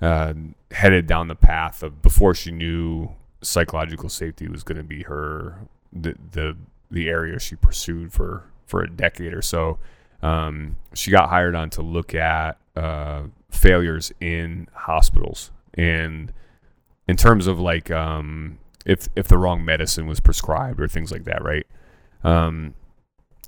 uh, 0.02 0.34
headed 0.72 1.08
down 1.08 1.28
the 1.28 1.36
path 1.36 1.84
of 1.84 2.02
before 2.02 2.34
she 2.34 2.52
knew 2.52 3.10
psychological 3.42 4.10
safety 4.10 4.48
was 4.48 4.64
going 4.64 4.78
to 4.78 4.84
be 4.84 5.04
her 5.04 5.60
the 5.94 6.16
the 6.32 6.58
the 6.92 7.10
area 7.10 7.40
she 7.40 7.56
pursued 7.56 8.12
for 8.12 8.44
for 8.66 8.82
a 8.82 8.90
decade 8.90 9.34
or 9.34 9.42
so. 9.42 9.78
Um, 10.22 10.78
she 10.94 11.12
got 11.12 11.30
hired 11.30 11.56
on 11.56 11.70
to 11.72 11.82
look 11.82 12.16
at 12.16 12.58
uh, 12.76 13.24
failures 13.56 14.12
in 14.20 14.68
hospitals 14.74 15.52
and 15.74 16.32
in 17.08 17.16
terms 17.16 17.48
of 17.48 17.60
like 17.60 17.92
um, 17.92 18.58
if 18.86 19.10
if 19.16 19.28
the 19.28 19.38
wrong 19.38 19.64
medicine 19.64 20.08
was 20.08 20.20
prescribed 20.20 20.80
or 20.80 20.88
things 20.88 21.12
like 21.12 21.26
that, 21.26 21.44
right? 21.44 21.66
Um, 22.24 22.74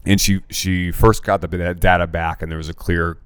and 0.05 0.20
she 0.22 0.41
she 0.49 0.91
first 0.91 1.24
got 1.24 1.41
the 1.41 1.47
data 1.74 2.08
back, 2.08 2.41
and 2.41 2.51
there 2.51 2.58
was 2.58 2.70
a 2.70 2.74
clear 2.74 3.18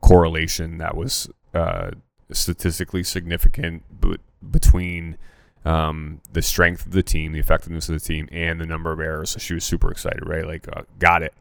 correlation 0.00 0.78
that 0.78 0.96
was 0.96 1.28
uh, 1.54 1.90
statistically 2.30 3.02
significant 3.02 4.00
b- 4.00 4.18
between 4.50 5.16
um, 5.64 6.20
the 6.32 6.42
strength 6.42 6.86
of 6.86 6.92
the 6.92 7.02
team, 7.02 7.32
the 7.32 7.40
effectiveness 7.40 7.88
of 7.88 7.94
the 7.94 8.06
team, 8.06 8.28
and 8.30 8.60
the 8.60 8.66
number 8.66 8.92
of 8.92 9.00
errors. 9.00 9.30
So 9.30 9.38
she 9.38 9.54
was 9.54 9.64
super 9.64 9.90
excited, 9.90 10.26
right? 10.26 10.46
Like, 10.46 10.68
uh, 10.74 10.82
got 10.98 11.22
it. 11.22 11.34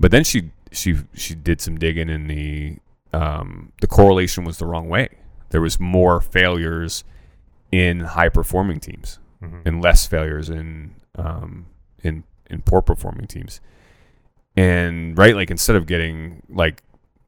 But 0.00 0.10
then 0.10 0.24
she 0.24 0.50
she 0.72 0.96
she 1.14 1.34
did 1.34 1.60
some 1.60 1.78
digging, 1.78 2.08
in 2.08 2.26
the 2.26 2.78
um, 3.12 3.72
the 3.80 3.86
correlation 3.86 4.44
was 4.44 4.58
the 4.58 4.66
wrong 4.66 4.88
way. 4.88 5.08
There 5.50 5.60
was 5.60 5.80
more 5.80 6.20
failures 6.20 7.04
in 7.72 8.00
high 8.00 8.28
performing 8.28 8.80
teams 8.80 9.18
Mhm. 9.42 9.62
and 9.66 9.82
less 9.82 10.06
failures 10.06 10.48
in 10.50 10.94
um, 11.16 11.66
in 12.02 12.24
in 12.50 12.62
poor 12.62 12.82
performing 12.82 13.26
teams. 13.26 13.60
And 14.56 15.16
right, 15.16 15.34
like 15.36 15.50
instead 15.50 15.76
of 15.76 15.86
getting 15.86 16.42
like 16.48 16.82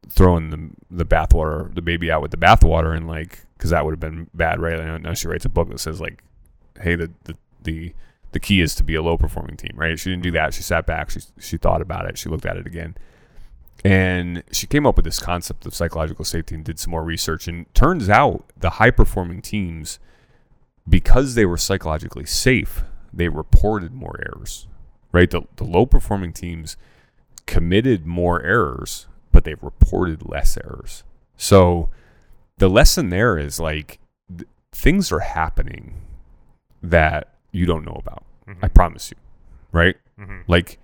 throwing 0.08 0.50
the 0.50 0.70
the 0.90 1.04
bathwater, 1.06 1.72
the 1.74 1.82
baby 1.82 2.10
out 2.10 2.22
with 2.22 2.30
the 2.32 2.36
bathwater, 2.36 2.96
and 2.96 3.06
like 3.06 3.40
because 3.56 3.70
that 3.70 3.84
would 3.84 3.92
have 3.92 4.00
been 4.00 4.28
bad, 4.34 4.58
right? 4.60 4.78
Now, 4.78 4.96
now 4.96 5.14
she 5.14 5.28
writes 5.28 5.44
a 5.44 5.48
book 5.50 5.68
that 5.70 5.78
says 5.80 6.00
like, 6.00 6.22
hey, 6.80 6.94
the 6.96 7.10
the 7.24 7.36
the 7.62 7.94
the 8.32 8.40
key 8.40 8.60
is 8.60 8.74
to 8.76 8.84
be 8.84 8.94
a 8.94 9.02
low 9.02 9.16
performing 9.16 9.56
team, 9.56 9.72
right? 9.76 9.98
She 9.98 10.10
didn't 10.10 10.22
do 10.22 10.30
that. 10.32 10.54
She 10.54 10.62
sat 10.62 10.86
back. 10.86 11.10
She 11.10 11.20
she 11.38 11.56
thought 11.56 11.80
about 11.82 12.06
it. 12.06 12.18
She 12.18 12.28
looked 12.28 12.46
at 12.46 12.56
it 12.56 12.66
again, 12.66 12.96
and 13.84 14.42
she 14.52 14.66
came 14.66 14.86
up 14.86 14.96
with 14.96 15.04
this 15.04 15.18
concept 15.18 15.64
of 15.66 15.74
psychological 15.74 16.24
safety 16.24 16.54
and 16.54 16.64
did 16.64 16.78
some 16.78 16.90
more 16.90 17.02
research. 17.04 17.48
And 17.48 17.72
turns 17.74 18.08
out 18.08 18.44
the 18.56 18.70
high 18.70 18.90
performing 18.90 19.40
teams, 19.42 19.98
because 20.88 21.34
they 21.34 21.46
were 21.46 21.56
psychologically 21.56 22.26
safe, 22.26 22.82
they 23.12 23.28
reported 23.28 23.92
more 23.92 24.18
errors, 24.24 24.66
right? 25.12 25.30
The 25.30 25.42
the 25.56 25.64
low 25.64 25.86
performing 25.86 26.32
teams 26.32 26.76
committed 27.46 28.06
more 28.06 28.42
errors, 28.42 29.06
but 29.32 29.44
they 29.44 29.54
reported 29.54 30.28
less 30.28 30.56
errors. 30.56 31.02
So 31.36 31.88
the 32.58 32.68
lesson 32.68 33.08
there 33.08 33.38
is 33.38 33.58
like 33.58 33.98
th- 34.28 34.48
things 34.72 35.10
are 35.10 35.20
happening 35.20 35.94
that 36.82 37.34
you 37.52 37.66
don't 37.66 37.84
know 37.84 37.96
about. 37.98 38.24
Mhm. 38.46 38.58
I 38.62 38.68
promise 38.68 39.10
you, 39.10 39.16
right? 39.72 39.96
Mhm. 40.18 40.42
Like, 40.46 40.78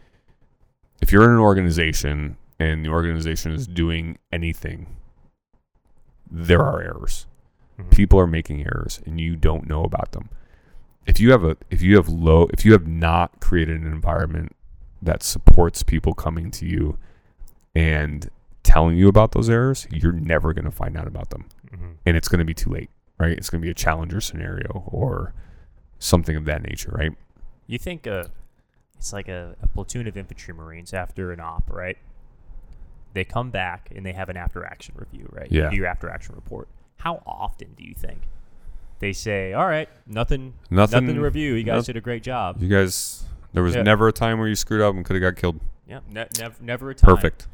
if 1.00 1.12
you're 1.12 1.24
in 1.24 1.30
an 1.30 1.38
organization 1.38 2.36
and 2.58 2.84
the 2.84 2.88
organization 2.88 3.52
is 3.52 3.66
doing 3.66 4.18
anything, 4.32 4.96
there 6.30 6.62
are 6.62 6.80
errors. 6.80 7.26
Mhm. 7.78 7.90
People 7.90 8.18
are 8.18 8.26
making 8.26 8.62
errors, 8.62 9.00
and 9.06 9.20
you 9.20 9.36
don't 9.36 9.68
know 9.68 9.84
about 9.84 10.12
them. 10.12 10.28
If 11.06 11.20
you 11.20 11.30
have 11.30 11.44
a, 11.44 11.56
if 11.70 11.82
you 11.82 11.96
have 11.96 12.08
low, 12.08 12.48
if 12.52 12.64
you 12.64 12.72
have 12.72 12.86
not 12.86 13.40
created 13.40 13.80
an 13.80 13.86
environment 13.86 14.56
that 15.02 15.22
supports 15.22 15.82
people 15.82 16.14
coming 16.14 16.50
to 16.52 16.66
you 16.66 16.98
and 17.74 18.28
telling 18.62 18.96
you 18.96 19.06
about 19.06 19.32
those 19.32 19.48
errors, 19.48 19.86
you're 19.90 20.12
never 20.12 20.52
going 20.52 20.64
to 20.64 20.70
find 20.70 20.96
out 20.96 21.06
about 21.06 21.30
them. 21.30 21.46
Mm-hmm. 21.70 21.90
And 22.04 22.16
it's 22.16 22.26
going 22.28 22.40
to 22.40 22.44
be 22.44 22.54
too 22.54 22.70
late, 22.70 22.90
right? 23.18 23.36
It's 23.36 23.50
going 23.50 23.60
to 23.60 23.64
be 23.64 23.70
a 23.70 23.74
challenger 23.74 24.20
scenario 24.20 24.84
or 24.86 25.34
something 25.98 26.34
of 26.34 26.44
that 26.46 26.62
nature, 26.62 26.90
right? 26.90 27.12
You 27.68 27.78
think 27.78 28.06
uh, 28.06 28.24
it's 28.96 29.12
like 29.12 29.28
a, 29.28 29.54
a 29.62 29.68
platoon 29.68 30.08
of 30.08 30.16
infantry 30.16 30.54
marines 30.54 30.92
after 30.92 31.30
an 31.30 31.38
op, 31.38 31.70
right? 31.70 31.98
They 33.16 33.24
come 33.24 33.50
back 33.50 33.88
and 33.96 34.04
they 34.04 34.12
have 34.12 34.28
an 34.28 34.36
after 34.36 34.62
action 34.62 34.94
review, 34.98 35.26
right? 35.32 35.50
You 35.50 35.62
Yeah. 35.62 35.70
do 35.70 35.76
your 35.76 35.86
after 35.86 36.10
action 36.10 36.34
report. 36.34 36.68
How 36.98 37.22
often 37.26 37.72
do 37.74 37.82
you 37.82 37.94
think 37.94 38.20
they 38.98 39.14
say, 39.14 39.54
"All 39.54 39.66
right, 39.66 39.88
nothing, 40.06 40.52
Nothing, 40.68 41.04
nothing 41.06 41.14
to 41.16 41.22
review. 41.22 41.54
You 41.54 41.64
guys 41.64 41.76
noth- 41.78 41.86
did 41.86 41.96
a 41.96 42.02
great 42.02 42.22
job." 42.22 42.56
You 42.60 42.68
guys, 42.68 43.24
there 43.54 43.62
was 43.62 43.74
Yeah. 43.74 43.82
never 43.84 44.06
a 44.08 44.12
time 44.12 44.38
where 44.38 44.48
you 44.48 44.54
screwed 44.54 44.82
up 44.82 44.94
and 44.94 45.02
could 45.02 45.16
have 45.16 45.22
got 45.22 45.40
killed. 45.40 45.60
Yeah, 45.86 46.00
ne- 46.10 46.28
nev- 46.38 46.60
never 46.60 46.90
a 46.90 46.94
time. 46.94 47.08
Perfect. 47.14 47.48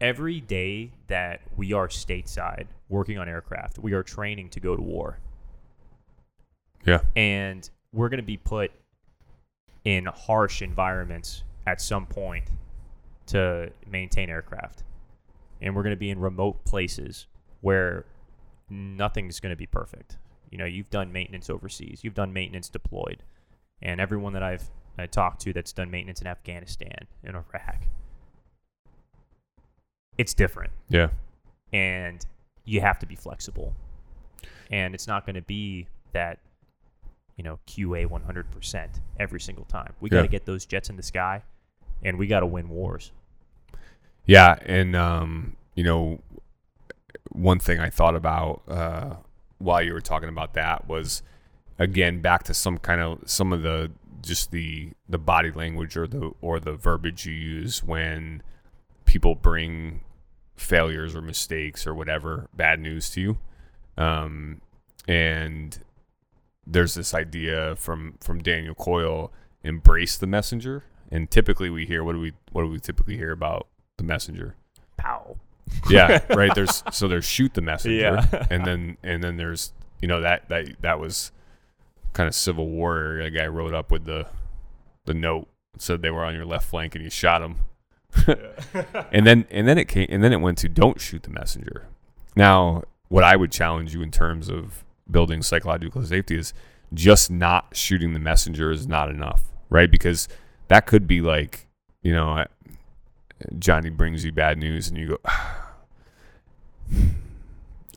Every 0.00 0.40
day 0.40 0.92
that 1.08 1.42
we 1.54 1.74
are 1.74 1.88
stateside 1.88 2.68
working 2.88 3.18
on 3.18 3.28
aircraft, 3.28 3.78
we 3.78 3.92
are 3.92 4.02
training 4.02 4.48
to 4.50 4.60
go 4.60 4.74
to 4.76 4.82
war. 4.82 5.18
Yeah. 6.86 7.00
and 7.16 7.68
we're 7.92 8.08
going 8.08 8.20
to 8.20 8.26
be 8.26 8.38
put 8.38 8.70
in 9.84 10.06
harsh 10.06 10.62
environments 10.62 11.42
at 11.66 11.82
some 11.82 12.06
point 12.06 12.44
to 13.28 13.70
maintain 13.90 14.28
aircraft 14.30 14.82
and 15.60 15.74
we're 15.74 15.82
going 15.82 15.94
to 15.94 15.98
be 15.98 16.10
in 16.10 16.18
remote 16.20 16.64
places 16.64 17.26
where 17.60 18.04
nothing's 18.70 19.40
going 19.40 19.50
to 19.52 19.56
be 19.56 19.66
perfect 19.66 20.16
you 20.50 20.58
know 20.58 20.64
you've 20.64 20.90
done 20.90 21.12
maintenance 21.12 21.48
overseas 21.50 22.00
you've 22.02 22.14
done 22.14 22.32
maintenance 22.32 22.68
deployed 22.68 23.22
and 23.82 24.00
everyone 24.00 24.32
that 24.32 24.42
i've 24.42 24.70
I 25.00 25.06
talked 25.06 25.40
to 25.42 25.52
that's 25.52 25.72
done 25.72 25.90
maintenance 25.90 26.20
in 26.20 26.26
afghanistan 26.26 27.06
in 27.22 27.34
iraq 27.36 27.86
it's 30.16 30.34
different 30.34 30.72
Yeah. 30.88 31.10
and 31.72 32.24
you 32.64 32.80
have 32.82 32.98
to 32.98 33.06
be 33.06 33.14
flexible. 33.14 33.72
And 34.70 34.94
it's 34.94 35.06
not 35.06 35.24
going 35.24 35.36
to 35.36 35.42
be 35.42 35.86
that, 36.12 36.38
you 37.36 37.42
know, 37.44 37.58
QA 37.66 38.06
100% 38.06 38.88
every 39.18 39.40
single 39.40 39.64
time. 39.64 39.94
We 40.00 40.10
got 40.10 40.22
to 40.22 40.28
get 40.28 40.44
those 40.44 40.66
jets 40.66 40.90
in 40.90 40.96
the 40.96 41.02
sky 41.02 41.44
and 42.02 42.18
we 42.18 42.26
got 42.26 42.40
to 42.40 42.46
win 42.46 42.68
wars. 42.68 43.12
Yeah, 44.28 44.58
and 44.66 44.94
um, 44.94 45.56
you 45.74 45.82
know, 45.82 46.20
one 47.30 47.58
thing 47.58 47.80
I 47.80 47.88
thought 47.88 48.14
about 48.14 48.62
uh, 48.68 49.14
while 49.56 49.82
you 49.82 49.94
were 49.94 50.02
talking 50.02 50.28
about 50.28 50.52
that 50.52 50.86
was 50.86 51.22
again 51.78 52.20
back 52.20 52.42
to 52.44 52.54
some 52.54 52.76
kind 52.76 53.00
of 53.00 53.20
some 53.24 53.54
of 53.54 53.62
the 53.62 53.90
just 54.20 54.50
the 54.50 54.90
the 55.08 55.16
body 55.16 55.50
language 55.50 55.96
or 55.96 56.06
the 56.06 56.32
or 56.42 56.60
the 56.60 56.74
verbiage 56.74 57.24
you 57.24 57.32
use 57.32 57.82
when 57.82 58.42
people 59.06 59.34
bring 59.34 60.02
failures 60.56 61.16
or 61.16 61.22
mistakes 61.22 61.86
or 61.86 61.94
whatever 61.94 62.48
bad 62.54 62.80
news 62.80 63.08
to 63.10 63.22
you. 63.22 63.38
Um, 63.96 64.60
and 65.08 65.78
there's 66.66 66.92
this 66.92 67.14
idea 67.14 67.76
from 67.76 68.18
from 68.20 68.40
Daniel 68.40 68.74
Coyle 68.74 69.32
embrace 69.62 70.18
the 70.18 70.26
messenger. 70.26 70.84
And 71.10 71.30
typically 71.30 71.70
we 71.70 71.86
hear 71.86 72.04
what 72.04 72.12
do 72.12 72.20
we 72.20 72.34
what 72.52 72.64
do 72.64 72.68
we 72.68 72.78
typically 72.78 73.16
hear 73.16 73.30
about 73.32 73.68
the 73.98 74.04
messenger. 74.04 74.54
Pow. 74.96 75.36
yeah 75.90 76.24
right 76.34 76.54
there's 76.54 76.82
so 76.90 77.06
there's 77.06 77.24
shoot 77.26 77.52
the 77.54 77.60
messenger 77.60 77.96
Yeah. 78.32 78.46
and 78.50 78.64
then 78.64 78.96
and 79.02 79.22
then 79.22 79.36
there's 79.36 79.72
you 80.00 80.08
know 80.08 80.20
that 80.22 80.48
that 80.48 80.66
that 80.80 80.98
was 80.98 81.30
kind 82.14 82.26
of 82.26 82.34
civil 82.34 82.66
war 82.68 83.20
a 83.20 83.30
guy 83.30 83.46
rode 83.46 83.74
up 83.74 83.90
with 83.92 84.04
the 84.06 84.26
the 85.04 85.12
note 85.14 85.46
said 85.76 86.00
they 86.02 86.10
were 86.10 86.24
on 86.24 86.34
your 86.34 86.46
left 86.46 86.66
flank 86.68 86.94
and 86.94 87.04
you 87.04 87.10
shot 87.10 87.40
them 87.40 87.58
and 89.12 89.26
then 89.26 89.46
and 89.50 89.68
then 89.68 89.78
it 89.78 89.86
came 89.86 90.06
and 90.10 90.24
then 90.24 90.32
it 90.32 90.40
went 90.40 90.58
to 90.58 90.68
don't 90.68 91.00
shoot 91.00 91.22
the 91.22 91.30
messenger. 91.30 91.86
Now 92.34 92.82
what 93.08 93.24
i 93.24 93.36
would 93.36 93.52
challenge 93.52 93.94
you 93.94 94.02
in 94.02 94.10
terms 94.10 94.48
of 94.50 94.84
building 95.10 95.42
psychological 95.42 96.02
safety 96.04 96.36
is 96.36 96.52
just 96.94 97.30
not 97.30 97.66
shooting 97.76 98.12
the 98.14 98.18
messenger 98.18 98.70
is 98.70 98.86
not 98.88 99.10
enough 99.10 99.42
right? 99.70 99.90
Because 99.90 100.28
that 100.68 100.86
could 100.86 101.06
be 101.06 101.20
like 101.20 101.66
you 102.02 102.12
know 102.12 102.30
I- 102.30 102.46
johnny 103.58 103.90
brings 103.90 104.24
you 104.24 104.32
bad 104.32 104.58
news 104.58 104.88
and 104.88 104.96
you 104.98 105.06
go 105.08 105.18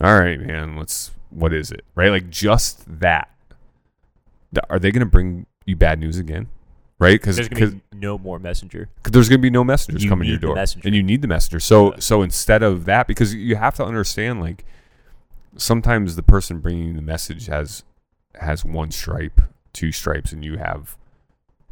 all 0.01 0.19
right 0.19 0.39
man 0.39 0.75
let's 0.77 1.11
what 1.31 1.53
is 1.53 1.71
it? 1.71 1.85
Right? 1.95 2.09
Like 2.11 2.29
just 2.29 2.83
that. 2.99 3.29
Are 4.69 4.79
they 4.79 4.91
going 4.91 4.99
to 4.99 5.05
bring 5.05 5.45
you 5.65 5.75
bad 5.75 5.99
news 5.99 6.17
again? 6.19 6.49
Right? 6.99 7.19
Because 7.19 7.37
There's 7.37 7.47
going 7.49 7.71
to 7.71 7.75
be 7.77 7.81
no 7.97 8.17
more 8.17 8.37
messenger. 8.37 8.89
because 8.97 9.13
there's 9.13 9.29
going 9.29 9.39
to 9.39 9.41
be 9.41 9.49
no 9.49 9.63
messengers 9.63 10.03
You 10.03 10.09
coming 10.09 10.25
to 10.25 10.31
your 10.31 10.39
door, 10.39 10.57
and 10.57 10.93
you 10.93 11.01
need 11.01 11.21
the 11.21 11.27
messenger. 11.27 11.59
So 11.59 11.93
Yeah. 11.93 11.99
so 11.99 12.21
instead 12.21 12.61
of 12.61 12.85
that, 12.85 13.07
because 13.07 13.33
you 13.33 13.55
have 13.55 13.75
to 13.75 13.85
understand, 13.85 14.41
like 14.41 14.65
sometimes 15.55 16.15
the 16.15 16.21
person 16.23 16.59
bringing 16.59 16.95
the 16.95 17.01
message 17.01 17.47
has 17.47 17.83
has 18.35 18.63
one 18.63 18.91
stripe, 18.91 19.41
two 19.73 19.91
stripes, 19.91 20.31
and 20.31 20.43
you 20.43 20.57
have 20.57 20.95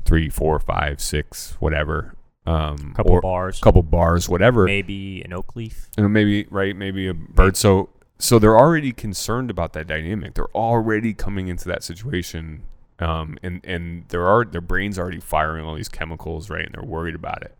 three, 0.05 0.29
four, 0.29 0.57
five, 0.59 0.99
six, 1.01 1.55
whatever, 1.59 2.15
um, 2.49 2.93
couple 2.95 3.11
or 3.13 3.21
bars. 3.21 3.59
couple 3.59 3.83
bars, 3.83 4.27
whatever, 4.27 4.65
Maybe 4.65 5.21
an 5.23 5.33
oak 5.33 5.55
leaf. 5.55 5.89
and 5.97 6.11
maybe 6.11 6.47
right, 6.49 6.75
maybe 6.75 7.07
a 7.07 7.13
bird. 7.13 7.55
So 7.57 7.89
so 8.17 8.39
they're 8.39 8.57
already 8.57 8.91
concerned 8.91 9.49
about 9.49 9.73
that 9.73 9.87
dynamic. 9.87 10.33
They're 10.33 10.55
already 10.55 11.13
coming 11.13 11.47
into 11.47 11.67
that 11.69 11.83
situation, 11.83 12.63
um, 12.99 13.37
and 13.43 13.61
and 13.63 14.05
there 14.09 14.25
are 14.25 14.43
their 14.45 14.61
brains 14.61 14.97
already 14.97 15.19
firing 15.19 15.65
all 15.65 15.75
these 15.75 15.89
chemicals, 15.89 16.49
right? 16.49 16.65
And 16.65 16.73
they're 16.75 16.83
worried 16.83 17.15
about 17.15 17.43
it. 17.43 17.55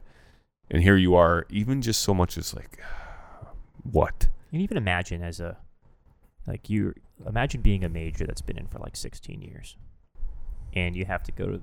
And 0.72 0.84
here 0.84 0.98
you 0.98 1.16
are, 1.16 1.46
even 1.50 1.82
just 1.82 2.02
so 2.02 2.14
much 2.14 2.38
as 2.38 2.54
like, 2.54 2.80
what? 3.84 4.28
You 4.52 4.58
can 4.58 4.62
even 4.62 4.78
imagine 4.78 5.24
as 5.24 5.40
a, 5.40 5.58
like 6.48 6.70
you, 6.70 6.94
imagine 7.28 7.62
being 7.62 7.84
a 7.84 7.90
major 7.90 8.26
that's 8.26 8.42
been 8.42 8.58
in 8.58 8.68
for 8.68 8.80
like 8.80 8.96
16 8.96 9.42
years 9.42 9.78
and 10.74 10.96
you 10.96 11.06
have 11.06 11.24
to 11.24 11.32
go 11.32 11.48
to 11.48 11.62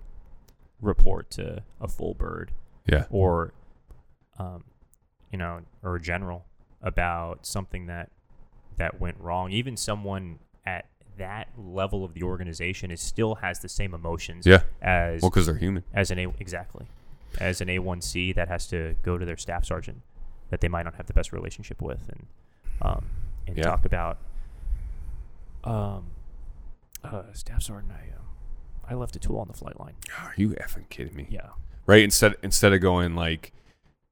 report 0.81 1.31
to 1.31 1.63
a 1.81 1.89
full 1.89 2.15
bird 2.15 2.53
Yeah, 2.87 3.05
or, 3.11 3.53
um, 4.39 4.65
you 5.33 5.39
know, 5.39 5.61
or 5.83 5.99
general 5.99 6.45
about 6.83 7.47
something 7.47 7.87
that 7.87 8.11
that 8.79 9.01
went 9.01 9.17
wrong. 9.19 9.51
Even 9.53 9.77
someone 9.77 10.39
at 10.65 10.87
that 11.19 11.49
level 11.57 12.05
of 12.05 12.13
the 12.15 12.23
organization 12.23 12.91
is 12.91 13.01
still 13.01 13.37
has 13.37 13.61
the 13.61 13.69
same 13.69 13.95
emotions 13.95 14.47
yeah. 14.47 14.63
as 14.83 15.23
Well, 15.23 15.31
because 15.31 15.47
they're 15.47 15.57
human. 15.57 15.83
as 15.95 16.11
an 16.11 16.19
A 16.19 16.29
exactly 16.39 16.87
as 17.41 17.61
an 17.61 17.69
A1C 17.69 18.35
that 18.35 18.49
has 18.49 18.67
to 18.69 18.95
go 19.03 19.17
to 19.19 19.25
their 19.27 19.37
staff 19.37 19.65
sergeant 19.65 20.03
that 20.51 20.61
they 20.61 20.69
might 20.69 20.85
not 20.85 20.95
have 20.95 21.07
the 21.07 21.13
best 21.15 21.33
relationship 21.33 21.81
with 21.83 22.09
and 22.09 22.27
um, 22.83 23.07
and 23.47 23.57
Yeah. 23.57 23.65
talk 23.65 23.85
about 23.87 24.19
um 25.65 26.09
uh, 27.03 27.23
staff 27.33 27.63
sergeant 27.63 27.93
I 27.93 28.11
um, 28.17 28.25
I 28.89 28.95
left 28.95 29.17
a 29.17 29.19
tool 29.19 29.39
on 29.39 29.49
the 29.49 29.55
flight 29.55 29.79
line. 29.81 29.95
Are 30.21 30.35
you 30.37 30.51
effing 30.51 30.89
kidding 30.89 31.15
me? 31.17 31.27
Yeah. 31.31 31.49
Right? 31.87 32.03
Instead 32.03 32.35
instead 32.43 32.73
of 32.73 32.81
going 32.81 33.15
like 33.15 33.53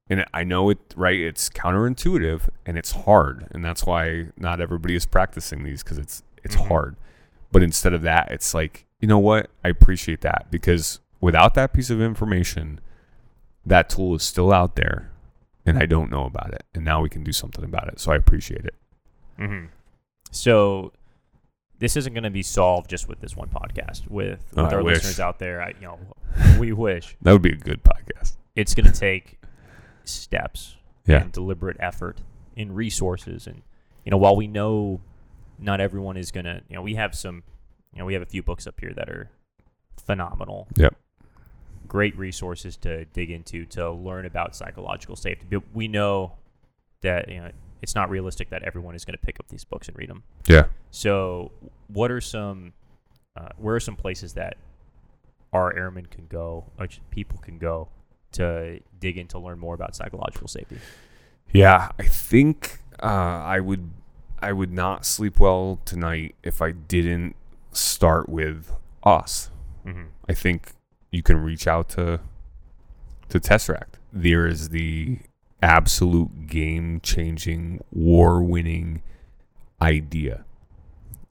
and 0.09 0.23
i 0.33 0.43
know 0.43 0.69
it 0.69 0.79
right? 0.95 1.19
It's 1.19 1.49
counterintuitive 1.49 2.49
and 2.65 2.77
it's 2.77 2.91
hard 2.91 3.47
and 3.51 3.63
that's 3.65 3.85
why 3.85 4.27
not 4.37 4.61
everybody 4.61 4.95
is 4.95 5.05
practicing 5.05 5.63
these 5.63 5.83
because 5.83 5.97
it's 5.97 6.23
it's 6.43 6.55
Mhm. 6.55 6.67
hard. 6.67 6.95
But 7.51 7.63
instead 7.63 7.93
of 7.93 8.01
that 8.03 8.31
it's 8.31 8.53
like 8.53 8.85
you 8.99 9.07
know 9.07 9.19
what? 9.19 9.49
I 9.63 9.69
appreciate 9.69 10.21
that 10.21 10.47
because 10.49 10.99
without 11.21 11.53
that 11.55 11.73
piece 11.73 11.89
of 11.89 12.01
information 12.01 12.79
that 13.65 13.89
tool 13.89 14.15
is 14.15 14.23
still 14.23 14.53
out 14.53 14.75
there 14.75 15.09
and 15.65 15.77
i 15.79 15.85
don't 15.87 16.11
know 16.11 16.25
about 16.25 16.53
it 16.53 16.63
and 16.75 16.85
now 16.85 17.01
we 17.01 17.09
can 17.09 17.23
do 17.23 17.31
something 17.31 17.63
about 17.65 17.87
it. 17.87 17.99
So 17.99 18.11
i 18.11 18.15
appreciate 18.15 18.65
it. 18.65 18.75
Mm-hmm. 19.39 19.65
So 20.31 20.91
this 21.79 21.97
isn't 21.97 22.13
going 22.13 22.23
to 22.23 22.29
be 22.29 22.43
solved 22.43 22.89
just 22.89 23.07
with 23.07 23.19
this 23.19 23.35
one 23.35 23.49
podcast. 23.49 24.07
With, 24.09 24.45
Oh, 24.55 24.63
with 24.63 24.73
I 24.73 24.75
our 24.77 24.83
listeners 24.83 25.19
out 25.19 25.39
there, 25.39 25.61
I, 25.61 25.69
you 25.79 25.87
know, 25.87 25.99
we 26.59 26.71
wish 26.73 27.15
that 27.21 27.31
would 27.33 27.41
be 27.41 27.51
a 27.53 27.55
good 27.57 27.81
podcast 27.83 28.33
it's 28.55 28.73
going 28.73 28.85
to 28.85 28.97
take 28.97 29.37
steps 30.05 30.77
Yeah. 31.05 31.21
and 31.21 31.31
deliberate 31.31 31.77
effort 31.79 32.19
in 32.55 32.73
resources 32.73 33.47
and 33.47 33.61
you 34.05 34.11
know 34.11 34.17
while 34.17 34.35
we 34.35 34.47
know 34.47 35.01
not 35.59 35.79
everyone 35.81 36.15
is 36.17 36.31
going 36.31 36.45
to 36.45 36.61
you 36.69 36.75
know 36.75 36.81
we 36.81 36.95
have 36.95 37.13
some 37.15 37.43
you 37.93 37.99
know 37.99 38.05
we 38.05 38.13
have 38.13 38.21
a 38.21 38.25
few 38.25 38.41
books 38.43 38.65
up 38.67 38.79
here 38.79 38.93
that 38.95 39.09
are 39.09 39.29
phenomenal 40.05 40.67
Yep. 40.75 40.95
great 41.87 42.17
resources 42.17 42.77
to 42.77 43.05
dig 43.05 43.29
into 43.31 43.65
to 43.67 43.91
learn 43.91 44.25
about 44.25 44.55
psychological 44.55 45.15
safety 45.15 45.45
but 45.49 45.63
we 45.73 45.87
know 45.87 46.33
that 47.01 47.27
you 47.29 47.41
know 47.41 47.51
it's 47.81 47.95
not 47.95 48.09
realistic 48.09 48.49
that 48.49 48.63
everyone 48.63 48.95
is 48.95 49.05
going 49.05 49.17
to 49.17 49.25
pick 49.25 49.39
up 49.39 49.47
these 49.49 49.63
books 49.63 49.87
and 49.87 49.97
read 49.97 50.09
them 50.09 50.23
yeah 50.47 50.65
so, 50.95 51.51
what 51.87 52.09
are 52.09 52.21
some, 52.21 52.71
uh, 53.35 53.49
where 53.57 53.75
are 53.75 53.81
some 53.81 53.97
places 53.97 54.35
that 54.35 54.55
our 55.51 55.75
airmen 55.75 56.05
can 56.05 56.25
go, 56.27 56.71
or 56.79 56.87
people 57.09 57.37
can 57.39 57.57
go 57.57 57.89
to 58.31 58.79
dig 58.97 59.17
in 59.17 59.27
to 59.27 59.39
learn 59.39 59.59
more 59.59 59.75
about 59.75 59.93
psychological 59.93 60.47
safety? 60.47 60.77
Yeah, 61.51 61.89
I 61.99 62.03
think 62.03 62.79
uh, 63.03 63.07
I 63.07 63.59
would 63.59 63.91
I 64.39 64.53
would 64.53 64.71
not 64.71 65.05
sleep 65.05 65.37
well 65.37 65.81
tonight 65.83 66.35
if 66.43 66.61
I 66.61 66.71
didn't 66.71 67.35
start 67.73 68.29
with 68.29 68.71
us. 69.03 69.49
Mm-hmm. 69.85 70.03
I 70.29 70.33
think 70.33 70.71
you 71.11 71.21
can 71.21 71.43
reach 71.43 71.67
out 71.67 71.89
to 71.89 72.21
to 73.27 73.39
Tesseract. 73.41 73.95
There 74.13 74.47
is 74.47 74.69
the 74.69 75.19
absolute 75.61 76.47
game 76.47 76.99
changing, 77.01 77.83
war 77.91 78.41
winning 78.43 79.01
idea 79.81 80.45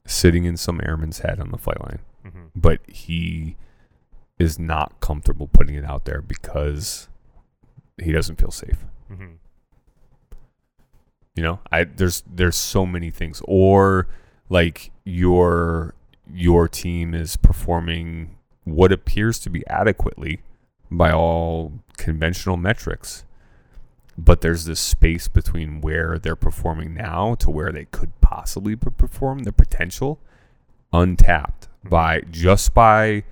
sitting 0.05 0.45
in 0.45 0.55
some 0.55 0.79
airman's 0.83 1.19
head 1.19 1.39
on 1.39 1.51
the 1.51 1.57
flight 1.57 1.81
line. 1.81 1.99
Mm-hmm. 2.25 2.45
But 2.55 2.79
he 2.87 3.57
is 4.37 4.59
not 4.59 4.99
comfortable 4.99 5.47
putting 5.47 5.75
it 5.75 5.85
out 5.85 6.05
there 6.05 6.21
because 6.21 7.07
he 8.01 8.11
doesn't 8.11 8.39
feel 8.39 8.51
safe. 8.51 8.85
Mm-hmm. 9.11 9.33
You 11.35 11.43
know, 11.43 11.59
I 11.71 11.83
there's 11.83 12.23
there's 12.31 12.55
so 12.55 12.85
many 12.85 13.11
things. 13.11 13.41
Or 13.45 14.07
like 14.49 14.91
your 15.03 15.95
your 16.31 16.67
team 16.67 17.13
is 17.13 17.35
performing 17.35 18.37
what 18.63 18.91
appears 18.91 19.39
to 19.39 19.49
be 19.49 19.65
adequately 19.67 20.41
by 20.89 21.11
all 21.11 21.73
conventional 21.97 22.57
metrics. 22.57 23.25
But 24.17 24.41
there's 24.41 24.65
this 24.65 24.79
space 24.79 25.27
between 25.27 25.81
where 25.81 26.17
they're 26.17 26.37
performing 26.37 26.93
now 26.93 27.35
to 27.35 27.49
where 27.49 27.71
they 27.71 27.85
could 27.85 28.19
possibly 28.21 28.75
perform 28.75 29.39
their 29.39 29.51
potential 29.51 30.19
untapped 30.93 31.67
by 31.83 32.21
just 32.31 32.73
by 32.73 33.23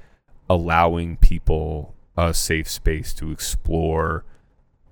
allowing 0.49 1.17
people 1.17 1.95
a 2.17 2.33
safe 2.33 2.69
space 2.69 3.13
to 3.13 3.31
explore 3.31 4.25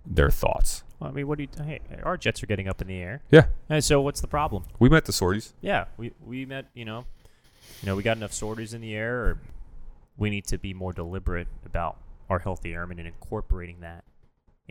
their 0.06 0.30
thoughts. 0.30 0.84
Well, 1.00 1.10
I 1.10 1.14
mean, 1.14 1.28
what 1.28 1.38
do 1.38 1.44
you? 1.44 1.50
Hey, 1.64 1.82
our 2.04 2.18
jets 2.18 2.42
are 2.42 2.48
getting 2.48 2.68
up 2.68 2.82
in 2.82 2.88
the 2.88 2.98
air. 2.98 3.22
Yeah. 3.32 3.46
And 3.70 3.84
so, 3.84 4.02
what's 4.02 4.22
the 4.22 4.28
problem? 4.28 4.64
We 4.80 4.88
met 4.88 5.06
the 5.06 5.14
sorties. 5.14 5.54
Yeah, 5.62 5.86
we 5.98 6.14
we 6.26 6.46
met. 6.46 6.68
You 6.74 6.86
know, 6.86 7.06
you 7.82 7.88
know, 7.88 7.96
we 7.96 8.04
got 8.04 8.18
enough 8.18 8.34
sorties 8.34 8.74
in 8.74 8.82
the 8.82 8.96
air. 8.96 9.18
Or 9.18 9.38
we 10.18 10.30
need 10.30 10.46
to 10.48 10.58
be 10.58 10.74
more 10.74 10.94
deliberate 10.94 11.48
about 11.66 11.98
our 12.30 12.40
healthy 12.40 12.74
airmen 12.74 13.00
and 13.00 13.08
incorporating 13.08 13.80
that 13.82 14.04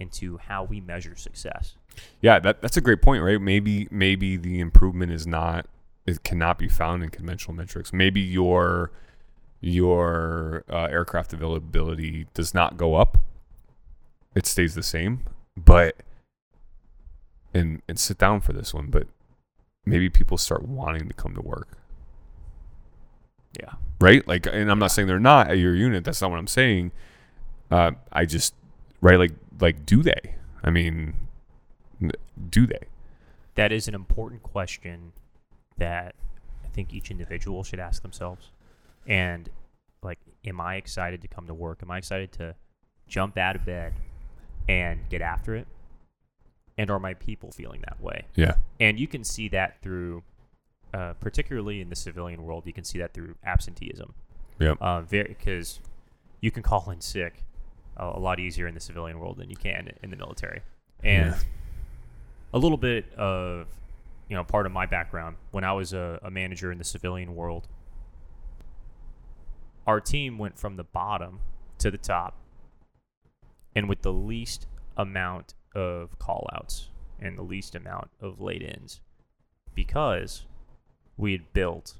into 0.01 0.39
how 0.39 0.65
we 0.65 0.81
measure 0.81 1.15
success. 1.15 1.77
Yeah, 2.21 2.39
that 2.41 2.63
that's 2.63 2.77
a 2.77 2.81
great 2.81 3.03
point, 3.03 3.23
right? 3.23 3.41
Maybe 3.41 3.87
maybe 3.91 4.37
the 4.37 4.59
improvement 4.61 5.13
is 5.13 5.27
not 5.27 5.67
it 6.07 6.23
cannot 6.25 6.59
be 6.59 6.67
found 6.69 7.05
in 7.05 7.11
conventional 7.11 7.55
metrics. 7.55 7.93
Maybe 7.93 8.21
your 8.21 8.91
your 9.61 10.65
uh, 10.71 10.85
aircraft 10.87 11.33
availability 11.33 12.27
does 12.35 12.55
not 12.55 12.77
go 12.77 12.95
up; 12.95 13.19
it 14.35 14.47
stays 14.47 14.75
the 14.75 14.83
same. 14.83 15.25
But 15.57 15.97
and 17.53 17.83
and 17.89 17.99
sit 17.99 18.17
down 18.19 18.41
for 18.41 18.53
this 18.53 18.73
one, 18.73 18.87
but 18.87 19.07
maybe 19.85 20.09
people 20.09 20.39
start 20.39 20.63
wanting 20.67 21.09
to 21.09 21.15
come 21.15 21.35
to 21.35 21.41
work, 21.43 21.77
Yeah. 23.59 23.73
right? 24.01 24.27
Like, 24.27 24.47
and 24.47 24.71
I'm 24.71 24.79
not 24.79 24.93
saying 24.93 25.09
they're 25.09 25.19
not 25.19 25.49
at 25.51 25.59
your 25.59 25.75
unit. 25.75 26.05
That's 26.05 26.21
not 26.23 26.31
what 26.31 26.39
I'm 26.39 26.47
saying. 26.47 26.93
Uh, 27.71 27.93
I 28.13 28.25
just 28.25 28.55
right, 29.01 29.19
like 29.19 29.33
like 29.61 29.87
do 29.87 30.03
they? 30.03 30.35
I 30.63 30.71
mean, 30.71 31.15
do 32.51 32.67
they? 32.67 32.87
That 33.55 33.73
is 33.73 33.89
an 33.89 33.95
important 33.95 34.43
question 34.43 35.13
that 35.79 36.15
I 36.65 36.69
think 36.69 36.93
each 36.93 37.11
individual 37.11 37.65
should 37.65 37.81
ask 37.81 38.03
themselves. 38.03 38.51
And 39.07 39.49
like, 40.03 40.19
am 40.45 40.61
I 40.61 40.77
excited 40.77 41.23
to 41.23 41.29
come 41.29 41.47
to 41.47 41.55
work? 41.55 41.81
Am 41.83 41.91
I 41.91 41.99
excited 41.99 42.33
to 42.33 42.55
jump 43.09 43.37
out 43.37 43.57
of 43.57 43.65
bed 43.65 43.95
and 44.69 45.01
get 45.09 45.21
after 45.21 45.55
it? 45.55 45.67
And 46.79 46.91
are 46.91 47.01
my 47.01 47.15
people 47.15 47.51
feeling 47.51 47.83
that 47.83 48.01
way? 48.01 48.25
Yeah. 48.37 48.55
And 48.79 48.99
you 48.99 49.07
can 49.07 49.25
see 49.25 49.49
that 49.49 49.83
through, 49.83 50.23
uh, 50.95 51.15
particularly 51.21 51.81
in 51.81 51.91
the 51.91 51.97
civilian 51.97 52.43
world, 52.45 52.65
you 52.67 52.73
can 52.73 52.85
see 52.85 52.99
that 52.99 53.13
through 53.13 53.35
absenteeism. 53.45 54.15
Yep. 54.59 54.79
Uh, 54.81 55.03
because 55.03 55.81
you 56.41 56.51
can 56.51 56.63
call 56.63 56.91
in 56.91 57.01
sick 57.01 57.43
a, 58.01 58.19
lot 58.19 58.41
easier 58.41 58.67
in 58.67 58.75
the 58.75 58.81
civilian 58.81 59.19
world 59.21 59.37
than 59.39 59.51
you 59.51 59.57
can 59.57 59.93
in 60.03 60.11
the 60.11 60.17
military. 60.17 60.63
And 61.03 61.31
Yeah. 61.33 61.39
a 62.55 62.59
little 62.59 62.79
bit 62.79 63.13
of, 63.15 63.67
you 64.29 64.37
know, 64.37 64.45
part 64.45 64.67
of 64.67 64.73
my 64.73 64.87
background 64.87 65.37
when 65.51 65.65
I 65.65 65.73
was 65.73 65.93
a, 65.93 66.19
a 66.23 66.31
manager 66.31 66.73
in 66.73 66.79
the 66.79 66.85
civilian 66.85 67.35
world, 67.35 67.69
our 69.87 70.01
team 70.01 70.39
went 70.39 70.59
from 70.59 70.77
the 70.77 70.85
bottom 70.85 71.41
to 71.79 71.91
the 71.91 71.99
top 71.99 72.37
and 73.75 73.89
with 73.89 74.03
the 74.03 74.13
least 74.13 74.67
amount 74.97 75.55
of 75.75 76.19
call 76.19 76.49
outs 76.53 76.91
and 77.19 77.39
the 77.39 77.43
least 77.43 77.75
amount 77.75 78.11
of 78.21 78.41
late 78.41 78.63
ins 78.63 79.01
because 79.75 80.47
we 81.17 81.33
had 81.33 81.53
built 81.53 81.95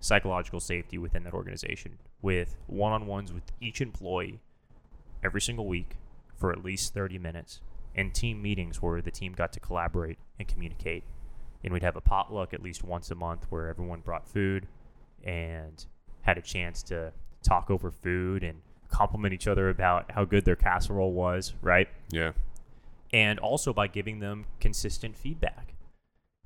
psychological 0.00 0.60
safety 0.60 0.98
within 0.98 1.22
that 1.24 1.34
organization 1.34 1.98
with 2.20 2.56
one 2.66 2.92
on 2.92 3.06
ones 3.06 3.32
with 3.32 3.52
each 3.60 3.80
employee 3.80 4.40
every 5.22 5.40
single 5.40 5.66
week 5.66 5.96
for 6.34 6.52
at 6.52 6.64
least 6.64 6.94
30 6.94 7.18
minutes 7.18 7.60
and 7.94 8.14
team 8.14 8.40
meetings 8.42 8.80
where 8.80 9.00
the 9.02 9.10
team 9.10 9.32
got 9.32 9.52
to 9.52 9.60
collaborate 9.60 10.18
and 10.38 10.48
communicate. 10.48 11.04
And 11.62 11.72
we'd 11.72 11.82
have 11.82 11.96
a 11.96 12.00
potluck 12.00 12.52
at 12.54 12.62
least 12.62 12.82
once 12.82 13.10
a 13.10 13.14
month 13.14 13.46
where 13.50 13.68
everyone 13.68 14.00
brought 14.00 14.26
food 14.26 14.66
and 15.22 15.84
had 16.22 16.38
a 16.38 16.42
chance 16.42 16.82
to 16.84 17.12
talk 17.42 17.70
over 17.70 17.90
food 17.90 18.42
and 18.42 18.60
compliment 18.88 19.32
each 19.34 19.46
other 19.46 19.68
about 19.68 20.10
how 20.12 20.24
good 20.24 20.44
their 20.44 20.56
casserole 20.56 21.12
was, 21.12 21.54
right? 21.62 21.88
Yeah. 22.10 22.32
and 23.12 23.38
also 23.38 23.72
by 23.72 23.86
giving 23.86 24.20
them 24.20 24.46
consistent 24.60 25.16
feedback 25.16 25.74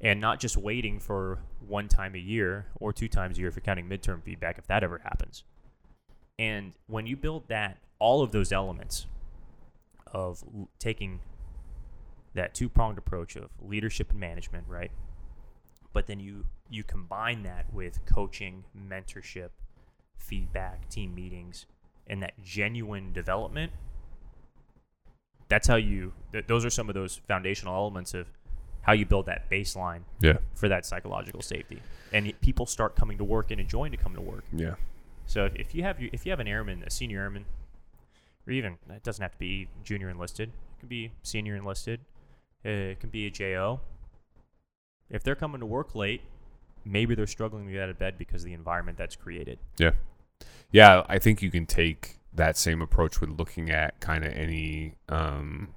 and 0.00 0.20
not 0.20 0.40
just 0.40 0.56
waiting 0.56 0.98
for 1.00 1.38
one 1.66 1.88
time 1.88 2.14
a 2.14 2.18
year 2.18 2.66
or 2.80 2.92
two 2.92 3.08
times 3.08 3.38
a 3.38 3.40
year 3.40 3.48
if 3.48 3.56
you're 3.56 3.62
counting 3.62 3.88
midterm 3.88 4.22
feedback 4.22 4.58
if 4.58 4.66
that 4.66 4.82
ever 4.84 4.98
happens 4.98 5.44
and 6.38 6.72
when 6.86 7.06
you 7.06 7.16
build 7.16 7.46
that 7.48 7.78
all 7.98 8.22
of 8.22 8.32
those 8.32 8.52
elements 8.52 9.06
of 10.06 10.42
l- 10.54 10.68
taking 10.78 11.20
that 12.34 12.54
two-pronged 12.54 12.98
approach 12.98 13.36
of 13.36 13.50
leadership 13.60 14.10
and 14.10 14.20
management 14.20 14.64
right 14.68 14.90
but 15.92 16.06
then 16.06 16.20
you 16.20 16.44
you 16.68 16.84
combine 16.84 17.42
that 17.42 17.72
with 17.72 18.04
coaching 18.04 18.64
mentorship 18.76 19.48
feedback 20.18 20.88
team 20.88 21.14
meetings 21.14 21.66
and 22.06 22.22
that 22.22 22.32
genuine 22.42 23.12
development 23.12 23.72
that's 25.48 25.68
how 25.68 25.76
you 25.76 26.12
th- 26.32 26.46
those 26.46 26.64
are 26.64 26.70
some 26.70 26.88
of 26.88 26.94
those 26.94 27.20
foundational 27.28 27.74
elements 27.74 28.14
of 28.14 28.26
how 28.82 28.92
you 28.92 29.04
build 29.06 29.26
that 29.26 29.48
baseline 29.50 30.00
Yeah. 30.20 30.38
for 30.54 30.68
that 30.68 30.84
psychological 30.86 31.40
safety 31.42 31.80
and 32.12 32.26
y- 32.26 32.34
people 32.40 32.66
start 32.66 32.94
coming 32.96 33.18
to 33.18 33.24
work 33.24 33.50
and 33.50 33.60
enjoying 33.60 33.92
to 33.92 33.96
come 33.98 34.14
to 34.14 34.20
work 34.20 34.44
Yeah. 34.52 34.74
so 35.26 35.44
if, 35.46 35.54
if 35.56 35.74
you 35.74 35.82
have 35.82 36.00
your- 36.00 36.10
if 36.12 36.26
you 36.26 36.30
have 36.32 36.40
an 36.40 36.48
airman 36.48 36.82
a 36.84 36.90
senior 36.90 37.20
airman 37.22 37.46
or 38.46 38.52
even 38.52 38.76
it 38.90 39.02
doesn't 39.02 39.22
have 39.22 39.32
to 39.32 39.38
be 39.38 39.68
junior 39.82 40.08
enlisted 40.08 40.48
it 40.48 40.80
can 40.80 40.88
be 40.88 41.12
senior 41.22 41.56
enlisted 41.56 42.00
it 42.64 43.00
can 43.00 43.10
be 43.10 43.26
a 43.26 43.30
jo 43.30 43.80
if 45.10 45.22
they're 45.22 45.34
coming 45.34 45.60
to 45.60 45.66
work 45.66 45.94
late 45.94 46.22
maybe 46.84 47.14
they're 47.14 47.26
struggling 47.26 47.66
to 47.66 47.72
get 47.72 47.82
out 47.82 47.88
of 47.90 47.98
bed 47.98 48.16
because 48.18 48.42
of 48.42 48.46
the 48.46 48.54
environment 48.54 48.96
that's 48.96 49.16
created 49.16 49.58
Yeah. 49.78 49.92
Yeah, 50.70 51.04
I 51.08 51.18
think 51.18 51.42
you 51.42 51.50
can 51.50 51.64
take 51.64 52.18
that 52.34 52.56
same 52.58 52.82
approach 52.82 53.20
with 53.20 53.30
looking 53.30 53.70
at 53.70 53.98
kind 54.00 54.24
of 54.24 54.32
any 54.32 54.94
um 55.08 55.74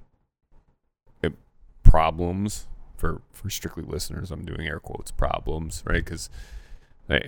problems 1.82 2.68
for 2.96 3.20
for 3.32 3.50
strictly 3.50 3.82
listeners. 3.82 4.30
I'm 4.30 4.44
doing 4.44 4.66
air 4.66 4.78
quotes 4.78 5.10
problems, 5.10 5.82
right? 5.86 6.04
Cuz 6.04 6.30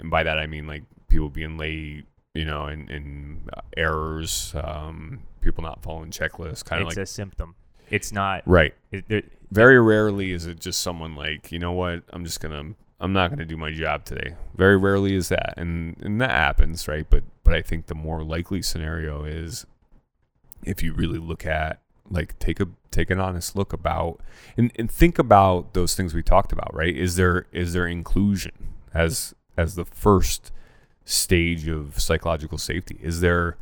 by 0.04 0.22
that 0.22 0.38
I 0.38 0.46
mean 0.46 0.66
like 0.66 0.84
people 1.08 1.30
being 1.30 1.58
late, 1.58 2.04
you 2.34 2.44
know, 2.44 2.64
and 2.66 2.90
and 2.90 3.50
uh, 3.56 3.60
errors, 3.76 4.54
um 4.62 5.22
people 5.40 5.62
not 5.62 5.82
following 5.82 6.10
checklists, 6.10 6.64
kind 6.64 6.82
of 6.82 6.88
it's 6.88 6.96
like 6.96 7.02
a 7.02 7.06
symptom 7.06 7.54
it's 7.92 8.10
not 8.10 8.42
right. 8.46 8.74
it, 8.90 9.04
there, 9.08 9.22
Very 9.50 9.80
rarely 9.80 10.32
is 10.32 10.46
it 10.46 10.58
just 10.58 10.80
someone 10.80 11.14
like, 11.14 11.52
you 11.52 11.58
know 11.58 11.72
what, 11.72 12.02
I'm 12.10 12.24
just 12.24 12.40
gonna 12.40 12.74
I'm 12.98 13.12
not 13.12 13.30
gonna 13.30 13.44
do 13.44 13.56
my 13.56 13.70
job 13.70 14.04
today. 14.04 14.34
Very 14.56 14.78
rarely 14.78 15.14
is 15.14 15.28
that. 15.28 15.54
And 15.58 15.96
and 16.00 16.20
that 16.20 16.30
happens, 16.30 16.88
right? 16.88 17.06
But 17.08 17.22
but 17.44 17.54
I 17.54 17.60
think 17.60 17.86
the 17.86 17.94
more 17.94 18.24
likely 18.24 18.62
scenario 18.62 19.24
is 19.24 19.66
if 20.64 20.82
you 20.82 20.94
really 20.94 21.18
look 21.18 21.44
at 21.44 21.80
like 22.10 22.38
take 22.38 22.60
a 22.60 22.68
take 22.90 23.10
an 23.10 23.20
honest 23.20 23.56
look 23.56 23.72
about 23.74 24.20
and, 24.56 24.72
and 24.76 24.90
think 24.90 25.18
about 25.18 25.74
those 25.74 25.94
things 25.94 26.14
we 26.14 26.22
talked 26.22 26.52
about, 26.52 26.74
right? 26.74 26.96
Is 26.96 27.16
there 27.16 27.46
is 27.52 27.74
there 27.74 27.86
inclusion 27.86 28.52
as 28.94 29.34
as 29.58 29.74
the 29.74 29.84
first 29.84 30.50
stage 31.04 31.68
of 31.68 32.00
psychological 32.00 32.58
safety? 32.58 32.98
Is 33.02 33.20
there 33.20 33.56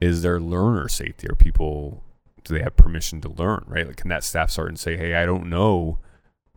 is 0.00 0.22
there 0.22 0.40
learner 0.40 0.88
safety? 0.88 1.28
Are 1.28 1.34
people 1.34 2.02
do 2.44 2.54
they 2.54 2.62
have 2.62 2.76
permission 2.76 3.20
to 3.22 3.28
learn, 3.28 3.64
right? 3.66 3.86
Like 3.86 3.96
can 3.96 4.08
that 4.08 4.24
staff 4.24 4.50
start 4.50 4.68
and 4.68 4.78
say, 4.78 4.96
Hey, 4.96 5.14
I 5.14 5.26
don't 5.26 5.48
know 5.48 5.98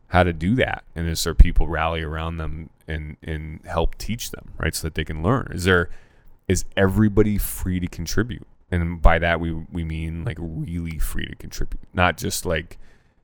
how 0.07 0.23
to 0.23 0.33
do 0.33 0.55
that? 0.55 0.83
And 0.95 1.07
is 1.07 1.23
there 1.23 1.35
people 1.35 1.67
rally 1.67 2.01
around 2.01 2.37
them 2.37 2.69
and 2.87 3.17
and 3.23 3.61
help 3.65 3.97
teach 3.97 4.31
them, 4.31 4.53
right? 4.57 4.75
So 4.75 4.87
that 4.87 4.95
they 4.95 5.05
can 5.05 5.23
learn? 5.23 5.51
Is 5.53 5.63
there 5.63 5.89
is 6.47 6.65
everybody 6.75 7.37
free 7.37 7.79
to 7.79 7.87
contribute? 7.87 8.47
And 8.71 9.01
by 9.01 9.19
that 9.19 9.39
we 9.39 9.53
we 9.71 9.83
mean 9.83 10.23
like 10.23 10.37
really 10.39 10.99
free 10.99 11.25
to 11.25 11.35
contribute. 11.35 11.81
Not 11.93 12.17
just 12.17 12.45
like, 12.45 12.77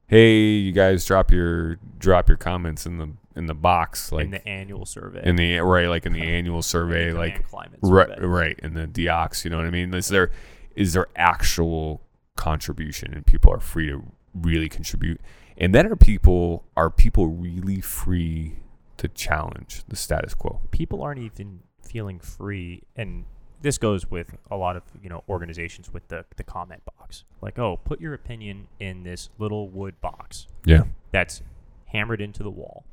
hey, 0.07 0.37
you 0.37 0.71
guys 0.71 1.05
drop 1.05 1.31
your 1.31 1.77
drop 1.97 2.27
your 2.27 2.37
comments 2.37 2.85
in 2.85 2.97
the 2.97 3.11
in 3.35 3.47
the 3.47 3.53
box 3.53 4.13
like 4.13 4.25
in 4.25 4.31
the 4.31 4.47
annual 4.47 4.85
survey 4.85 5.21
in 5.25 5.35
the 5.35 5.59
right 5.59 5.87
like 5.87 6.05
in 6.05 6.13
the 6.13 6.21
annual 6.35 6.61
survey 6.61 7.09
command 7.09 7.17
like 7.17 7.49
climate 7.49 7.79
right 7.81 8.07
survey. 8.07 8.25
right 8.25 8.59
in 8.63 8.75
the 8.75 8.87
DEOCS 8.87 9.43
you 9.43 9.49
know 9.49 9.57
what 9.57 9.65
i 9.65 9.69
mean 9.69 9.93
is 9.93 10.07
there 10.07 10.31
is 10.73 10.93
there 10.93 11.07
actual 11.17 12.01
contribution 12.35 13.13
and 13.13 13.25
people 13.25 13.51
are 13.51 13.59
free 13.59 13.87
to 13.87 14.03
really 14.33 14.69
contribute. 14.69 15.21
And 15.57 15.73
then 15.73 15.87
are 15.87 15.95
people 15.95 16.65
are 16.75 16.89
people 16.89 17.27
really 17.27 17.81
free 17.81 18.57
to 18.97 19.07
challenge 19.07 19.83
the 19.87 19.95
status 19.95 20.33
quo? 20.33 20.61
people 20.71 21.01
aren't 21.01 21.19
even 21.19 21.61
feeling 21.81 22.19
free 22.19 22.83
and 22.95 23.25
this 23.65 23.77
goes 23.77 24.09
with 24.09 24.37
a 24.51 24.55
lot 24.55 24.75
of 24.75 24.83
you 25.03 25.09
know 25.09 25.23
organizations 25.27 25.91
with 25.91 26.07
the, 26.07 26.23
the 26.37 26.43
comment 26.43 26.81
box 26.97 27.23
like 27.41 27.57
oh 27.59 27.77
put 27.83 27.99
your 27.99 28.13
opinion 28.13 28.67
in 28.79 29.03
this 29.03 29.29
little 29.39 29.67
wood 29.69 29.99
box 30.01 30.47
Yeah. 30.65 30.83
that's 31.11 31.41
hammered 31.87 32.21
into 32.21 32.43
the 32.43 32.49
wall 32.51 32.85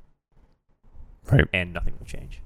Right. 1.30 1.46
and 1.52 1.72
nothing 1.72 1.94
will 1.98 2.06
change 2.06 2.40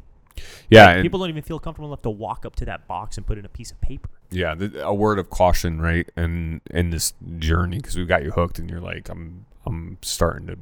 Yeah. 0.69 0.87
Like, 0.95 1.03
people 1.03 1.19
don't 1.21 1.31
even 1.31 1.43
feel 1.43 1.59
comfortable 1.59 1.89
enough 1.89 2.03
to 2.03 2.11
walk 2.11 2.45
up 2.45 2.55
to 2.57 2.65
that 2.67 2.87
box 2.87 3.17
and 3.17 3.27
put 3.27 3.39
in 3.39 3.45
a 3.45 3.49
piece 3.49 3.71
of 3.71 3.81
paper 3.81 4.11
yeah. 4.31 4.57
The, 4.57 4.85
a 4.85 4.93
word 4.93 5.21
of 5.21 5.31
caution, 5.31 5.81
right? 5.81 6.11
And 6.17 6.61
in 6.73 6.91
this 6.91 7.15
journey, 7.39 7.77
because 7.77 7.97
we've 7.97 8.09
got 8.09 8.25
you 8.25 8.33
hooked, 8.33 8.59
and 8.59 8.69
you're 8.69 8.81
like, 8.81 9.09
I'm 9.09 9.47
I'm 9.65 9.99
starting 10.03 10.49
to 10.49 10.59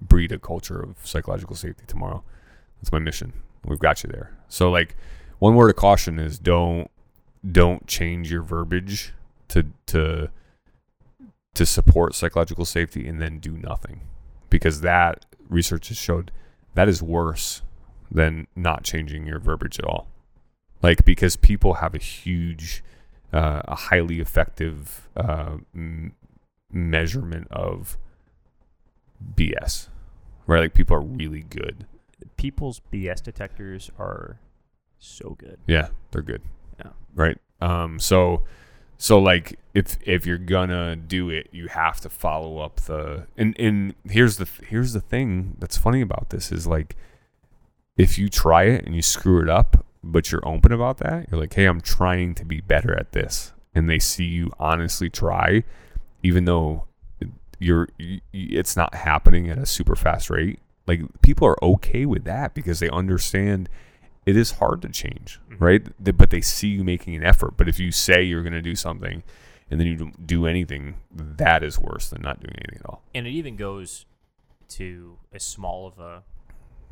breed 0.00 0.32
a 0.32 0.38
culture 0.38 0.80
of 0.82 0.96
psychological 1.04 1.56
safety 1.56 1.84
tomorrow. 1.86 2.24
That's 2.80 2.90
my 2.92 2.98
mission. 2.98 3.34
We've 3.66 3.78
got 3.78 4.02
you 4.02 4.08
there. 4.10 4.32
So 4.48 4.70
like, 4.70 4.96
one 5.38 5.54
word 5.54 5.70
of 5.70 5.76
caution 5.76 6.18
is 6.18 6.38
don't 6.38 6.90
don't 7.50 7.86
change 7.86 8.30
your 8.30 8.42
verbiage 8.42 9.12
to 9.48 9.66
to 9.86 10.30
to 11.54 11.66
support 11.66 12.14
psychological 12.14 12.64
safety 12.64 13.06
and 13.08 13.20
then 13.20 13.38
do 13.38 13.52
nothing. 13.52 14.00
Because 14.50 14.80
that 14.82 15.24
research 15.48 15.88
has 15.88 15.96
showed 15.96 16.30
that 16.74 16.88
is 16.88 17.02
worse 17.02 17.62
than 18.10 18.46
not 18.54 18.84
changing 18.84 19.26
your 19.26 19.38
verbiage 19.38 19.78
at 19.78 19.84
all. 19.84 20.08
Like 20.82 21.04
because 21.04 21.36
people 21.36 21.74
have 21.74 21.94
a 21.94 21.98
huge 21.98 22.82
uh, 23.32 23.62
a 23.66 23.74
highly 23.74 24.20
effective 24.20 25.08
uh, 25.16 25.56
m- 25.74 26.14
measurement 26.70 27.48
of 27.50 27.98
bs 29.34 29.88
right? 30.46 30.60
Like 30.60 30.74
people 30.74 30.96
are 30.96 31.00
really 31.00 31.42
good. 31.42 31.86
People's 32.36 32.80
bs 32.92 33.22
detectors 33.22 33.90
are 33.98 34.38
so 34.98 35.36
good 35.38 35.58
Yeah, 35.66 35.88
they're 36.10 36.22
good. 36.22 36.42
Yeah. 36.78 36.90
Right. 37.14 37.38
Um. 37.60 37.98
So, 37.98 38.42
so 38.98 39.18
like 39.18 39.58
if 39.74 39.96
if 40.06 40.26
you're 40.26 40.38
gonna 40.38 40.96
do 40.96 41.30
it, 41.30 41.48
you 41.52 41.68
have 41.68 42.00
to 42.00 42.08
follow 42.08 42.58
up 42.58 42.80
the 42.82 43.26
and 43.36 43.58
and 43.58 43.94
here's 44.08 44.36
the 44.36 44.48
here's 44.68 44.92
the 44.92 45.00
thing 45.00 45.56
that's 45.58 45.76
funny 45.76 46.00
about 46.00 46.30
this 46.30 46.50
is 46.50 46.66
like 46.66 46.96
if 47.96 48.18
you 48.18 48.28
try 48.28 48.64
it 48.64 48.84
and 48.84 48.94
you 48.94 49.02
screw 49.02 49.42
it 49.42 49.48
up, 49.48 49.86
but 50.04 50.30
you're 50.30 50.46
open 50.46 50.72
about 50.72 50.98
that, 50.98 51.28
you're 51.30 51.40
like, 51.40 51.54
hey, 51.54 51.64
I'm 51.64 51.80
trying 51.80 52.34
to 52.34 52.44
be 52.44 52.60
better 52.60 52.94
at 52.98 53.12
this, 53.12 53.52
and 53.74 53.88
they 53.88 53.98
see 53.98 54.24
you 54.24 54.50
honestly 54.58 55.08
try, 55.08 55.64
even 56.22 56.44
though 56.44 56.86
you're 57.58 57.88
it's 58.32 58.76
not 58.76 58.94
happening 58.94 59.48
at 59.48 59.58
a 59.58 59.66
super 59.66 59.96
fast 59.96 60.30
rate. 60.30 60.60
Like 60.86 61.00
people 61.22 61.48
are 61.48 61.62
okay 61.64 62.06
with 62.06 62.24
that 62.24 62.54
because 62.54 62.78
they 62.78 62.90
understand 62.90 63.68
it 64.26 64.36
is 64.36 64.52
hard 64.52 64.82
to 64.82 64.88
change, 64.88 65.40
Mhm. 65.48 65.60
right? 65.60 66.16
But 66.18 66.30
they 66.30 66.40
see 66.42 66.68
you 66.68 66.84
making 66.84 67.14
an 67.16 67.22
effort. 67.24 67.56
But 67.56 67.68
if 67.68 67.78
you 67.78 67.90
say 67.92 68.22
you're 68.24 68.42
going 68.42 68.52
to 68.52 68.60
do 68.62 68.74
something 68.74 69.22
and 69.70 69.80
then 69.80 69.86
you 69.86 69.96
don't 69.96 70.26
do 70.26 70.46
anything, 70.46 70.96
that 71.12 71.62
is 71.62 71.78
worse 71.78 72.10
than 72.10 72.22
not 72.22 72.40
doing 72.40 72.54
anything 72.56 72.80
at 72.80 72.86
all. 72.86 73.02
and 73.14 73.26
it 73.26 73.30
even 73.30 73.56
goes 73.56 74.04
to 74.68 75.16
as 75.32 75.42
small 75.44 75.86
of 75.86 75.98
a 76.00 76.24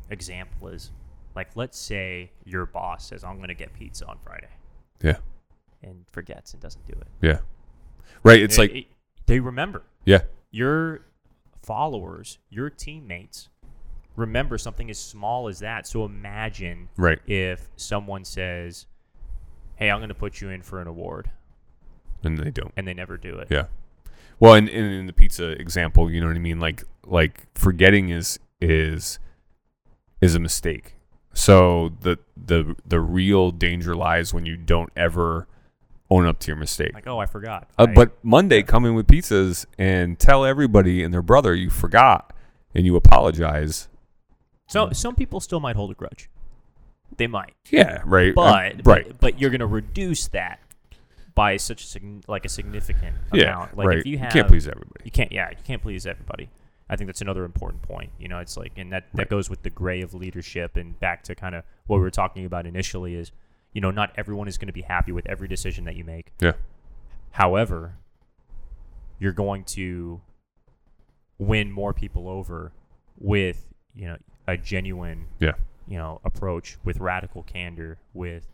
example 0.09 0.69
as 0.69 0.91
like 1.35 1.55
let's 1.55 1.77
say 1.77 2.31
your 2.45 2.65
boss 2.65 3.07
says 3.09 3.23
i'm 3.23 3.35
going 3.37 3.49
to 3.49 3.53
get 3.55 3.73
pizza 3.73 4.05
on 4.05 4.17
friday 4.23 4.47
Yeah. 5.01 5.17
and 5.83 6.05
forgets 6.09 6.53
and 6.53 6.61
doesn't 6.61 6.85
do 6.85 6.93
it 6.93 7.07
Yeah. 7.21 7.39
Right. 8.23 8.39
It's 8.41 8.55
It- 8.57 8.61
like, 8.61 8.71
it- 8.71 8.87
they 9.25 9.39
remember 9.41 9.83
yeah, 10.05 10.21
your 10.51 11.01
followers 11.63 12.37
your 12.49 12.69
teammates 12.69 13.49
remember 14.15 14.57
something 14.57 14.89
as 14.89 14.97
small 14.99 15.47
as 15.47 15.59
that 15.59 15.85
so 15.87 16.05
imagine 16.05 16.87
right. 16.97 17.19
if 17.27 17.69
someone 17.75 18.23
says 18.23 18.85
hey 19.75 19.89
i'm 19.91 19.99
going 19.99 20.09
to 20.09 20.15
put 20.15 20.39
you 20.41 20.49
in 20.49 20.61
for 20.61 20.79
an 20.81 20.87
award 20.87 21.29
And 22.23 22.37
they 22.37 22.51
don't. 22.51 22.71
and 22.77 22.87
they 22.87 22.93
never 22.93 23.17
do 23.17 23.37
it 23.39 23.47
Yeah. 23.49 23.65
Well, 24.39 24.53
in, 24.55 24.67
in, 24.67 24.83
in 24.85 25.05
the 25.05 25.13
pizza 25.13 25.51
example, 25.51 26.11
you 26.11 26.19
know 26.19 26.27
what 26.27 26.35
I 26.35 26.39
mean? 26.39 26.59
Like, 26.59 26.83
like 27.05 27.45
forgetting 27.55 28.09
is, 28.09 28.37
is, 28.59 29.17
is 30.19 30.35
a 30.35 30.39
mistake. 30.39 30.95
So 31.33 31.93
the, 32.01 32.19
the, 32.35 32.75
the 32.85 32.99
real 32.99 33.51
danger 33.51 33.95
lies 33.95 34.33
when 34.33 34.45
you 34.45 34.57
don't 34.57 34.91
ever 34.97 35.47
own 36.09 36.25
up 36.25 36.39
to 36.39 36.47
your 36.47 36.57
mistake. 36.57 36.93
like 36.93 37.07
oh 37.07 37.17
i 37.19 37.25
forgot 37.25 37.69
Uh, 37.79 37.87
I- 37.89 37.93
but 37.93 38.23
Monday, 38.23 38.61
come 38.61 38.83
in 38.85 38.93
with 38.93 39.07
pizzas 39.07 39.65
and 39.77 40.19
tell 40.19 40.43
everybody 40.45 41.01
and 41.01 41.13
their 41.13 41.21
brother 41.23 41.55
you 41.55 41.69
forgot 41.69 42.33
and 42.75 42.85
you 42.85 42.95
apologize. 42.97 43.87
So 44.67 44.91
some 44.91 45.15
people 45.15 45.39
still 45.39 45.59
might 45.59 45.75
hold 45.75 45.91
a 45.91 45.93
grudge 45.93 46.29
they 47.17 47.27
might 47.27 47.53
Yeah, 47.69 48.01
right. 48.05 48.33
but 48.35 48.51
right. 48.53 48.83
but, 48.83 49.19
but 49.19 49.39
you're 49.41 49.49
going 49.51 49.59
to 49.59 49.65
reduce 49.67 50.27
that 50.29 50.59
by 51.35 51.57
such 51.57 51.95
a 51.95 51.99
like 52.27 52.45
a 52.45 52.49
significant 52.49 53.15
yeah, 53.33 53.53
amount. 53.53 53.77
Like 53.77 53.87
right. 53.87 53.97
if 53.99 54.05
you 54.05 54.17
have 54.17 54.31
can't 54.33 54.47
please 54.47 54.67
everybody. 54.67 55.01
you 55.05 55.11
can't 55.11 55.31
yeah 55.31 55.49
you 55.51 55.57
can't 55.63 55.81
please 55.81 56.05
everybody. 56.07 56.49
I 56.89 56.95
think 56.95 57.07
that's 57.07 57.21
another 57.21 57.45
important 57.45 57.83
point. 57.83 58.11
You 58.19 58.27
know, 58.27 58.39
it's 58.39 58.57
like 58.57 58.71
and 58.77 58.91
that 58.91 59.05
that 59.13 59.19
Right. 59.23 59.29
goes 59.29 59.49
with 59.49 59.61
the 59.63 59.69
gray 59.69 60.01
of 60.01 60.13
leadership 60.13 60.77
and 60.77 60.99
back 60.99 61.23
to 61.23 61.35
kind 61.35 61.53
of 61.55 61.63
what 61.87 61.97
we 61.97 62.01
were 62.03 62.11
talking 62.11 62.45
about 62.45 62.65
initially 62.65 63.15
is 63.15 63.31
you 63.73 63.81
know 63.81 63.91
not 63.91 64.11
everyone 64.17 64.47
is 64.47 64.57
going 64.57 64.67
to 64.67 64.73
be 64.73 64.81
happy 64.83 65.11
with 65.11 65.27
every 65.27 65.47
decision 65.47 65.83
that 65.85 65.95
you 65.95 66.03
make. 66.03 66.31
Yeah. 66.41 66.53
However, 67.31 67.95
you're 69.19 69.33
going 69.33 69.63
to 69.65 70.21
win 71.37 71.71
more 71.71 71.93
people 71.93 72.27
over 72.29 72.71
with 73.17 73.67
you 73.93 74.07
know 74.07 74.17
a 74.47 74.57
genuine 74.57 75.25
Yeah. 75.39 75.53
you 75.87 75.97
know 75.97 76.21
approach 76.23 76.77
with 76.83 76.99
radical 76.99 77.43
candor 77.43 77.97
with 78.13 78.47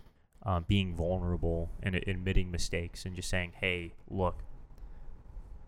um, 0.44 0.66
being 0.68 0.96
vulnerable 0.96 1.70
and 1.84 1.96
admitting 1.96 2.50
mistakes 2.52 3.06
and 3.06 3.16
just 3.16 3.30
saying 3.30 3.52
hey 3.60 3.94
look 4.10 4.36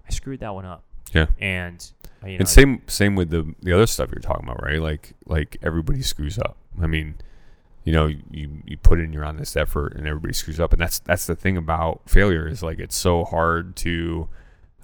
i 0.08 0.12
screwed 0.12 0.40
that 0.40 0.54
one 0.54 0.66
up 0.66 0.84
Yeah. 1.14 1.28
and 1.40 1.92
uh, 2.24 2.28
you 2.28 2.34
know 2.34 2.40
and 2.40 2.50
same 2.50 2.82
same 2.88 3.16
with 3.16 3.30
the 3.30 3.54
the 3.62 3.72
other 3.74 3.86
stuff 3.88 4.10
you're 4.12 4.20
talking 4.22 4.46
about, 4.48 4.64
right? 4.64 4.82
Like 4.82 5.14
like 5.26 5.58
everybody 5.62 6.02
screws 6.02 6.40
up. 6.40 6.58
I 6.82 6.88
mean, 6.88 7.16
you 7.84 7.92
know, 7.94 8.08
you 8.08 8.62
you 8.66 8.78
put 8.78 9.00
in 9.00 9.12
your 9.14 9.26
honest 9.26 9.56
effort 9.58 9.94
and 9.96 10.08
everybody 10.08 10.34
screws 10.34 10.60
up, 10.60 10.72
and 10.74 10.82
that's 10.82 11.00
that's 11.00 11.28
the 11.28 11.36
thing 11.36 11.58
about 11.58 12.02
failure 12.10 12.48
is 12.48 12.64
like 12.64 12.80
it's 12.80 12.96
so 12.96 13.26
hard 13.26 13.76
to 13.78 14.28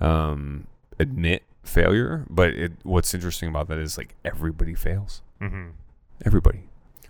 um, 0.02 0.68
admit 1.00 1.44
failure. 1.64 2.26
But 2.30 2.50
it 2.54 2.74
what's 2.84 3.14
interesting 3.14 3.50
about 3.50 3.68
that 3.70 3.78
is 3.80 3.98
like 3.98 4.16
everybody 4.26 4.76
fails. 4.76 5.22
Mhm. 5.42 5.72
Everybody. 6.26 6.64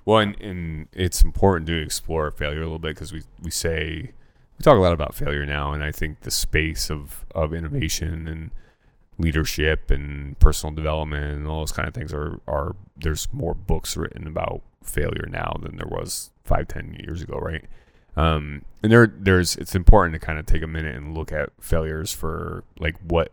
Well, 0.06 0.20
and, 0.20 0.40
and 0.42 0.88
it's 0.94 1.22
important 1.22 1.68
to 1.68 1.82
explore 1.82 2.30
failure 2.32 2.60
a 2.60 2.64
little 2.64 2.80
bit 2.80 2.96
because 2.96 3.12
we 3.14 3.24
we 3.42 3.52
say 3.52 4.12
we 4.58 4.64
talk 4.64 4.78
a 4.78 4.82
lot 4.82 4.94
about 4.94 5.16
failure 5.16 5.46
now, 5.46 5.72
and 5.74 5.84
I 5.84 5.92
think 5.92 6.22
the 6.22 6.32
space 6.32 6.90
of 6.90 7.26
of 7.36 7.54
innovation 7.54 8.28
and 8.28 8.52
leadership 9.18 9.92
and 9.92 10.38
personal 10.40 10.74
development 10.74 11.38
and 11.38 11.48
all 11.48 11.60
those 11.60 11.72
kind 11.72 11.88
of 11.88 11.94
things 11.94 12.14
are 12.14 12.40
are 12.48 12.76
there's 12.98 13.28
more 13.34 13.54
books 13.54 13.98
written 13.98 14.28
about 14.28 14.62
failure 14.84 15.28
now 15.30 15.58
than 15.62 15.76
there 15.78 15.88
was 15.88 16.32
five 16.44 16.68
ten 16.68 16.96
years 17.00 17.22
ago, 17.22 17.38
right? 17.38 17.66
Um, 18.16 18.64
and 18.84 18.92
there 18.92 19.08
there's 19.08 19.56
it's 19.58 19.76
important 19.76 20.14
to 20.14 20.20
kind 20.20 20.40
of 20.40 20.46
take 20.46 20.62
a 20.64 20.68
minute 20.68 20.96
and 20.96 21.16
look 21.16 21.32
at 21.32 21.50
failures 21.60 22.14
for 22.14 22.64
like 22.80 22.96
what 23.08 23.32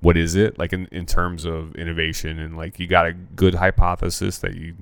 what 0.00 0.16
is 0.16 0.34
it 0.34 0.58
like 0.58 0.72
in, 0.72 0.86
in 0.92 1.06
terms 1.06 1.44
of 1.44 1.74
innovation 1.76 2.38
and 2.38 2.56
like 2.56 2.78
you 2.78 2.86
got 2.86 3.06
a 3.06 3.12
good 3.12 3.54
hypothesis 3.54 4.38
that 4.38 4.54
you 4.54 4.74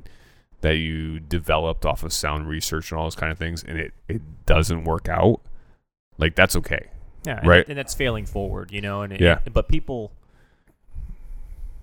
that 0.60 0.76
you 0.76 1.20
developed 1.20 1.84
off 1.86 2.02
of 2.02 2.12
sound 2.12 2.48
research 2.48 2.90
and 2.90 2.98
all 2.98 3.04
those 3.06 3.14
kind 3.14 3.30
of 3.30 3.38
things 3.38 3.62
and 3.62 3.78
it, 3.78 3.92
it 4.08 4.22
doesn't 4.46 4.84
work 4.84 5.08
out 5.08 5.40
like 6.18 6.34
that's 6.34 6.56
okay 6.56 6.88
yeah 7.26 7.38
and, 7.38 7.46
Right. 7.46 7.68
and 7.68 7.78
that's 7.78 7.94
failing 7.94 8.26
forward 8.26 8.72
you 8.72 8.80
know 8.80 9.02
and 9.02 9.12
it, 9.12 9.20
Yeah. 9.20 9.38
but 9.52 9.68
people 9.68 10.10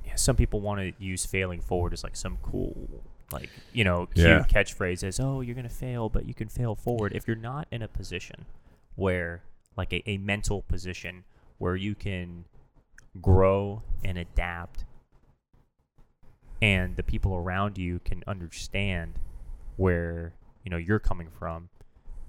yeah, 0.05 0.15
some 0.15 0.35
people 0.35 0.61
want 0.61 0.79
to 0.81 1.03
use 1.03 1.25
failing 1.25 1.61
forward 1.61 1.93
as 1.93 2.03
like 2.03 2.15
some 2.15 2.37
cool 2.41 2.75
like 3.31 3.49
you 3.71 3.83
know 3.83 4.07
cute 4.13 4.27
Yeah. 4.27 4.43
catchphrase 4.43 5.03
as 5.03 5.19
oh 5.19 5.41
you're 5.41 5.55
gonna 5.55 5.69
fail 5.69 6.09
but 6.09 6.25
you 6.25 6.33
can 6.33 6.49
fail 6.49 6.75
forward 6.75 7.13
if 7.15 7.27
you're 7.27 7.35
not 7.37 7.67
in 7.71 7.81
a 7.81 7.87
position 7.87 8.45
where 8.95 9.41
like 9.77 9.93
a, 9.93 10.03
a 10.09 10.17
mental 10.17 10.63
position 10.63 11.23
where 11.59 11.75
you 11.75 11.95
can 11.95 12.43
grow 13.19 13.81
and 14.03 14.17
adapt 14.17 14.85
and 16.61 16.95
the 16.95 17.03
people 17.03 17.33
around 17.35 17.77
you 17.77 17.99
can 18.05 18.23
understand 18.27 19.19
where 19.77 20.33
you 20.63 20.69
know 20.69 20.77
you're 20.77 20.99
coming 20.99 21.29
from 21.37 21.69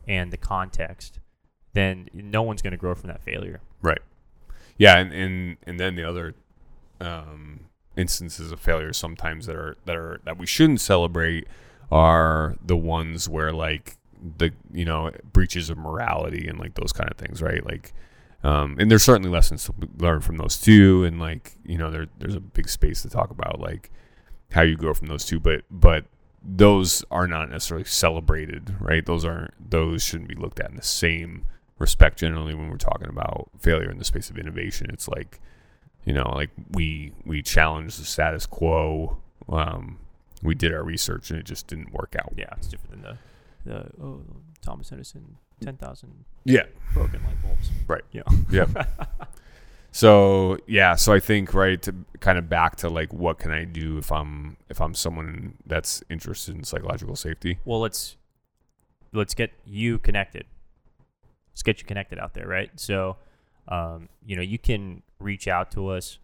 and 0.08 0.32
the 0.32 0.36
context 0.36 1.20
then 1.74 2.08
no 2.12 2.42
one's 2.42 2.62
going 2.62 2.72
to 2.72 2.76
grow 2.76 2.94
from 2.94 3.08
that 3.08 3.22
failure 3.22 3.60
Right. 3.82 4.00
Yeah, 4.78 4.98
and 4.98 5.12
and, 5.12 5.56
and 5.66 5.78
then 5.78 5.96
the 5.96 6.04
other 6.04 6.34
um, 7.00 7.66
instances 7.96 8.52
of 8.52 8.60
failure 8.60 8.92
sometimes 8.92 9.46
that 9.46 9.56
are 9.56 9.76
that 9.84 9.96
are 9.96 10.20
that 10.24 10.38
we 10.38 10.46
shouldn't 10.46 10.80
celebrate 10.80 11.46
are 11.90 12.56
the 12.64 12.76
ones 12.76 13.28
where 13.28 13.52
like 13.52 13.96
the 14.38 14.52
you 14.72 14.84
know 14.84 15.10
breaches 15.32 15.68
of 15.68 15.76
morality 15.76 16.48
and 16.48 16.58
like 16.58 16.74
those 16.74 16.92
kind 16.92 17.10
of 17.10 17.16
things, 17.16 17.42
right? 17.42 17.64
Like 17.66 17.92
Um, 18.44 18.76
and 18.80 18.90
there's 18.90 19.04
certainly 19.04 19.30
lessons 19.30 19.64
to 19.64 19.74
learn 19.98 20.20
from 20.20 20.36
those 20.36 20.60
two, 20.60 21.04
and 21.04 21.20
like 21.20 21.56
you 21.64 21.78
know, 21.78 21.90
there 21.90 22.06
there's 22.18 22.34
a 22.34 22.40
big 22.40 22.68
space 22.68 23.02
to 23.02 23.08
talk 23.08 23.30
about 23.30 23.60
like 23.60 23.90
how 24.52 24.62
you 24.62 24.76
grow 24.76 24.94
from 24.94 25.08
those 25.08 25.24
two, 25.24 25.38
but 25.38 25.64
but 25.70 26.06
those 26.44 27.04
are 27.10 27.28
not 27.28 27.50
necessarily 27.50 27.84
celebrated, 27.84 28.74
right? 28.80 29.06
Those 29.06 29.24
aren't 29.24 29.70
those 29.70 30.02
shouldn't 30.02 30.28
be 30.28 30.34
looked 30.34 30.60
at 30.60 30.70
in 30.70 30.76
the 30.76 30.82
same 30.82 31.46
respect 31.78 32.18
generally 32.18 32.54
when 32.54 32.68
we're 32.68 32.76
talking 32.76 33.08
about 33.08 33.50
failure 33.58 33.90
in 33.90 33.98
the 33.98 34.04
space 34.04 34.30
of 34.30 34.38
innovation. 34.38 34.90
It's 34.92 35.08
like 35.08 35.40
you 36.04 36.12
know, 36.12 36.32
like 36.34 36.50
we 36.72 37.12
we 37.24 37.42
challenged 37.42 38.00
the 38.00 38.04
status 38.04 38.46
quo. 38.46 39.18
Um, 39.48 39.98
we 40.42 40.54
did 40.54 40.74
our 40.74 40.82
research 40.82 41.30
and 41.30 41.38
it 41.38 41.46
just 41.46 41.68
didn't 41.68 41.92
work 41.92 42.16
out. 42.18 42.32
Yeah, 42.36 42.48
it's 42.56 42.66
different 42.66 43.02
than 43.02 43.02
the 43.02 43.18
the 43.64 44.02
oh, 44.02 44.22
Thomas 44.60 44.90
Edison 44.90 45.36
ten 45.62 45.76
thousand 45.76 46.24
Yeah. 46.44 46.64
broken 46.94 47.22
light 47.24 47.42
bulbs. 47.42 47.70
Right. 47.86 48.02
Yeah. 48.12 48.22
Yeah. 48.50 48.66
so 49.92 50.58
yeah, 50.66 50.94
so 50.94 51.12
I 51.12 51.20
think 51.20 51.52
right 51.54 51.80
to 51.82 51.94
kind 52.20 52.38
of 52.38 52.48
back 52.48 52.76
to 52.76 52.88
like 52.88 53.12
what 53.12 53.38
can 53.38 53.50
I 53.50 53.64
do 53.64 53.98
if 53.98 54.10
I'm 54.12 54.56
if 54.68 54.80
I'm 54.80 54.94
someone 54.94 55.54
that's 55.66 56.02
interested 56.10 56.54
in 56.54 56.64
psychological 56.64 57.16
safety. 57.16 57.58
Well, 57.64 57.80
let's 57.80 58.16
let's 59.12 59.34
get 59.34 59.52
you 59.66 59.98
connected. 59.98 60.44
Let's 61.52 61.62
get 61.62 61.80
you 61.80 61.86
connected 61.86 62.18
out 62.18 62.34
there, 62.34 62.46
right? 62.46 62.70
So, 62.76 63.16
um, 63.68 64.08
you 64.24 64.36
know, 64.36 64.42
you 64.42 64.58
can 64.58 65.02
reach 65.18 65.46
out 65.46 65.70
to 65.72 65.88
us 65.88 66.18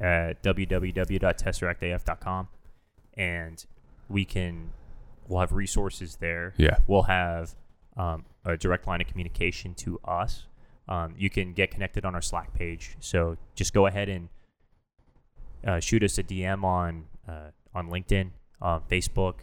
at 0.00 0.42
www.tesseractaf.com, 0.42 2.48
and 3.14 3.66
we 4.08 4.24
can 4.24 4.70
we'll 5.28 5.40
have 5.40 5.52
resources 5.52 6.16
there. 6.16 6.54
Yeah. 6.56 6.78
We'll 6.86 7.04
have 7.04 7.54
um, 7.98 8.24
a 8.44 8.56
direct 8.56 8.86
line 8.86 9.00
of 9.02 9.06
communication 9.06 9.74
to 9.74 9.98
us. 10.04 10.46
Um, 10.88 11.14
you 11.18 11.28
can 11.28 11.52
get 11.52 11.70
connected 11.70 12.06
on 12.06 12.14
our 12.14 12.22
Slack 12.22 12.54
page. 12.54 12.96
So 13.00 13.36
just 13.54 13.74
go 13.74 13.84
ahead 13.86 14.08
and 14.08 14.28
uh, 15.66 15.80
shoot 15.80 16.02
us 16.02 16.16
a 16.18 16.22
DM 16.22 16.64
on 16.64 17.04
uh, 17.28 17.50
on 17.74 17.90
LinkedIn, 17.90 18.30
on 18.62 18.82
Facebook, 18.90 19.34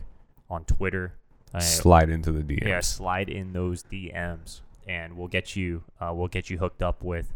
on 0.50 0.66
Twitter. 0.66 1.14
Uh, 1.54 1.60
Slide 1.60 2.10
into 2.10 2.32
the 2.32 2.42
DMs. 2.42 2.68
yeah, 2.68 2.80
slide 2.80 3.30
in 3.30 3.54
those 3.54 3.84
DMs, 3.84 4.62
and 4.88 5.16
we'll 5.16 5.28
get 5.28 5.56
you 5.56 5.84
uh, 6.02 6.12
we'll 6.14 6.28
get 6.28 6.50
you 6.50 6.58
hooked 6.58 6.82
up 6.82 7.04
with 7.04 7.32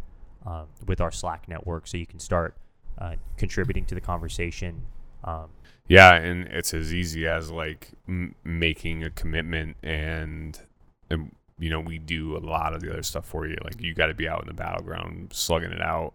uh, 0.45 0.63
with 0.88 0.99
our 0.99 1.11
Slack 1.11 1.47
network, 1.47 1.86
so 1.88 1.97
you 1.97 2.07
can 2.07 2.20
start 2.20 2.55
uh, 2.97 3.15
contributing 3.38 3.86
to 3.86 3.95
the 3.95 4.01
conversation. 4.01 4.82
Um, 5.24 5.49
Yeah, 5.88 6.15
and 6.15 6.47
it's 6.47 6.74
as 6.74 6.93
easy 6.93 7.28
as 7.28 7.51
like 7.51 7.89
m- 8.07 8.36
making 8.43 9.03
a 9.03 9.09
commitment, 9.11 9.78
and, 9.84 10.59
and 11.10 11.36
you 11.57 11.70
know 11.70 11.80
we 11.80 11.97
do 11.99 12.38
a 12.38 12.39
lot 12.39 12.74
of 12.74 12.82
the 12.82 12.89
other 12.91 13.03
stuff 13.03 13.26
for 13.26 13.47
you. 13.47 13.55
Like 13.64 13.82
you 13.82 13.93
got 13.93 14.07
to 14.07 14.14
be 14.14 14.28
out 14.28 14.41
in 14.41 14.47
the 14.47 14.53
battleground, 14.53 15.32
slugging 15.34 15.72
it 15.72 15.82
out, 15.82 16.14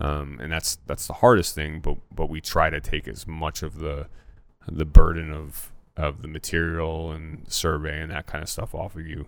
um, 0.00 0.38
and 0.40 0.50
that's 0.52 0.78
that's 0.86 1.06
the 1.06 1.14
hardest 1.14 1.54
thing. 1.54 1.80
But 1.80 1.96
but 2.14 2.28
we 2.28 2.40
try 2.40 2.70
to 2.70 2.80
take 2.80 3.06
as 3.08 3.26
much 3.26 3.62
of 3.62 3.78
the 3.78 4.06
the 4.66 4.84
burden 4.84 5.32
of 5.32 5.72
of 5.96 6.22
the 6.22 6.28
material 6.28 7.10
and 7.12 7.44
survey 7.50 8.00
and 8.00 8.10
that 8.10 8.26
kind 8.26 8.42
of 8.42 8.48
stuff 8.48 8.74
off 8.74 8.96
of 8.96 9.06
you. 9.06 9.26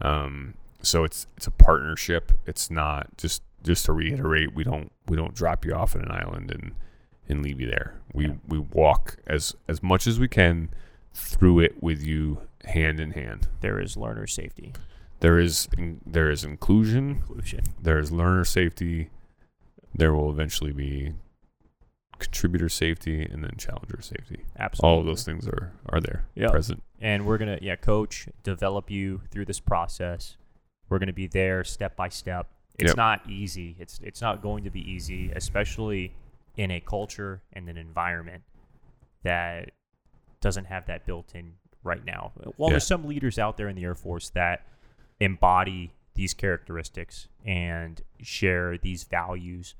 Um, 0.00 0.54
so 0.82 1.04
it's 1.04 1.26
it's 1.36 1.46
a 1.46 1.50
partnership. 1.50 2.32
It's 2.46 2.70
not 2.70 3.16
just 3.16 3.42
just 3.62 3.84
to 3.86 3.92
reiterate. 3.92 4.54
We 4.54 4.64
don't 4.64 4.90
we 5.08 5.16
don't 5.16 5.34
drop 5.34 5.64
you 5.64 5.74
off 5.74 5.94
at 5.96 6.02
an 6.02 6.10
island 6.10 6.50
and 6.50 6.72
and 7.28 7.42
leave 7.42 7.60
you 7.60 7.68
there. 7.68 7.94
We 8.14 8.26
Yeah. 8.28 8.34
we 8.48 8.58
walk 8.58 9.16
as 9.26 9.54
as 9.68 9.82
much 9.82 10.06
as 10.06 10.18
we 10.18 10.28
can 10.28 10.70
through 11.14 11.60
it 11.60 11.82
with 11.82 12.02
you 12.02 12.38
hand 12.66 13.00
in 13.00 13.12
hand. 13.12 13.48
there 13.60 13.80
is 13.80 13.96
learner 13.96 14.26
safety 14.26 14.72
There 15.20 15.38
is 15.38 15.68
there 16.06 16.30
is 16.30 16.44
inclusion. 16.44 17.10
inclusion. 17.10 17.64
There 17.82 17.98
is 17.98 18.10
learner 18.10 18.44
safety. 18.44 19.10
There 19.94 20.14
will 20.14 20.30
eventually 20.30 20.72
be 20.72 21.12
contributor 22.18 22.68
safety 22.68 23.22
and 23.22 23.42
then 23.42 23.52
challenger 23.58 24.00
safety. 24.02 24.44
Absolutely. 24.58 24.88
All 24.94 25.00
of 25.00 25.06
those 25.06 25.24
things 25.24 25.48
are 25.48 25.72
are 25.88 26.00
there 26.00 26.24
Yeah. 26.34 26.50
present. 26.50 26.82
and 27.00 27.24
we're 27.26 27.38
gonna 27.38 27.58
yeah 27.62 27.76
coach 27.76 28.28
develop 28.42 28.90
you 28.90 29.22
through 29.30 29.46
this 29.46 29.60
process 29.60 30.36
we're 30.88 30.98
gonna 30.98 31.12
be 31.14 31.26
there 31.26 31.64
step 31.64 31.96
by 31.96 32.08
step 32.10 32.48
it's 32.78 32.88
Yep. 32.88 32.96
not 32.96 33.28
easy 33.30 33.74
it's 33.78 33.98
it's 34.02 34.20
not 34.20 34.42
going 34.42 34.64
to 34.64 34.70
be 34.70 34.80
easy 34.90 35.30
especially 35.32 36.14
in 36.58 36.70
a 36.70 36.80
culture 36.80 37.42
and 37.54 37.68
an 37.70 37.76
environment 37.78 38.42
that 39.22 39.70
doesn't 40.42 40.66
have 40.66 40.84
that 40.86 41.06
built 41.06 41.34
in 41.34 41.54
right 41.82 42.04
now 42.04 42.32
well 42.56 42.68
Yeah. 42.68 42.74
there's 42.74 42.86
some 42.86 43.06
leaders 43.06 43.38
out 43.38 43.56
there 43.56 43.68
in 43.68 43.76
the 43.76 43.84
air 43.84 43.94
force 43.94 44.30
that 44.30 44.64
embody 45.18 45.92
these 46.14 46.34
characteristics 46.34 47.28
and 47.44 48.02
share 48.20 48.76
these 48.78 49.04
values 49.04 49.74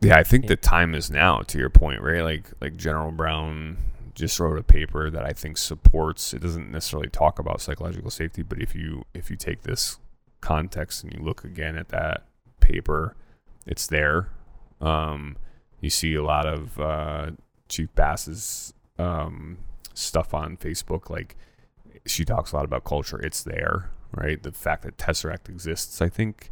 Yeah, 0.00 0.16
I 0.16 0.22
think 0.22 0.46
the 0.46 0.56
time 0.56 0.94
is 0.94 1.10
now. 1.10 1.40
To 1.42 1.58
your 1.58 1.70
point, 1.70 2.00
right? 2.02 2.22
Like 2.22 2.46
like 2.60 2.76
General 2.76 3.10
Brown 3.10 3.78
just 4.14 4.38
wrote 4.38 4.58
a 4.58 4.62
paper 4.62 5.10
that 5.10 5.24
I 5.24 5.32
think 5.32 5.56
supports. 5.58 6.32
It 6.34 6.40
doesn't 6.40 6.70
necessarily 6.70 7.08
talk 7.08 7.38
about 7.40 7.60
psychological 7.60 8.10
safety, 8.10 8.42
but 8.42 8.60
if 8.60 8.74
you 8.76 9.04
if 9.14 9.28
you 9.30 9.36
take 9.36 9.62
this 9.62 9.98
context 10.40 11.02
and 11.02 11.12
you 11.12 11.20
look 11.20 11.42
again 11.44 11.76
at 11.76 11.88
that 11.88 12.22
paper, 12.60 13.16
it's 13.66 13.88
there. 13.88 14.28
Um, 14.80 15.36
you 15.80 15.90
see 15.90 16.14
a 16.14 16.22
lot 16.22 16.46
of 16.46 16.78
uh, 16.78 17.30
Chief 17.68 17.92
Bass's 17.96 18.72
um, 19.00 19.58
stuff 19.98 20.34
on 20.34 20.56
Facebook. 20.56 21.10
Like 21.10 21.36
she 22.06 22.24
talks 22.24 22.52
a 22.52 22.56
lot 22.56 22.64
about 22.64 22.84
culture. 22.84 23.20
It's 23.20 23.42
there, 23.42 23.90
right? 24.12 24.42
The 24.42 24.52
fact 24.52 24.82
that 24.82 24.96
Tesseract 24.96 25.48
exists, 25.48 26.00
I 26.00 26.08
think, 26.08 26.50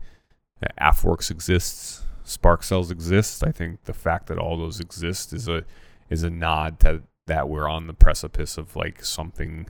AFWERX 0.81 1.31
exists, 1.31 2.05
Spark 2.25 2.63
Cells 2.63 2.91
exists. 2.91 3.43
I 3.43 3.53
think 3.53 3.85
the 3.85 3.93
fact 3.93 4.27
that 4.27 4.39
all 4.39 4.57
those 4.57 4.81
exist 4.81 5.33
is 5.33 5.49
a 5.49 5.65
is 6.11 6.23
a 6.23 6.31
nod 6.31 6.81
to 6.81 7.03
that 7.27 7.49
we're 7.49 7.69
on 7.69 7.87
the 7.87 7.95
precipice 7.95 8.57
of 8.57 8.77
like 8.77 9.05
something 9.05 9.67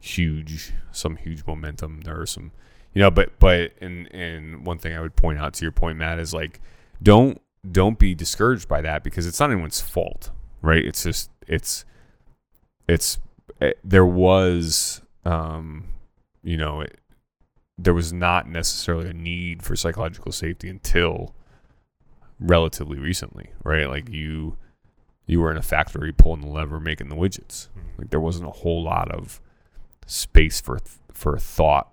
huge, 0.00 0.72
some 0.92 1.16
huge 1.16 1.44
momentum. 1.46 2.02
There 2.02 2.20
are 2.20 2.26
some, 2.26 2.52
you 2.94 3.02
know, 3.02 3.10
but 3.10 3.38
but 3.38 3.72
and 3.80 4.12
and 4.14 4.66
one 4.66 4.78
thing 4.78 4.94
I 4.94 5.00
would 5.00 5.16
point 5.16 5.38
out 5.38 5.54
to 5.54 5.64
your 5.64 5.72
point, 5.72 5.98
Matt, 5.98 6.18
is 6.18 6.32
like 6.32 6.60
don't 7.02 7.40
don't 7.70 7.98
be 7.98 8.14
discouraged 8.14 8.68
by 8.68 8.80
that 8.80 9.04
because 9.04 9.26
it's 9.26 9.40
not 9.40 9.50
anyone's 9.50 9.80
fault, 9.80 10.30
right? 10.62 10.84
It's 10.84 11.02
just 11.02 11.30
it's 11.46 11.84
it's 12.88 13.18
it, 13.60 13.78
there 13.84 14.06
was 14.06 15.02
um 15.24 15.84
you 16.42 16.56
know 16.56 16.80
it, 16.80 16.98
there 17.76 17.94
was 17.94 18.12
not 18.12 18.48
necessarily 18.48 19.10
a 19.10 19.14
need 19.14 19.62
for 19.62 19.76
psychological 19.76 20.32
safety 20.32 20.68
until 20.68 21.34
relatively 22.40 22.98
recently, 22.98 23.50
right? 23.62 23.88
Like 23.88 24.08
you 24.08 24.56
you 25.26 25.40
were 25.40 25.50
in 25.50 25.56
a 25.56 25.62
factory 25.62 26.12
pulling 26.12 26.40
the 26.40 26.48
lever, 26.48 26.80
making 26.80 27.08
the 27.08 27.16
widgets. 27.16 27.68
Like 27.98 28.10
there 28.10 28.20
wasn't 28.20 28.48
a 28.48 28.52
whole 28.52 28.82
lot 28.82 29.10
of 29.10 29.40
space 30.06 30.60
for 30.60 30.78
th- 30.78 30.98
for 31.12 31.38
thought 31.38 31.92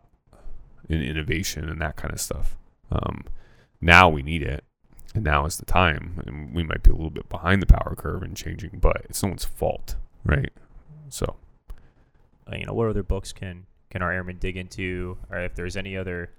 and 0.90 1.04
innovation 1.04 1.70
and 1.70 1.82
that 1.82 1.96
kind 1.96 2.14
of 2.14 2.22
stuff. 2.22 2.56
Um, 2.92 3.26
now 3.82 4.08
we 4.08 4.24
need 4.24 4.42
it, 4.42 4.64
and 5.14 5.24
now 5.24 5.46
is 5.46 5.58
the 5.58 5.66
time. 5.66 6.22
And 6.26 6.56
we 6.56 6.64
might 6.64 6.84
be 6.84 6.92
a 6.92 6.96
little 6.96 7.10
bit 7.10 7.30
behind 7.30 7.62
the 7.62 7.68
power 7.68 7.96
curve 7.98 8.24
in 8.24 8.36
changing, 8.36 8.80
but 8.80 9.06
it's 9.10 9.22
no 9.22 9.30
one's 9.30 9.46
fault, 9.46 9.96
right? 10.24 10.52
So 11.10 11.36
uh, 12.52 12.56
you 12.56 12.66
know 12.66 12.74
what 12.74 12.88
other 12.90 13.04
books 13.04 13.32
can 13.34 13.66
can 13.90 14.02
our 14.02 14.12
airmen 14.12 14.38
dig 14.40 14.58
into 14.58 15.18
or 15.30 15.40
if 15.40 15.56
there's 15.56 15.78
any 15.78 15.96
other 15.98 16.32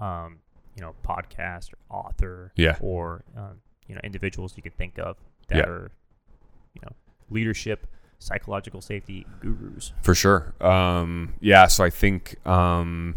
um, 0.00 0.38
you 0.74 0.82
know 0.82 0.94
podcast 1.04 1.72
or 1.72 1.78
author 1.90 2.52
yeah, 2.56 2.76
or 2.80 3.24
um, 3.36 3.60
you 3.86 3.94
know 3.94 4.00
individuals 4.04 4.54
you 4.56 4.62
can 4.62 4.72
think 4.72 4.98
of 4.98 5.16
that 5.48 5.58
Yeah. 5.58 5.64
are 5.68 5.90
you 6.74 6.80
know 6.82 6.92
leadership 7.30 7.86
psychological 8.18 8.80
safety 8.80 9.26
gurus 9.40 9.92
For 10.02 10.14
sure. 10.14 10.54
Um, 10.60 11.34
yeah. 11.40 11.66
So 11.66 11.84
I 11.84 11.90
think 11.90 12.36
um, 12.46 13.16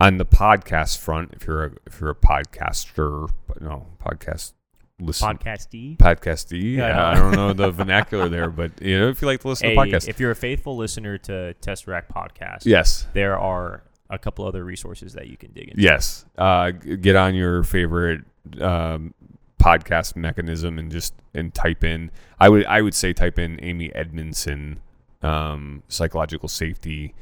on 0.00 0.18
the 0.18 0.26
podcast 0.26 0.98
front, 0.98 1.32
if 1.32 1.46
you're 1.46 1.64
a 1.64 1.70
if 1.86 2.00
you're 2.00 2.10
a 2.10 2.14
podcaster, 2.14 3.30
no 3.60 3.86
podcast 4.02 4.52
listen 5.00 5.28
podcasty 5.28 5.96
podcastee. 5.96 6.76
Yeah, 6.76 6.84
I 6.84 6.88
Yeah. 6.88 7.08
I 7.08 7.14
don't 7.14 7.32
know 7.32 7.52
the 7.52 7.70
vernacular 7.70 8.28
there, 8.28 8.50
but 8.50 8.80
you 8.82 8.98
know, 8.98 9.08
if 9.08 9.20
you 9.22 9.26
like 9.26 9.40
to 9.40 9.48
listen 9.48 9.68
Hey, 9.70 9.74
to 9.74 9.80
podcasts, 9.80 10.08
if 10.08 10.20
you're 10.20 10.30
a 10.30 10.36
faithful 10.36 10.76
listener 10.76 11.18
to 11.18 11.54
Tesseract 11.60 12.08
podcast 12.14 12.64
yes, 12.64 13.06
there 13.12 13.38
are 13.38 13.82
a 14.08 14.18
couple 14.18 14.44
other 14.44 14.64
resources 14.64 15.12
that 15.14 15.28
you 15.28 15.36
can 15.36 15.52
dig 15.52 15.68
into 15.68 15.80
yes, 15.82 16.24
uh, 16.38 16.70
get 16.70 17.16
on 17.16 17.34
your 17.34 17.62
favorite 17.62 18.22
um, 18.60 19.14
podcast 19.60 20.16
mechanism 20.16 20.78
and 20.78 20.90
just 20.90 21.14
and 21.34 21.54
type 21.54 21.84
in. 21.84 22.10
I 22.38 22.48
would 22.48 22.66
I 22.66 22.82
would 22.82 22.94
say 22.94 23.12
type 23.12 23.38
in 23.38 23.62
Amy 23.62 23.94
Edmondson, 23.94 24.80
um, 25.22 25.82
psychological 25.88 26.48
safety. 26.48 27.14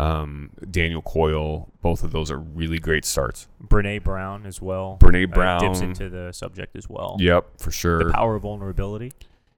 Um, 0.00 0.50
Daniel 0.70 1.02
Coyle, 1.02 1.68
both 1.82 2.02
of 2.02 2.12
those 2.12 2.30
are 2.30 2.38
really 2.38 2.78
great 2.78 3.04
starts. 3.04 3.48
Brene 3.62 4.02
Brown 4.02 4.46
as 4.46 4.62
well 4.62 4.98
Brene 5.00 5.24
uh, 5.24 5.34
Brown, 5.34 5.60
dips 5.60 5.80
into 5.80 6.08
the 6.08 6.32
subject 6.32 6.76
as 6.76 6.88
well 6.88 7.16
yep, 7.18 7.46
for 7.58 7.70
sure. 7.70 8.04
the 8.04 8.12
power 8.12 8.36
of 8.36 8.42
vulnerability 8.42 9.12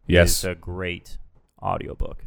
yes, 0.06 0.42
a 0.44 0.54
great 0.54 1.18
audiobook 1.62 2.24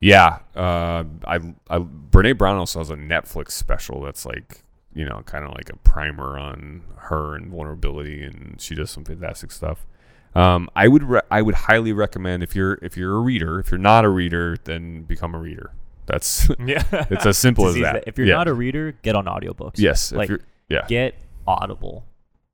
Yeah, 0.00 0.38
uh, 0.56 1.04
I, 1.24 1.40
I 1.68 1.78
Brene 1.78 2.38
Brown 2.38 2.56
also 2.56 2.78
has 2.78 2.90
a 2.90 2.96
Netflix 2.96 3.52
special 3.52 4.00
that's 4.00 4.24
like 4.24 4.62
you 4.98 5.04
know, 5.04 5.22
kind 5.26 5.44
of 5.44 5.52
like 5.52 5.70
a 5.70 5.76
primer 5.76 6.36
on 6.36 6.82
her 6.96 7.36
and 7.36 7.50
vulnerability, 7.50 8.22
and 8.24 8.60
she 8.60 8.74
does 8.74 8.90
some 8.90 9.04
fantastic 9.04 9.52
stuff. 9.52 9.86
Um, 10.34 10.68
I 10.74 10.88
would 10.88 11.04
re- 11.04 11.20
I 11.30 11.42
would 11.42 11.54
highly 11.54 11.92
recommend 11.92 12.42
if 12.42 12.56
you're 12.56 12.78
if 12.82 12.96
you're 12.96 13.14
a 13.14 13.20
reader. 13.20 13.60
If 13.60 13.70
you're 13.70 13.78
not 13.78 14.04
a 14.04 14.08
reader, 14.08 14.56
then 14.64 15.02
become 15.02 15.34
a 15.34 15.38
reader. 15.38 15.72
That's 16.08 16.48
Yeah. 16.66 16.82
it's 17.10 17.26
as 17.26 17.38
simple 17.38 17.66
as 17.68 17.74
that. 17.76 18.04
If 18.06 18.18
you're 18.18 18.26
Yeah. 18.26 18.34
not 18.36 18.48
a 18.48 18.54
reader, 18.54 18.92
get 19.02 19.14
on 19.14 19.26
audiobooks. 19.26 19.74
yes, 19.78 20.10
like, 20.12 20.30
yeah, 20.68 20.84
Get 20.88 21.14
Audible, 21.46 22.04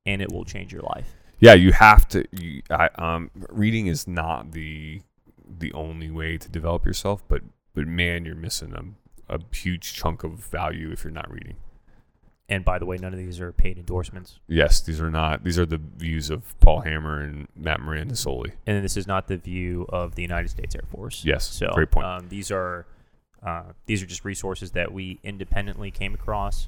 and 0.05 0.21
it 0.21 0.31
will 0.31 0.45
change 0.45 0.71
your 0.71 0.83
life. 0.83 1.15
yeah, 1.39 1.53
you 1.53 1.71
have 1.73 2.07
to. 2.09 2.23
You, 2.31 2.61
I, 2.69 2.89
um, 2.95 3.31
reading 3.49 3.87
is 3.87 4.07
not 4.07 4.51
the 4.51 5.01
the 5.59 5.71
only 5.73 6.09
way 6.11 6.37
to 6.37 6.49
develop 6.49 6.85
yourself, 6.85 7.23
but 7.27 7.41
but 7.73 7.87
man, 7.87 8.25
you're 8.25 8.35
missing 8.35 8.73
a 8.73 9.35
a 9.35 9.39
huge 9.53 9.93
chunk 9.95 10.23
of 10.23 10.33
value 10.33 10.91
if 10.91 11.03
you're 11.03 11.11
not 11.11 11.29
reading. 11.31 11.55
And 12.47 12.63
by 12.63 12.77
the 12.77 12.85
way, 12.85 12.97
none 12.97 13.11
of 13.11 13.17
these 13.17 13.39
are 13.41 13.51
paid 13.51 13.79
endorsements. 13.79 14.39
Yes, 14.47 14.79
these 14.81 15.01
are 15.01 15.09
not. 15.09 15.43
These 15.43 15.57
are 15.57 15.65
the 15.65 15.81
views 15.97 16.29
of 16.29 16.57
Paul 16.59 16.81
Hammer 16.81 17.19
and 17.21 17.47
Matt 17.55 17.79
Miranda 17.81 18.15
solely. 18.15 18.53
And 18.67 18.83
this 18.85 18.95
is 18.95 19.07
not 19.07 19.27
the 19.27 19.37
view 19.37 19.87
of 19.89 20.13
the 20.13 20.21
United 20.21 20.49
States 20.49 20.75
Air 20.75 20.83
Force. 20.91 21.25
Yes, 21.25 21.43
So 21.47 21.71
great 21.73 21.89
point. 21.89 22.05
Um, 22.05 22.29
these 22.29 22.51
are 22.51 22.85
uh, 23.43 23.73
these 23.85 24.01
are 24.01 24.05
just 24.05 24.25
resources 24.25 24.71
that 24.71 24.91
we 24.91 25.19
independently 25.23 25.91
came 25.91 26.13
across 26.13 26.67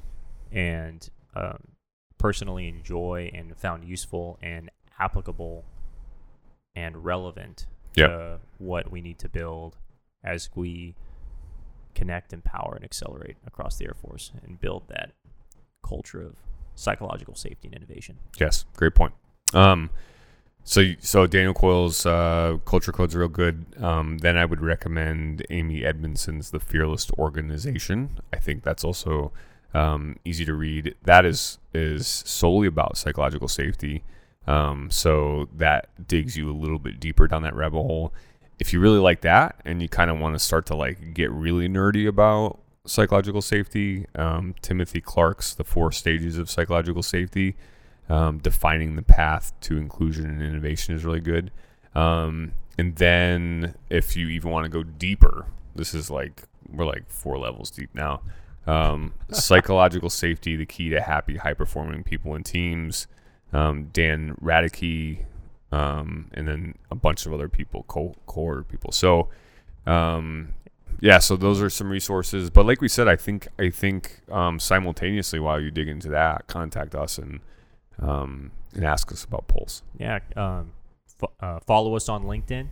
and 0.52 1.08
um, 1.34 1.58
personally 2.18 2.68
enjoy 2.68 3.30
and 3.34 3.56
found 3.56 3.84
useful 3.84 4.38
and 4.42 4.70
applicable 4.98 5.64
and 6.74 7.04
relevant 7.04 7.66
Yep. 7.94 8.10
to 8.10 8.38
what 8.58 8.92
we 8.92 9.00
need 9.00 9.18
to 9.20 9.28
build 9.28 9.76
as 10.22 10.50
we 10.54 10.94
connect, 11.94 12.32
empower, 12.32 12.74
and 12.76 12.84
accelerate 12.84 13.36
across 13.46 13.76
the 13.76 13.86
Air 13.86 13.94
Force 13.94 14.30
and 14.44 14.60
build 14.60 14.84
that 14.88 15.12
culture 15.84 16.20
of 16.22 16.36
psychological 16.76 17.34
safety 17.34 17.66
and 17.66 17.74
innovation. 17.74 18.18
Yes, 18.38 18.64
great 18.76 18.94
point. 18.94 19.14
Um, 19.52 19.90
so 20.64 20.84
so 21.00 21.26
Daniel 21.26 21.54
Coyle's 21.54 22.04
uh, 22.04 22.58
culture 22.64 22.92
code's 22.92 23.16
real 23.16 23.28
good. 23.28 23.64
Um, 23.82 24.18
then 24.18 24.36
I 24.36 24.44
would 24.44 24.60
recommend 24.60 25.44
Amy 25.50 25.84
Edmondson's 25.84 26.50
The 26.50 26.60
Fearless 26.60 27.10
Organization. 27.12 28.20
I 28.32 28.38
think 28.38 28.62
that's 28.62 28.84
also 28.84 29.32
um, 29.74 30.16
easy 30.24 30.44
to 30.44 30.54
read. 30.54 30.94
That 31.04 31.24
is 31.24 31.58
is 31.72 32.06
solely 32.06 32.68
about 32.68 32.96
psychological 32.96 33.48
safety. 33.48 34.04
Um, 34.46 34.90
so 34.90 35.48
that 35.54 35.90
digs 36.08 36.36
you 36.36 36.50
a 36.50 36.56
little 36.56 36.78
bit 36.78 36.98
deeper 36.98 37.28
down 37.28 37.42
that 37.42 37.54
rabbit 37.54 37.82
hole. 37.82 38.14
If 38.58 38.72
you 38.72 38.80
really 38.80 38.98
like 38.98 39.20
that 39.20 39.60
and 39.64 39.82
you 39.82 39.88
kind 39.88 40.10
of 40.10 40.18
want 40.18 40.34
to 40.34 40.38
start 40.38 40.66
to 40.66 40.74
like 40.74 41.14
get 41.14 41.30
really 41.30 41.68
nerdy 41.68 42.08
about 42.08 42.58
psychological 42.86 43.42
safety, 43.42 44.06
um, 44.14 44.54
Timothy 44.62 45.00
Clark's 45.00 45.54
The 45.54 45.64
Four 45.64 45.92
Stages 45.92 46.38
of 46.38 46.50
Psychological 46.50 47.02
Safety 47.02 47.56
um, 48.08 48.38
defining 48.38 48.96
the 48.96 49.02
path 49.02 49.52
to 49.60 49.76
inclusion 49.76 50.26
and 50.26 50.42
innovation 50.42 50.94
is 50.94 51.04
really 51.04 51.20
good. 51.20 51.50
Um, 51.94 52.52
and 52.78 52.96
then 52.96 53.74
if 53.90 54.16
you 54.16 54.28
even 54.28 54.50
want 54.50 54.64
to 54.64 54.70
go 54.70 54.82
deeper, 54.82 55.46
this 55.74 55.94
is 55.94 56.10
like 56.10 56.44
we're 56.70 56.86
like 56.86 57.10
four 57.10 57.38
levels 57.38 57.70
deep 57.70 57.90
now. 57.94 58.22
Um, 58.66 59.14
psychological 59.30 60.10
safety, 60.10 60.56
the 60.56 60.66
key 60.66 60.90
to 60.90 61.00
happy, 61.00 61.36
high 61.36 61.54
performing 61.54 62.04
people 62.04 62.34
and 62.34 62.44
teams. 62.44 63.06
Um, 63.50 63.88
Dan 63.94 64.36
Radecki, 64.42 65.24
um, 65.72 66.30
and 66.34 66.46
then 66.46 66.74
a 66.90 66.94
bunch 66.94 67.24
of 67.24 67.32
other 67.32 67.48
people, 67.48 67.84
co- 67.88 68.14
core 68.26 68.62
people. 68.62 68.92
So, 68.92 69.28
um, 69.86 70.50
yeah, 71.00 71.18
so 71.18 71.34
those 71.34 71.62
are 71.62 71.70
some 71.70 71.90
resources. 71.90 72.50
But 72.50 72.66
like 72.66 72.82
we 72.82 72.88
said, 72.88 73.08
I 73.08 73.16
think 73.16 73.48
I 73.58 73.70
think 73.70 74.20
um, 74.30 74.58
simultaneously 74.60 75.38
while 75.38 75.60
you 75.60 75.70
dig 75.70 75.88
into 75.88 76.08
that, 76.10 76.46
contact 76.46 76.94
us 76.94 77.16
and 77.16 77.40
um, 78.00 78.50
and 78.74 78.84
ask 78.84 79.10
us 79.12 79.24
about 79.24 79.46
polls. 79.48 79.82
Yeah. 79.98 80.20
Um, 80.36 80.72
fo- 81.18 81.32
uh, 81.40 81.58
follow 81.66 81.96
us 81.96 82.08
on 82.08 82.24
LinkedIn, 82.24 82.68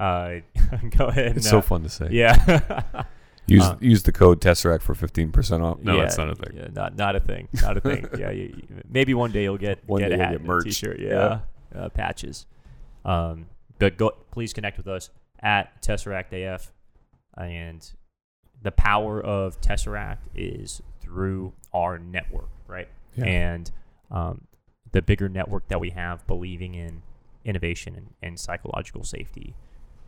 Uh, 0.00 0.36
go 0.96 1.06
ahead. 1.08 1.26
And, 1.28 1.36
It's 1.38 1.48
so 1.48 1.58
uh, 1.58 1.62
fun 1.62 1.82
to 1.82 1.88
say. 1.88 2.08
Yeah. 2.10 3.04
Use 3.46 3.62
Uh, 3.62 3.76
use 3.78 4.02
the 4.04 4.12
code 4.12 4.40
Tesseract 4.40 4.80
for 4.80 4.94
fifteen 4.94 5.30
percent 5.30 5.62
off. 5.62 5.78
No, 5.82 5.96
yeah, 5.96 6.04
that's 6.04 6.16
not 6.16 6.30
a 6.30 6.34
thing. 6.34 6.56
Yeah, 6.56 6.68
not 6.72 6.96
not 6.96 7.14
a 7.14 7.20
thing. 7.20 7.46
Not 7.60 7.76
a 7.76 7.80
thing. 7.82 8.08
yeah, 8.18 8.30
you, 8.30 8.54
you- 8.56 8.82
maybe 8.88 9.12
one 9.12 9.32
day 9.32 9.42
you'll 9.42 9.58
get 9.58 9.86
One 9.86 10.00
get 10.00 10.08
day 10.08 10.14
a 10.14 10.18
hat, 10.18 10.32
get 10.32 10.42
merch. 10.44 10.64
t-shirt. 10.64 10.98
Yeah. 10.98 11.40
Yeah, 11.74 11.78
uh, 11.78 11.88
patches. 11.90 12.46
Um, 13.04 13.46
but 13.78 13.96
go 13.96 14.12
please 14.30 14.52
connect 14.52 14.76
with 14.76 14.88
us 14.88 15.10
at 15.40 15.82
Tesseract 15.82 16.32
AF, 16.32 16.72
and 17.36 17.90
the 18.62 18.72
power 18.72 19.20
of 19.20 19.60
Tesseract 19.60 20.18
is 20.34 20.80
through 21.00 21.52
our 21.72 21.98
network, 21.98 22.48
right? 22.66 22.88
Yeah. 23.16 23.24
And 23.24 23.70
um, 24.10 24.46
the 24.92 25.02
bigger 25.02 25.28
network 25.28 25.68
that 25.68 25.80
we 25.80 25.90
have, 25.90 26.26
believing 26.26 26.74
in 26.74 27.02
innovation 27.44 27.94
and, 27.94 28.14
and 28.22 28.40
psychological 28.40 29.04
safety 29.04 29.54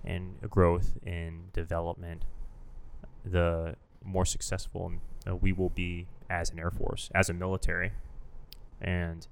and 0.05 0.41
growth 0.49 0.97
and 1.05 1.53
development, 1.53 2.25
the 3.25 3.77
more 4.05 4.25
successful 4.25 4.93
uh, 5.29 5.35
we 5.35 5.53
will 5.53 5.71
be 5.71 6.07
as 6.31 6.51
an 6.51 6.59
air 6.59 6.71
force, 6.71 7.11
as 7.15 7.29
a 7.29 7.35
military, 7.35 7.93
and 8.81 9.27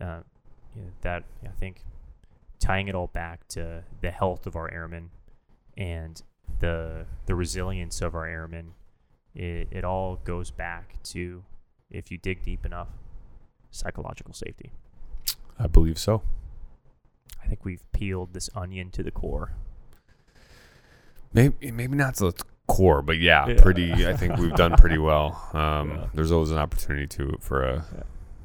uh, 0.00 0.20
that 1.02 1.24
I 1.44 1.48
think 1.58 1.82
tying 2.64 2.88
it 2.88 2.94
all 2.94 3.08
back 3.08 3.46
to 3.48 3.84
the 4.00 4.10
health 4.10 4.46
of 4.46 4.56
our 4.56 4.72
airmen 4.72 5.10
and 5.76 6.22
the 6.60 7.04
the 7.26 7.34
resilience 7.34 8.00
of 8.00 8.14
our 8.14 8.26
airmen, 8.26 8.72
it, 9.34 9.68
it 9.70 9.84
all 9.84 10.16
goes 10.24 10.50
back 10.50 11.02
to 11.02 11.44
if 11.90 12.10
you 12.10 12.16
dig 12.16 12.42
deep 12.42 12.64
enough, 12.64 12.88
psychological 13.70 14.32
safety. 14.32 14.72
I 15.58 15.66
believe 15.66 15.98
so. 15.98 16.22
I 17.42 17.46
think 17.46 17.64
we've 17.64 17.84
peeled 17.92 18.32
this 18.32 18.48
onion 18.54 18.90
to 18.92 19.02
the 19.02 19.10
core. 19.10 19.52
Maybe 21.32 21.70
maybe 21.70 21.96
not 21.96 22.14
to 22.16 22.30
the 22.30 22.44
core, 22.66 23.02
but 23.02 23.18
yeah, 23.18 23.46
Yeah. 23.46 23.60
pretty. 23.60 24.06
I 24.06 24.14
think 24.16 24.38
we've 24.38 24.54
done 24.54 24.76
pretty 24.78 24.98
well. 24.98 25.48
Um, 25.52 25.90
Yeah. 25.90 26.06
There's 26.14 26.32
always 26.32 26.50
an 26.50 26.58
opportunity 26.58 27.06
to 27.08 27.36
for 27.40 27.62
a. 27.62 27.76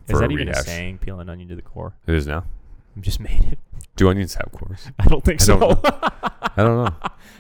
Is 0.08 0.14
For 0.14 0.18
a 0.18 0.28
that 0.28 0.32
even 0.32 0.50
a 0.50 0.56
saying? 0.56 0.98
Peel 0.98 1.20
an 1.20 1.30
onion 1.30 1.48
to 1.50 1.56
the 1.56 1.62
core. 1.62 1.94
It 2.08 2.16
is 2.16 2.26
now. 2.28 2.44
Just 3.02 3.20
made 3.20 3.44
it. 3.46 3.60
Do 3.96 4.10
onions 4.10 4.36
have 4.36 4.52
cores? 4.52 4.88
I 5.00 5.06
don't 5.06 5.24
think 5.24 5.42
I 5.42 5.44
so. 5.44 5.60
don't 5.60 5.80
I 5.86 6.52
don't 6.58 6.86
know. 6.86 6.94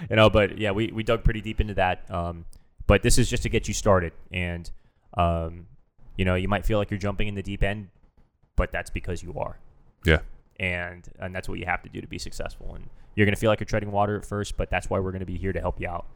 you 0.10 0.15
know, 0.15 0.30
but 0.30 0.57
yeah, 0.57 0.72
we, 0.72 0.91
we 0.91 1.03
dug 1.03 1.23
pretty 1.23 1.41
deep 1.41 1.60
into 1.60 1.73
that. 1.76 2.10
Um, 2.10 2.45
but 2.88 3.02
this 3.02 3.18
is 3.18 3.30
just 3.30 3.44
to 3.44 3.49
get 3.49 3.68
you 3.68 3.73
started, 3.73 4.14
and 4.31 4.69
um, 5.15 5.68
you 6.18 6.26
know, 6.26 6.36
you 6.36 6.48
might 6.48 6.65
feel 6.65 6.77
like 6.77 6.91
you're 6.91 6.99
jumping 6.99 7.27
in 7.27 7.36
the 7.36 7.44
deep 7.44 7.64
end, 7.64 7.90
but 8.56 8.72
that's 8.72 8.90
because 8.90 9.23
you 9.23 9.34
are. 9.38 9.57
Yeah. 10.06 10.19
And 10.60 11.07
and 11.19 11.34
that's 11.34 11.48
what 11.48 11.60
you 11.60 11.65
have 11.65 11.81
to 11.84 11.90
do 11.90 12.02
to 12.02 12.07
be 12.07 12.18
successful. 12.18 12.76
And 12.76 12.90
you're 13.15 13.26
gonna 13.26 13.38
feel 13.38 13.49
like 13.49 13.60
you're 13.60 13.65
treading 13.65 13.91
water 13.91 14.18
at 14.18 14.26
first, 14.26 14.57
but 14.57 14.69
that's 14.69 14.90
why 14.90 14.99
we're 14.99 15.11
gonna 15.11 15.26
be 15.26 15.38
here 15.38 15.53
to 15.53 15.60
help 15.60 15.80
you 15.80 15.88
out 15.88 16.07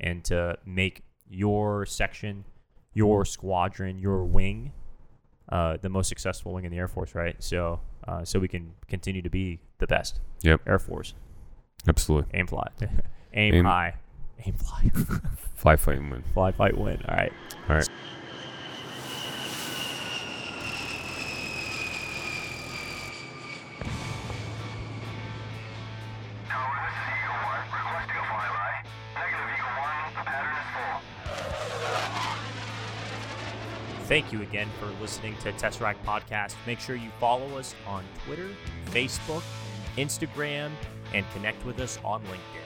and 0.00 0.24
to 0.24 0.58
make 0.66 1.02
your 1.28 1.86
section, 1.86 2.44
your 2.92 3.24
squadron, 3.24 3.98
your 3.98 4.24
wing, 4.24 4.72
uh, 5.50 5.76
the 5.80 5.88
most 5.88 6.08
successful 6.08 6.52
wing 6.52 6.64
in 6.64 6.70
the 6.70 6.78
Air 6.78 6.88
Force, 6.88 7.14
right? 7.14 7.36
So 7.42 7.80
uh, 8.06 8.24
so 8.24 8.38
we 8.38 8.48
can 8.48 8.72
continue 8.88 9.22
to 9.22 9.30
be 9.30 9.60
the 9.78 9.86
best. 9.86 10.20
Yep. 10.42 10.60
Air 10.66 10.78
Force. 10.78 11.14
Absolutely. 11.86 12.30
Aim 12.38 12.46
fly. 12.46 12.68
Aim, 13.34 13.54
Aim- 13.54 13.64
high. 13.64 13.94
Aim 14.46 14.54
fly. 14.54 14.90
Fly, 15.56 15.76
fight, 15.76 15.98
win. 15.98 16.22
fly, 16.34 16.52
fight, 16.52 16.76
win. 16.76 17.00
All 17.08 17.16
right. 17.16 17.32
All 17.70 17.76
right. 17.76 17.88
Thank 34.14 34.32
you 34.32 34.42
again 34.42 34.68
for 34.78 34.86
listening 35.02 35.36
to 35.38 35.50
Tesseract 35.54 35.96
Podcast. 36.06 36.54
Make 36.68 36.78
sure 36.78 36.94
you 36.94 37.10
follow 37.18 37.58
us 37.58 37.74
on 37.84 38.04
Twitter, 38.24 38.48
Facebook, 38.86 39.42
Instagram, 39.96 40.70
and 41.12 41.26
connect 41.32 41.66
with 41.66 41.80
us 41.80 41.98
on 42.04 42.22
LinkedIn. 42.26 42.63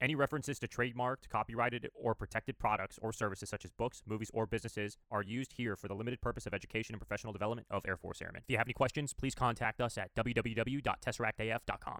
Any 0.00 0.14
references 0.14 0.58
to 0.60 0.68
trademarked, 0.68 1.28
copyrighted, 1.28 1.90
or 1.94 2.14
protected 2.14 2.58
products 2.58 2.98
or 3.02 3.12
services 3.12 3.48
such 3.48 3.64
as 3.64 3.72
books, 3.72 4.02
movies, 4.06 4.30
or 4.32 4.46
businesses 4.46 4.96
are 5.10 5.22
used 5.22 5.54
here 5.56 5.74
for 5.74 5.88
the 5.88 5.94
limited 5.94 6.20
purpose 6.20 6.46
of 6.46 6.54
education 6.54 6.94
and 6.94 7.00
professional 7.00 7.32
development 7.32 7.66
of 7.70 7.82
Air 7.86 7.96
Force 7.96 8.22
Airmen. 8.22 8.42
If 8.44 8.50
you 8.50 8.58
have 8.58 8.66
any 8.66 8.74
questions, 8.74 9.12
please 9.12 9.34
contact 9.34 9.80
us 9.80 9.98
at 9.98 10.14
www.tesseractaf.com. 10.14 11.98